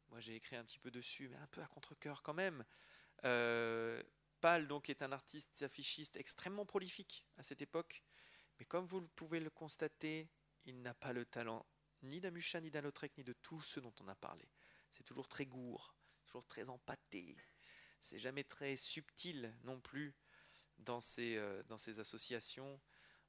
Moi 0.09 0.21
j'ai 0.21 0.37
écrit 0.37 0.57
un 0.57 0.65
petit 0.65 0.79
peu 0.79 0.91
dessus, 0.91 1.29
mais 1.29 1.37
un 1.37 1.47
peu 1.49 1.61
à 1.61 1.67
contre-coeur 1.67 2.23
quand 2.23 2.35
même. 2.35 2.65
Euh, 3.25 4.03
Pal 4.41 4.69
donc 4.69 4.91
est 4.91 5.03
un 5.03 5.13
artiste 5.13 5.63
affichiste 5.63 6.17
extrêmement 6.17 6.65
prolifique 6.65 7.27
à 7.37 7.43
cette 7.43 7.63
époque, 7.63 8.03
mais 8.59 8.65
comme 8.65 8.87
vous 8.87 9.03
pouvez 9.09 9.41
le 9.41 9.51
constater, 9.51 10.29
il 10.65 10.81
n'a 10.81 10.95
pas 10.95 11.13
le 11.13 11.25
talent 11.25 11.67
ni 12.03 12.21
d'Amusha, 12.21 12.61
ni 12.61 12.71
d'Alotrek, 12.71 13.19
ni 13.19 13.25
de 13.25 13.33
tous 13.35 13.61
ceux 13.61 13.81
dont 13.81 13.95
on 14.01 14.09
a 14.09 14.15
parlé. 14.15 14.49
C'est 14.91 15.05
toujours 15.05 15.29
très 15.29 15.47
gourd, 15.47 15.95
toujours 16.27 16.47
très 16.47 16.71
empâté. 16.71 17.37
C'est 18.01 18.19
jamais 18.19 18.45
très 18.45 18.77
subtil 18.77 19.55
non 19.65 19.81
plus 19.81 20.15
dans 20.79 21.01
ses, 21.01 21.39
dans 21.69 21.77
ses 21.77 22.01
associations. 22.01 22.81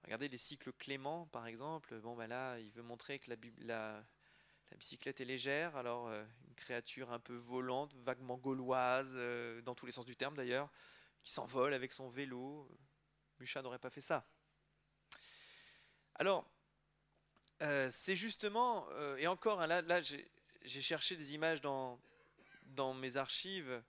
Regardez 0.04 0.28
les 0.28 0.38
cycles 0.38 0.74
Clément, 0.74 1.28
par 1.28 1.47
exemple. 1.47 1.99
Bon, 1.99 2.16
ben 2.16 2.28
là, 2.28 2.58
il 2.60 2.72
veut 2.72 2.82
montrer 2.82 3.20
que 3.20 3.32
la, 3.60 4.04
bicyclette 4.76 5.22
est 5.22 5.26
légère. 5.26 5.76
Alors, 5.76 6.08
euh, 6.08 6.26
une 6.47 6.56
créature 6.56 7.12
un 7.12 7.20
peu 7.20 7.36
volante, 7.36 7.93
vaguement 7.95 8.38
gauloise, 8.38 9.14
euh, 9.16 9.62
dans 9.62 9.76
tous 9.76 9.86
les 9.86 9.91
sens 9.91 10.06
du 10.06 10.16
terme 10.16 10.36
d'ailleurs, 10.36 10.70
qui 11.24 11.32
s'envole 11.32 11.74
avec 11.74 11.93
son 11.93 12.10
vélo. 12.10 12.68
Mucha 13.39 13.62
n'aurait 13.62 13.80
pas 13.80 13.89
fait 13.89 14.02
ça. 14.02 14.26
Alors, 16.16 16.49
euh, 17.62 17.89
c'est 17.91 18.16
justement, 18.16 18.88
et 19.18 19.28
encore, 19.28 19.62
hein, 19.62 19.68
là, 19.68 19.82
là 19.82 19.99
j'ai 20.02 20.82
cherché 20.82 21.16
des 21.16 21.34
images 21.34 21.62
dans, 21.62 21.99
dans 22.64 22.93
mes 22.93 23.18
archives. 23.18 23.84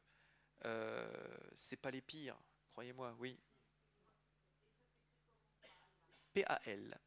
c'est 1.55 1.77
pas 1.77 1.91
les 1.91 2.03
pires, 2.03 2.39
croyez-moi, 2.73 3.15
oui. 3.19 3.39
P-A-L. 6.33 7.01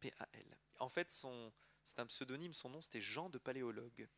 P-A-L. 0.00 0.58
En 0.80 0.88
fait, 0.88 1.10
c'est 1.10 2.00
un 2.00 2.06
pseudonyme, 2.06 2.54
son 2.54 2.70
nom 2.70 2.80
c'était 2.80 3.00
Jean 3.00 3.30
de 3.30 3.38
Paléologue. 3.38 4.08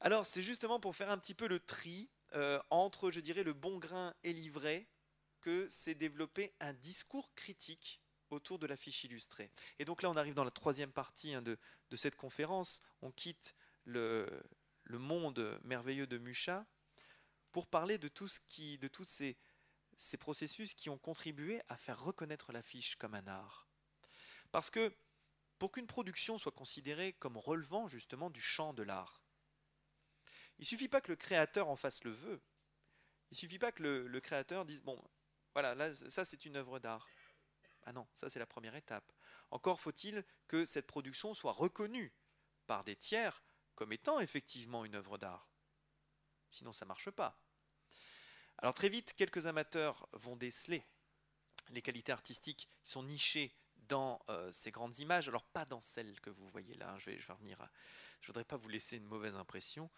Alors, 0.00 0.24
c'est 0.24 0.42
justement 0.42 0.80
pour 0.80 0.96
faire 0.96 1.10
un 1.10 1.18
petit 1.18 1.34
peu 1.34 1.46
le 1.46 1.60
tri 1.60 2.08
euh, 2.34 2.60
entre, 2.70 3.10
je 3.10 3.20
dirais, 3.20 3.42
le 3.42 3.52
bon 3.52 3.78
grain 3.78 4.14
et 4.22 4.32
l'ivraie 4.32 4.88
que 5.40 5.68
s'est 5.68 5.94
développé 5.94 6.54
un 6.60 6.72
discours 6.72 7.34
critique 7.34 8.00
autour 8.30 8.58
de 8.58 8.66
la 8.66 8.76
fiche 8.76 9.04
illustrée. 9.04 9.50
Et 9.78 9.84
donc 9.84 10.02
là, 10.02 10.10
on 10.10 10.14
arrive 10.14 10.34
dans 10.34 10.44
la 10.44 10.50
troisième 10.50 10.92
partie 10.92 11.34
hein, 11.34 11.42
de, 11.42 11.58
cette 11.94 12.16
conférence. 12.16 12.80
On 13.02 13.10
quitte 13.10 13.54
le, 13.84 14.26
monde 14.88 15.58
merveilleux 15.64 16.06
de 16.06 16.18
Mucha 16.18 16.66
pour 17.52 17.66
parler 17.66 17.98
de 17.98 18.08
tout 18.08 18.28
ce 18.28 18.40
qui, 18.48 18.78
de 18.78 18.88
tous 18.88 19.04
ces 19.04 19.36
ces 20.00 20.16
processus 20.16 20.72
qui 20.72 20.88
ont 20.88 20.96
contribué 20.96 21.60
à 21.68 21.76
faire 21.76 22.02
reconnaître 22.02 22.52
l'affiche 22.52 22.96
comme 22.96 23.14
un 23.14 23.26
art. 23.26 23.68
Parce 24.50 24.70
que 24.70 24.94
pour 25.58 25.70
qu'une 25.70 25.86
production 25.86 26.38
soit 26.38 26.52
considérée 26.52 27.12
comme 27.12 27.36
relevant 27.36 27.86
justement 27.86 28.30
du 28.30 28.40
champ 28.40 28.72
de 28.72 28.82
l'art, 28.82 29.20
il 30.58 30.64
suffit 30.64 30.88
pas 30.88 31.02
que 31.02 31.12
le 31.12 31.16
créateur 31.16 31.68
en 31.68 31.76
fasse 31.76 32.02
le 32.04 32.12
vœu. 32.12 32.40
Il 33.30 33.36
suffit 33.36 33.58
pas 33.58 33.72
que 33.72 33.82
le, 33.82 34.20
créateur 34.20 34.64
dise 34.64 34.82
bon, 34.82 34.98
voilà, 35.52 35.74
là, 35.74 35.94
ça 35.94 36.24
c'est 36.24 36.46
une 36.46 36.56
œuvre 36.56 36.78
d'art. 36.78 37.06
Ah 37.82 37.92
non, 37.92 38.08
ça 38.14 38.30
c'est 38.30 38.38
la 38.38 38.46
première 38.46 38.76
étape. 38.76 39.12
Encore 39.50 39.80
faut-il 39.80 40.24
que 40.48 40.64
cette 40.64 40.86
production 40.86 41.34
soit 41.34 41.52
reconnue 41.52 42.10
par 42.66 42.84
des 42.84 42.96
tiers 42.96 43.42
comme 43.74 43.92
étant 43.92 44.18
effectivement 44.18 44.86
une 44.86 44.94
œuvre 44.94 45.18
d'art. 45.18 45.50
Sinon 46.50 46.72
ça 46.72 46.86
marche 46.86 47.10
pas. 47.10 47.38
Alors 48.60 48.74
très 48.74 48.90
vite, 48.90 49.14
quelques 49.16 49.46
amateurs 49.46 50.06
vont 50.12 50.36
déceler 50.36 50.84
les 51.70 51.80
qualités 51.80 52.12
artistiques 52.12 52.68
qui 52.84 52.90
sont 52.90 53.02
nichées 53.02 53.54
dans 53.88 54.20
euh, 54.28 54.52
ces 54.52 54.70
grandes 54.70 54.98
images. 54.98 55.28
Alors 55.28 55.44
pas 55.44 55.64
dans 55.64 55.80
celles 55.80 56.20
que 56.20 56.28
vous 56.28 56.46
voyez 56.48 56.74
là. 56.74 56.90
Hein. 56.90 56.98
Je 56.98 57.10
vais, 57.10 57.18
revenir. 57.28 57.58
Je 58.20 58.26
voudrais 58.26 58.44
pas 58.44 58.58
vous 58.58 58.68
laisser 58.68 58.98
une 58.98 59.06
mauvaise 59.06 59.34
impression. 59.34 59.90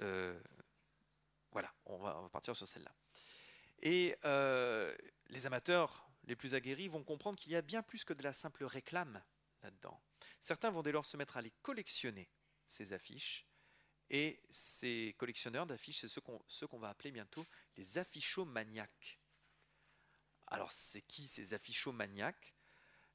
Euh, 0.00 0.40
Voilà, 1.52 1.72
on 1.84 1.98
va, 1.98 2.28
partir 2.32 2.56
sur 2.56 2.66
celle-là. 2.66 2.94
Et 3.82 4.16
euh, 4.24 4.94
les 5.28 5.46
amateurs 5.46 6.08
les 6.24 6.36
plus 6.36 6.54
aguerris 6.54 6.88
vont 6.88 7.02
comprendre 7.02 7.38
qu'il 7.38 7.52
y 7.52 7.56
a 7.56 7.62
bien 7.62 7.82
plus 7.82 8.04
que 8.04 8.12
de 8.12 8.22
la 8.22 8.32
simple 8.32 8.64
réclame 8.64 9.22
là-dedans. 9.62 10.00
Certains 10.40 10.70
vont 10.70 10.82
dès 10.82 10.92
lors 10.92 11.04
se 11.04 11.16
mettre 11.16 11.36
à 11.36 11.42
les 11.42 11.52
collectionner, 11.62 12.30
ces 12.66 12.92
affiches. 12.94 13.46
Et 14.10 14.40
ces 14.48 15.14
collectionneurs 15.18 15.66
d'affiches, 15.66 16.00
c'est 16.00 16.08
ceux 16.08 16.66
qu'on 16.66 16.78
va 16.78 16.88
appeler 16.88 17.12
bientôt 17.12 17.46
les 17.80 17.96
affichomaniaques. 17.96 19.18
Alors, 20.48 20.70
c'est 20.70 21.00
qui 21.00 21.26
ces 21.26 21.54
affichomaniaques? 21.54 22.54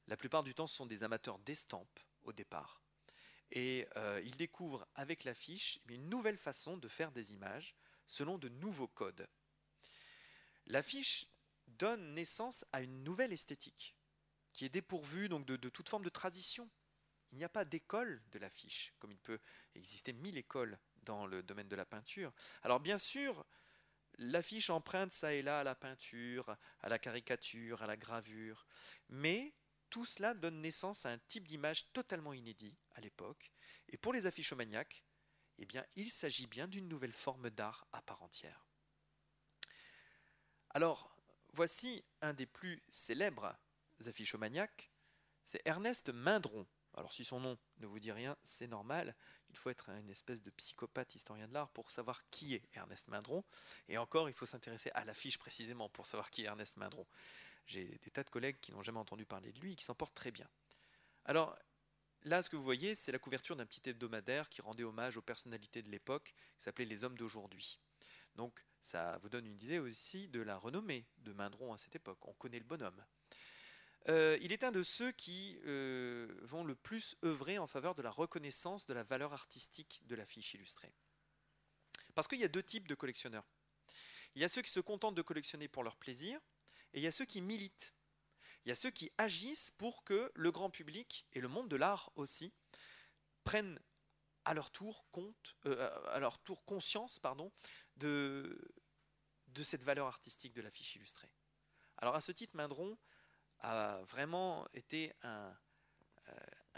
La 0.08 0.16
plupart 0.16 0.42
du 0.42 0.54
temps, 0.54 0.66
ce 0.66 0.74
sont 0.74 0.86
des 0.86 1.04
amateurs 1.04 1.38
d'estampes 1.38 2.00
au 2.24 2.32
départ. 2.32 2.82
Et 3.52 3.86
euh, 3.96 4.20
ils 4.24 4.36
découvrent 4.36 4.88
avec 4.96 5.22
l'affiche 5.22 5.78
une 5.86 6.08
nouvelle 6.08 6.36
façon 6.36 6.76
de 6.76 6.88
faire 6.88 7.12
des 7.12 7.32
images 7.32 7.76
selon 8.06 8.38
de 8.38 8.48
nouveaux 8.48 8.88
codes. 8.88 9.28
L'affiche 10.66 11.28
donne 11.68 12.14
naissance 12.14 12.64
à 12.72 12.80
une 12.80 13.04
nouvelle 13.04 13.32
esthétique 13.32 13.94
qui 14.52 14.64
est 14.64 14.70
dépourvue 14.70 15.28
donc 15.28 15.46
de, 15.46 15.68
toute 15.68 15.88
forme 15.88 16.02
de 16.02 16.08
tradition. 16.08 16.68
Il 17.30 17.38
n'y 17.38 17.44
a 17.44 17.48
pas 17.48 17.64
d'école 17.64 18.20
de 18.32 18.40
l'affiche, 18.40 18.94
comme 18.98 19.12
il 19.12 19.18
peut 19.18 19.38
exister 19.76 20.12
mille 20.12 20.38
écoles 20.38 20.76
dans 21.04 21.24
le 21.26 21.44
domaine 21.44 21.68
de 21.68 21.76
la 21.76 21.84
peinture. 21.84 22.32
Alors 22.62 22.80
bien 22.80 22.98
sûr, 22.98 23.46
l'affiche 24.18 24.70
emprunte 24.70 25.12
ça 25.12 25.32
et 25.32 25.42
là 25.42 25.60
à 25.60 25.64
la 25.64 25.74
peinture, 25.74 26.56
à 26.80 26.88
la 26.88 26.98
caricature, 26.98 27.82
à 27.82 27.86
la 27.86 27.96
gravure, 27.96 28.66
mais 29.08 29.54
tout 29.90 30.04
cela 30.04 30.34
donne 30.34 30.60
naissance 30.60 31.06
à 31.06 31.10
un 31.10 31.18
type 31.18 31.46
d'image 31.46 31.92
totalement 31.92 32.32
inédit 32.32 32.76
à 32.94 33.00
l'époque. 33.00 33.52
Et 33.88 33.96
pour 33.96 34.12
les 34.12 34.26
affichomaniaques, 34.26 35.04
eh 35.58 35.66
bien, 35.66 35.84
il 35.94 36.10
s'agit 36.10 36.46
bien 36.46 36.68
d'une 36.68 36.88
nouvelle 36.88 37.12
forme 37.12 37.50
d'art 37.50 37.86
à 37.92 38.02
part 38.02 38.22
entière. 38.22 38.66
Alors, 40.70 41.16
voici 41.52 42.04
un 42.20 42.34
des 42.34 42.46
plus 42.46 42.82
célèbres 42.88 43.56
affichomaniaques, 44.06 44.90
c'est 45.44 45.62
Ernest 45.64 46.10
Mindron. 46.12 46.66
Alors 46.94 47.12
si 47.12 47.24
son 47.24 47.40
nom 47.40 47.58
ne 47.78 47.86
vous 47.86 48.00
dit 48.00 48.12
rien, 48.12 48.36
c'est 48.42 48.66
normal. 48.66 49.14
Il 49.56 49.58
faut 49.58 49.70
être 49.70 49.88
une 49.88 50.10
espèce 50.10 50.42
de 50.42 50.50
psychopathe 50.50 51.14
historien 51.14 51.48
de 51.48 51.54
l'art 51.54 51.70
pour 51.70 51.90
savoir 51.90 52.22
qui 52.30 52.54
est 52.54 52.62
Ernest 52.74 53.08
Mindron. 53.08 53.42
Et 53.88 53.96
encore, 53.96 54.28
il 54.28 54.34
faut 54.34 54.44
s'intéresser 54.44 54.90
à 54.94 55.06
l'affiche 55.06 55.38
précisément 55.38 55.88
pour 55.88 56.06
savoir 56.06 56.30
qui 56.30 56.42
est 56.42 56.44
Ernest 56.44 56.76
Mindron. 56.76 57.06
J'ai 57.66 57.86
des 57.86 58.10
tas 58.10 58.22
de 58.22 58.28
collègues 58.28 58.58
qui 58.60 58.72
n'ont 58.72 58.82
jamais 58.82 58.98
entendu 58.98 59.24
parler 59.24 59.52
de 59.52 59.60
lui 59.60 59.72
et 59.72 59.76
qui 59.76 59.84
s'en 59.84 59.94
portent 59.94 60.14
très 60.14 60.30
bien. 60.30 60.46
Alors, 61.24 61.56
Là, 62.26 62.42
ce 62.42 62.50
que 62.50 62.56
vous 62.56 62.62
voyez, 62.64 62.96
c'est 62.96 63.12
la 63.12 63.20
couverture 63.20 63.54
d'un 63.54 63.66
petit 63.66 63.88
hebdomadaire 63.88 64.48
qui 64.48 64.60
rendait 64.60 64.82
hommage 64.82 65.16
aux 65.16 65.22
personnalités 65.22 65.80
de 65.82 65.90
l'époque, 65.90 66.34
qui 66.56 66.64
s'appelait 66.64 66.84
Les 66.84 67.04
Hommes 67.04 67.16
d'aujourd'hui. 67.16 67.78
Donc, 68.34 68.66
ça 68.80 69.18
vous 69.22 69.28
donne 69.28 69.46
une 69.46 69.62
idée 69.62 69.78
aussi 69.78 70.26
de 70.26 70.40
la 70.40 70.56
renommée 70.56 71.06
de 71.18 71.32
Mindron 71.32 71.72
à 71.72 71.78
cette 71.78 71.94
époque. 71.94 72.18
On 72.26 72.32
connaît 72.32 72.58
le 72.58 72.64
bonhomme. 72.64 73.00
Euh, 74.08 74.38
il 74.40 74.52
est 74.52 74.64
un 74.64 74.72
de 74.72 74.82
ceux 74.82 75.10
qui 75.12 75.58
euh, 75.64 76.32
vont 76.42 76.64
le 76.64 76.76
plus 76.76 77.16
œuvrer 77.24 77.58
en 77.58 77.66
faveur 77.66 77.94
de 77.94 78.02
la 78.02 78.10
reconnaissance 78.10 78.86
de 78.86 78.94
la 78.94 79.02
valeur 79.02 79.32
artistique 79.32 80.00
de 80.06 80.14
l'affiche 80.14 80.54
illustrée. 80.54 80.92
Parce 82.14 82.28
qu'il 82.28 82.38
y 82.38 82.44
a 82.44 82.48
deux 82.48 82.62
types 82.62 82.88
de 82.88 82.94
collectionneurs. 82.94 83.46
Il 84.34 84.42
y 84.42 84.44
a 84.44 84.48
ceux 84.48 84.62
qui 84.62 84.70
se 84.70 84.80
contentent 84.80 85.14
de 85.14 85.22
collectionner 85.22 85.68
pour 85.68 85.82
leur 85.82 85.96
plaisir, 85.96 86.40
et 86.92 86.98
il 86.98 87.02
y 87.02 87.06
a 87.06 87.12
ceux 87.12 87.24
qui 87.24 87.40
militent 87.40 87.96
il 88.66 88.70
y 88.70 88.72
a 88.72 88.74
ceux 88.74 88.90
qui 88.90 89.12
agissent 89.16 89.70
pour 89.70 90.02
que 90.02 90.32
le 90.34 90.50
grand 90.50 90.70
public 90.70 91.24
et 91.34 91.40
le 91.40 91.46
monde 91.46 91.68
de 91.68 91.76
l'art 91.76 92.10
aussi 92.16 92.52
prennent 93.44 93.78
à 94.44 94.54
leur 94.54 94.72
tour 94.72 95.06
compte, 95.12 95.56
euh, 95.66 95.88
à 96.08 96.18
leur 96.18 96.40
tour 96.40 96.64
conscience, 96.64 97.20
pardon, 97.20 97.52
de, 97.94 98.58
cette 99.62 99.84
valeur 99.84 100.08
artistique 100.08 100.52
de 100.52 100.62
l'affiche 100.62 100.96
illustrée. 100.96 101.30
Alors 101.98 102.16
à 102.16 102.20
ce 102.20 102.32
titre, 102.32 102.56
Mindron 102.56 102.98
a 103.60 104.02
vraiment 104.04 104.66
été 104.74 105.12
un, 105.22 105.56
euh, 106.28 106.32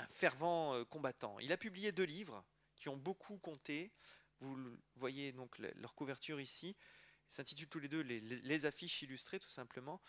fervent 0.09 0.75
euh, 0.75 0.85
combattant. 0.85 1.39
Il 1.41 1.53
a 1.53 1.57
publié 1.57 1.93
deux 1.93 2.05
livres 2.05 2.45
qui 2.77 2.89
ont 2.89 2.97
beaucoup 2.97 3.39
compté. 3.39 3.93
Vous 4.41 4.57
voyez 4.97 5.33
donc 5.33 5.59
leur 5.59 5.95
couverture 5.95 6.41
ici. 6.41 6.77
Ils 7.29 7.35
s'intitulent 7.35 7.69
tous 7.69 7.81
les 7.81 7.89
deux 7.89 8.01
les, 8.01 8.67
affiches 8.67 9.03
illustrées, 9.03 9.41
tout 9.41 9.51
simplement. 9.51 10.01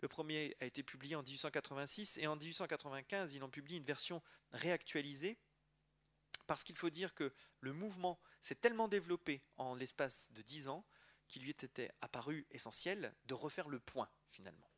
Le 0.00 0.08
premier 0.08 0.56
a 0.60 0.66
été 0.66 0.82
publié 0.82 1.14
en 1.14 1.22
1886 1.22 2.18
et 2.18 2.26
en 2.26 2.36
1895, 2.36 3.34
ils 3.34 3.44
ont 3.44 3.48
publié 3.48 3.78
une 3.78 3.84
version 3.84 4.22
réactualisée 4.50 5.38
parce 6.46 6.64
qu'il 6.64 6.76
faut 6.76 6.90
dire 6.90 7.14
que 7.14 7.32
le 7.60 7.72
mouvement 7.72 8.20
s'est 8.40 8.56
tellement 8.56 8.88
développé 8.88 9.42
en 9.56 9.74
l'espace 9.74 10.30
de 10.32 10.42
dix 10.42 10.68
ans 10.68 10.84
qu'il 11.28 11.42
lui 11.42 11.50
était 11.50 11.90
apparu 12.00 12.46
essentiel 12.50 13.14
de 13.24 13.34
refaire 13.34 13.68
le 13.68 13.80
point 13.80 14.10
finalement. 14.30 14.68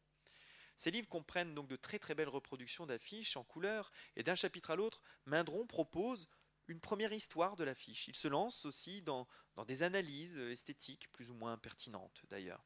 Ces 0.79 0.93
livres 0.93 1.09
comprennent 1.09 1.57
donc 1.57 1.67
de 1.67 1.75
très 1.75 1.99
très 1.99 2.15
belles 2.15 2.29
reproductions 2.29 2.87
d'affiches 2.87 3.37
en 3.37 3.43
couleur 3.43 3.91
et 4.15 4.23
d'un 4.23 4.37
chapitre 4.37 4.71
à 4.71 4.77
l'autre, 4.77 5.03
Mindron 5.27 5.67
propose 5.67 6.29
une 6.69 6.79
première 6.79 7.13
histoire 7.13 7.57
de 7.57 7.65
l'affiche. 7.65 8.07
Il 8.07 8.15
se 8.15 8.29
lance 8.29 8.65
aussi 8.65 9.03
dans, 9.03 9.27
des 9.67 9.83
analyses 9.83 10.39
esthétiques 10.39 11.11
plus 11.11 11.31
ou 11.31 11.35
moins 11.35 11.59
pertinentes 11.59 12.23
d'ailleurs. 12.31 12.65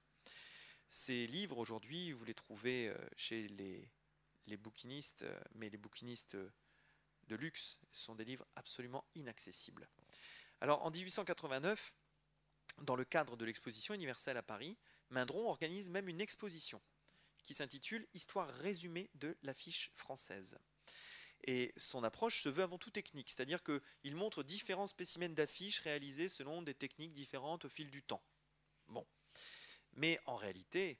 Ces 0.90 1.26
livres, 1.26 1.56
aujourd'hui, 1.56 2.12
vous 2.12 2.26
les 2.26 2.34
trouvez 2.34 2.90
euh, 2.90 2.98
chez 3.16 3.48
les, 3.48 4.56
bouquinistes, 4.58 5.22
euh, 5.22 5.40
mais 5.54 5.70
les 5.70 5.78
bouquinistes 5.78 6.36
de 6.36 7.34
luxe 7.34 7.78
sont 7.92 8.14
des 8.14 8.26
livres 8.26 8.46
absolument 8.56 9.06
inaccessibles. 9.14 9.88
Alors 10.60 10.84
en 10.84 10.90
1889, 10.90 11.94
dans 12.82 12.96
le 12.96 13.06
cadre 13.06 13.38
de 13.38 13.46
l'exposition 13.46 13.94
universelle 13.94 14.36
à 14.36 14.42
Paris, 14.42 14.76
Mindron 15.08 15.48
organise 15.48 15.88
même 15.88 16.10
une 16.10 16.20
exposition 16.20 16.82
qui 17.44 17.54
s'intitule 17.54 18.06
Histoire 18.14 18.48
résumée 18.48 19.10
de 19.14 19.36
l'affiche 19.42 19.90
française. 19.94 20.58
Et 21.44 21.72
son 21.76 22.04
approche 22.04 22.42
se 22.42 22.48
veut 22.48 22.62
avant 22.62 22.78
tout 22.78 22.90
technique, 22.90 23.30
c'est-à-dire 23.30 23.62
qu'il 23.62 24.14
montre 24.14 24.42
différents 24.42 24.86
spécimens 24.86 25.34
d'affiches 25.34 25.80
réalisés 25.80 26.28
selon 26.28 26.62
des 26.62 26.74
techniques 26.74 27.12
différentes 27.12 27.64
au 27.64 27.68
fil 27.68 27.90
du 27.90 28.02
temps. 28.02 28.22
Bon, 28.86 29.06
mais 29.94 30.20
en 30.26 30.36
réalité, 30.36 30.98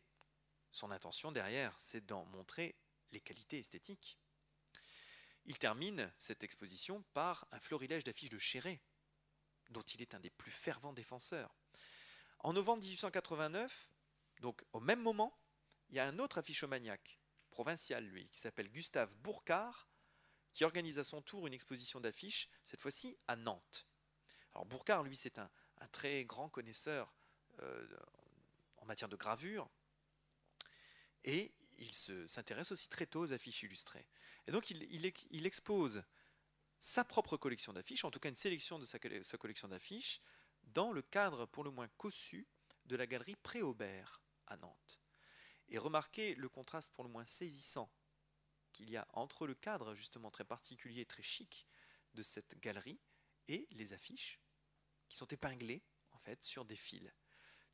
son 0.73 0.91
intention 0.91 1.31
derrière, 1.31 1.75
c'est 1.79 2.05
d'en 2.07 2.25
montrer 2.27 2.75
les 3.13 3.21
qualités 3.21 3.59
esthétiques. 3.59 4.19
Il 5.45 5.59
termine 5.59 6.13
cette 6.17 6.45
exposition 6.45 7.03
par 7.15 7.47
un 7.53 7.61
florilège 7.61 8.05
d'affiches 8.05 8.31
de 8.31 8.39
Chéret, 8.39 8.81
dont 9.71 9.83
il 9.83 10.03
est 10.03 10.15
un 10.15 10.21
des 10.21 10.31
plus 10.31 10.51
fervents 10.51 10.93
défenseurs. 10.93 11.55
En 12.41 12.53
novembre 12.53 12.83
1889, 12.83 13.91
donc 14.41 14.65
au 14.73 14.81
même 14.81 15.01
moment, 15.01 15.37
il 15.93 15.97
y 15.97 16.01
a 16.01 16.07
un 16.07 16.19
autre 16.19 16.39
affichomaniaque, 16.39 17.21
provincial 17.51 18.05
lui, 18.05 18.27
qui 18.31 18.41
s'appelle 18.41 18.71
Gustave 18.71 19.15
Bourcard, 19.19 19.87
qui 20.51 20.65
organise 20.65 20.99
à 20.99 21.05
son 21.05 21.21
tour 21.21 21.47
une 21.47 21.53
exposition 21.53 22.01
d'affiches, 22.01 22.49
cette 22.65 22.81
fois-ci 22.81 23.17
à 23.29 23.37
Nantes. 23.37 23.87
Alors 24.55 24.67
Bourcard, 24.67 25.03
lui, 25.03 25.17
c'est 25.17 25.39
un, 25.39 25.51
très 25.91 26.25
grand 26.25 26.49
connaisseur 26.49 27.13
euh, 27.61 27.87
en 28.77 28.87
matière 28.87 29.09
de 29.09 29.17
gravure. 29.17 29.69
Et 31.25 31.53
il 31.79 31.93
s'intéresse 31.93 32.73
aussi 32.73 32.89
très 32.89 33.07
tôt 33.07 33.21
aux 33.21 33.33
affiches 33.33 33.63
illustrées. 33.63 34.07
Et 34.47 34.53
donc 34.53 34.71
il, 34.71 35.47
expose 35.47 36.03
sa 36.79 37.05
propre 37.05 37.37
collection 37.37 37.73
d'affiches, 37.73 38.05
en 38.05 38.11
tout 38.11 38.21
cas 38.21 38.29
une 38.29 38.35
sélection 38.35 38.79
de 38.79 38.87
sa, 38.87 38.99
collection 39.39 39.69
d'affiches, 39.69 40.21
dans 40.63 40.93
le 40.93 41.03
cadre 41.03 41.47
pour 41.47 41.65
le 41.65 41.71
moins 41.71 41.89
cossu 41.99 42.47
de 42.87 42.97
la 42.97 43.07
galerie 43.07 43.37
Préaubert 43.37 44.23
à 44.47 44.57
Nantes. 44.57 45.02
Et 45.73 45.79
remarquez 45.79 46.37
le 46.37 46.49
contraste 46.49 46.93
pour 46.93 47.03
le 47.03 47.11
moins 47.11 47.25
saisissant 47.25 47.91
qu'il 48.73 48.91
y 48.91 48.97
a 48.97 49.09
entre 49.15 49.49
le 49.49 49.55
cadre 49.55 49.95
justement 49.95 50.31
très 50.31 50.45
particulier, 50.45 51.05
très 51.05 51.25
chic 51.25 51.67
de 52.15 52.23
cette 52.23 52.61
galerie 52.61 53.01
et 53.49 53.67
les 53.73 53.93
affiches 53.93 54.41
qui 55.09 55.17
sont 55.17 55.27
épinglées 55.27 55.83
en 56.13 56.19
fait 56.19 56.43
sur 56.45 56.65
des 56.65 56.77
fils 56.77 57.11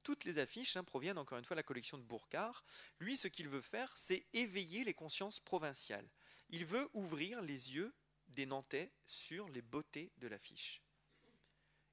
toutes 0.08 0.24
les 0.24 0.38
affiches 0.38 0.74
hein, 0.78 0.84
proviennent 0.84 1.18
encore 1.18 1.36
une 1.36 1.44
fois 1.44 1.54
de 1.54 1.58
la 1.58 1.64
collection 1.64 1.98
de 1.98 2.02
Bourcard. 2.02 2.64
Lui, 2.98 3.18
ce 3.18 3.28
qu'il 3.28 3.46
veut 3.46 3.60
faire, 3.60 3.92
c'est 3.94 4.24
éveiller 4.32 4.82
les 4.82 4.94
consciences 4.94 5.38
provinciales. 5.38 6.08
Il 6.48 6.64
veut 6.64 6.88
ouvrir 6.94 7.42
les 7.42 7.74
yeux 7.74 7.92
des 8.28 8.46
Nantais 8.46 8.90
sur 9.04 9.50
les 9.50 9.60
beautés 9.60 10.10
de 10.16 10.26
l'affiche. 10.26 10.82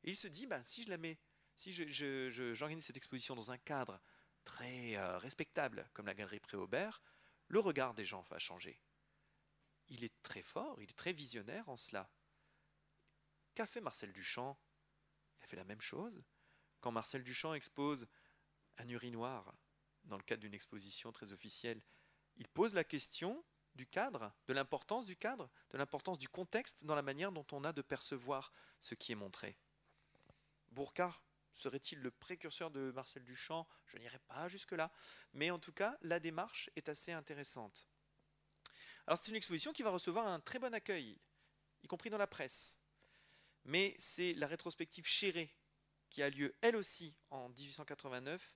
Et 0.06 0.12
il 0.12 0.16
se 0.16 0.28
dit, 0.28 0.46
bah, 0.46 0.64
si 0.64 0.84
je 0.84 0.90
la 0.90 0.98
mets, 0.98 1.18
si 1.56 1.74
j'organise 1.74 2.86
cette 2.86 2.96
exposition 2.96 3.36
dans 3.36 3.52
un 3.52 3.58
cadre 3.58 4.00
très 4.46 4.96
euh, 4.96 5.18
respectable 5.18 5.90
comme 5.94 6.06
la 6.06 6.14
galerie 6.14 6.40
Préaubert, 6.40 7.02
le 7.48 7.60
regard 7.60 7.94
des 7.94 8.06
gens 8.06 8.22
va 8.22 8.40
changer. 8.40 8.82
Il 9.90 10.04
est 10.04 10.22
très 10.24 10.42
fort, 10.42 10.82
il 10.82 10.90
est 10.90 10.98
très 10.98 11.14
visionnaire 11.14 11.68
en 11.68 11.76
cela. 11.76 12.10
Qu'a 13.54 13.68
fait 13.68 13.82
Marcel 13.82 14.14
Duchamp? 14.14 14.58
Il 15.40 15.44
a 15.44 15.48
fait 15.48 15.58
la 15.58 15.66
même 15.66 15.82
chose 15.82 16.24
quand 16.86 16.92
Marcel 16.92 17.24
Duchamp 17.24 17.56
expose 17.56 18.08
un 18.78 18.88
urinoir 18.88 19.56
dans 20.04 20.18
le 20.18 20.24
cadre 20.24 20.42
d'une 20.42 20.54
exposition 20.54 21.12
très 21.12 21.34
officielle, 21.34 21.82
il 22.36 22.48
pose 22.48 22.76
la 22.76 22.84
question 22.84 23.44
du 23.74 23.88
cadre, 23.88 24.32
de 24.48 24.54
l'importance 24.54 25.04
du 25.04 25.16
cadre, 25.16 25.50
de 25.72 25.80
l'importance 25.80 26.20
du 26.20 26.30
contexte 26.30 26.86
dans 26.86 26.94
la 26.94 27.02
manière 27.02 27.32
dont 27.32 27.48
on 27.52 27.64
a 27.64 27.74
de 27.74 27.82
percevoir 27.82 28.52
ce 28.80 28.94
qui 28.94 29.14
est 29.14 29.16
montré. 29.16 29.58
Bourcard 30.70 31.24
Serait-il 31.56 32.00
le 32.00 32.12
précurseur 32.12 32.70
de 32.70 32.92
Marcel 32.92 33.24
Duchamp? 33.24 33.68
Je 33.88 33.98
n'irai 33.98 34.20
pas 34.20 34.48
jusque-là. 34.48 34.92
Mais 35.34 35.50
en 35.52 35.60
tout 35.60 35.72
cas, 35.72 35.98
la 36.02 36.20
démarche 36.20 36.70
est 36.76 36.90
assez 36.90 37.14
intéressante. 37.14 37.88
Alors 39.08 39.18
c'est 39.18 39.30
une 39.30 39.38
exposition 39.38 39.72
qui 39.72 39.84
va 39.84 39.90
recevoir 39.90 40.28
un 40.28 40.40
très 40.40 40.60
bon 40.60 40.74
accueil, 40.74 41.18
y 41.84 41.88
compris 41.88 42.10
dans 42.10 42.18
la 42.18 42.28
presse. 42.28 42.80
Mais 43.64 43.96
c'est 43.98 44.34
la 44.34 44.48
rétrospective 44.48 45.08
Chéré 45.08 45.56
qui 46.10 46.22
a 46.22 46.30
lieu 46.30 46.56
elle 46.62 46.76
aussi 46.76 47.16
en 47.30 47.50
1889 47.50 48.56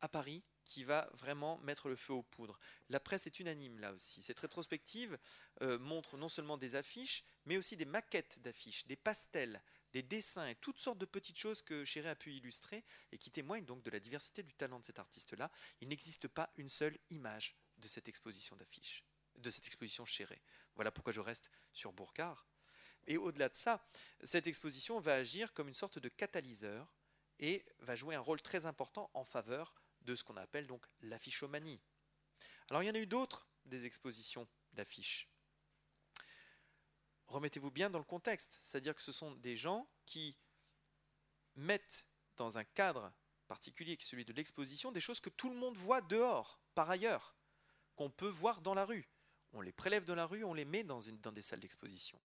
à 0.00 0.08
Paris 0.08 0.42
qui 0.64 0.84
va 0.84 1.10
vraiment 1.14 1.58
mettre 1.58 1.88
le 1.88 1.96
feu 1.96 2.12
aux 2.12 2.22
poudres. 2.22 2.58
La 2.88 3.00
presse 3.00 3.26
est 3.26 3.40
unanime 3.40 3.78
là 3.78 3.92
aussi. 3.92 4.22
Cette 4.22 4.38
rétrospective 4.38 5.18
euh, 5.62 5.78
montre 5.78 6.16
non 6.16 6.28
seulement 6.28 6.56
des 6.56 6.76
affiches, 6.76 7.24
mais 7.44 7.56
aussi 7.56 7.76
des 7.76 7.84
maquettes 7.84 8.40
d'affiches, 8.40 8.86
des 8.86 8.96
pastels, 8.96 9.62
des 9.92 10.02
dessins 10.02 10.48
et 10.48 10.54
toutes 10.56 10.78
sortes 10.78 10.98
de 10.98 11.06
petites 11.06 11.38
choses 11.38 11.62
que 11.62 11.84
Chéré 11.84 12.08
a 12.08 12.16
pu 12.16 12.32
illustrer 12.32 12.84
et 13.12 13.18
qui 13.18 13.30
témoignent 13.30 13.64
donc 13.64 13.82
de 13.82 13.90
la 13.90 14.00
diversité 14.00 14.42
du 14.42 14.54
talent 14.54 14.80
de 14.80 14.84
cet 14.84 14.98
artiste-là. 14.98 15.50
Il 15.80 15.88
n'existe 15.88 16.28
pas 16.28 16.52
une 16.56 16.68
seule 16.68 16.98
image 17.10 17.56
de 17.78 17.88
cette 17.88 18.08
exposition 18.08 18.56
d'affiches, 18.56 19.04
de 19.36 19.50
cette 19.50 19.66
exposition 19.66 20.04
Chéré. 20.04 20.40
Voilà 20.74 20.90
pourquoi 20.90 21.12
je 21.12 21.20
reste 21.20 21.50
sur 21.72 21.92
Bourcard. 21.92 22.46
Et 23.06 23.16
au-delà 23.16 23.48
de 23.48 23.54
ça, 23.54 23.84
cette 24.22 24.46
exposition 24.46 25.00
va 25.00 25.14
agir 25.14 25.52
comme 25.52 25.68
une 25.68 25.74
sorte 25.74 25.98
de 25.98 26.08
catalyseur 26.08 26.94
et 27.38 27.64
va 27.78 27.96
jouer 27.96 28.14
un 28.14 28.20
rôle 28.20 28.42
très 28.42 28.66
important 28.66 29.10
en 29.14 29.24
faveur 29.24 29.74
de 30.02 30.14
ce 30.14 30.24
qu'on 30.24 30.36
appelle 30.36 30.66
donc 30.66 30.84
l'affichomanie. 31.00 31.80
Alors 32.68 32.82
il 32.82 32.86
y 32.86 32.90
en 32.90 32.94
a 32.94 32.98
eu 32.98 33.06
d'autres 33.06 33.46
des 33.64 33.86
expositions 33.86 34.46
d'affiches. 34.72 35.29
Remettez-vous 37.30 37.70
bien 37.70 37.90
dans 37.90 38.00
le 38.00 38.04
contexte, 38.04 38.58
c'est-à-dire 38.64 38.94
que 38.94 39.02
ce 39.02 39.12
sont 39.12 39.30
des 39.36 39.56
gens 39.56 39.88
qui 40.04 40.36
mettent 41.54 42.08
dans 42.36 42.58
un 42.58 42.64
cadre 42.64 43.12
particulier 43.46 43.96
qui 43.96 44.04
celui 44.04 44.24
de 44.24 44.32
l'exposition 44.32 44.90
des 44.90 45.00
choses 45.00 45.20
que 45.20 45.30
tout 45.30 45.48
le 45.48 45.54
monde 45.54 45.76
voit 45.76 46.00
dehors, 46.00 46.60
par 46.74 46.90
ailleurs, 46.90 47.36
qu'on 47.94 48.10
peut 48.10 48.28
voir 48.28 48.60
dans 48.62 48.74
la 48.74 48.84
rue. 48.84 49.08
On 49.52 49.60
les 49.60 49.70
prélève 49.70 50.04
dans 50.04 50.16
la 50.16 50.26
rue, 50.26 50.42
on 50.42 50.54
les 50.54 50.64
met 50.64 50.82
dans 50.82 51.00
des 51.00 51.42
salles 51.42 51.60
d'exposition. 51.60 52.18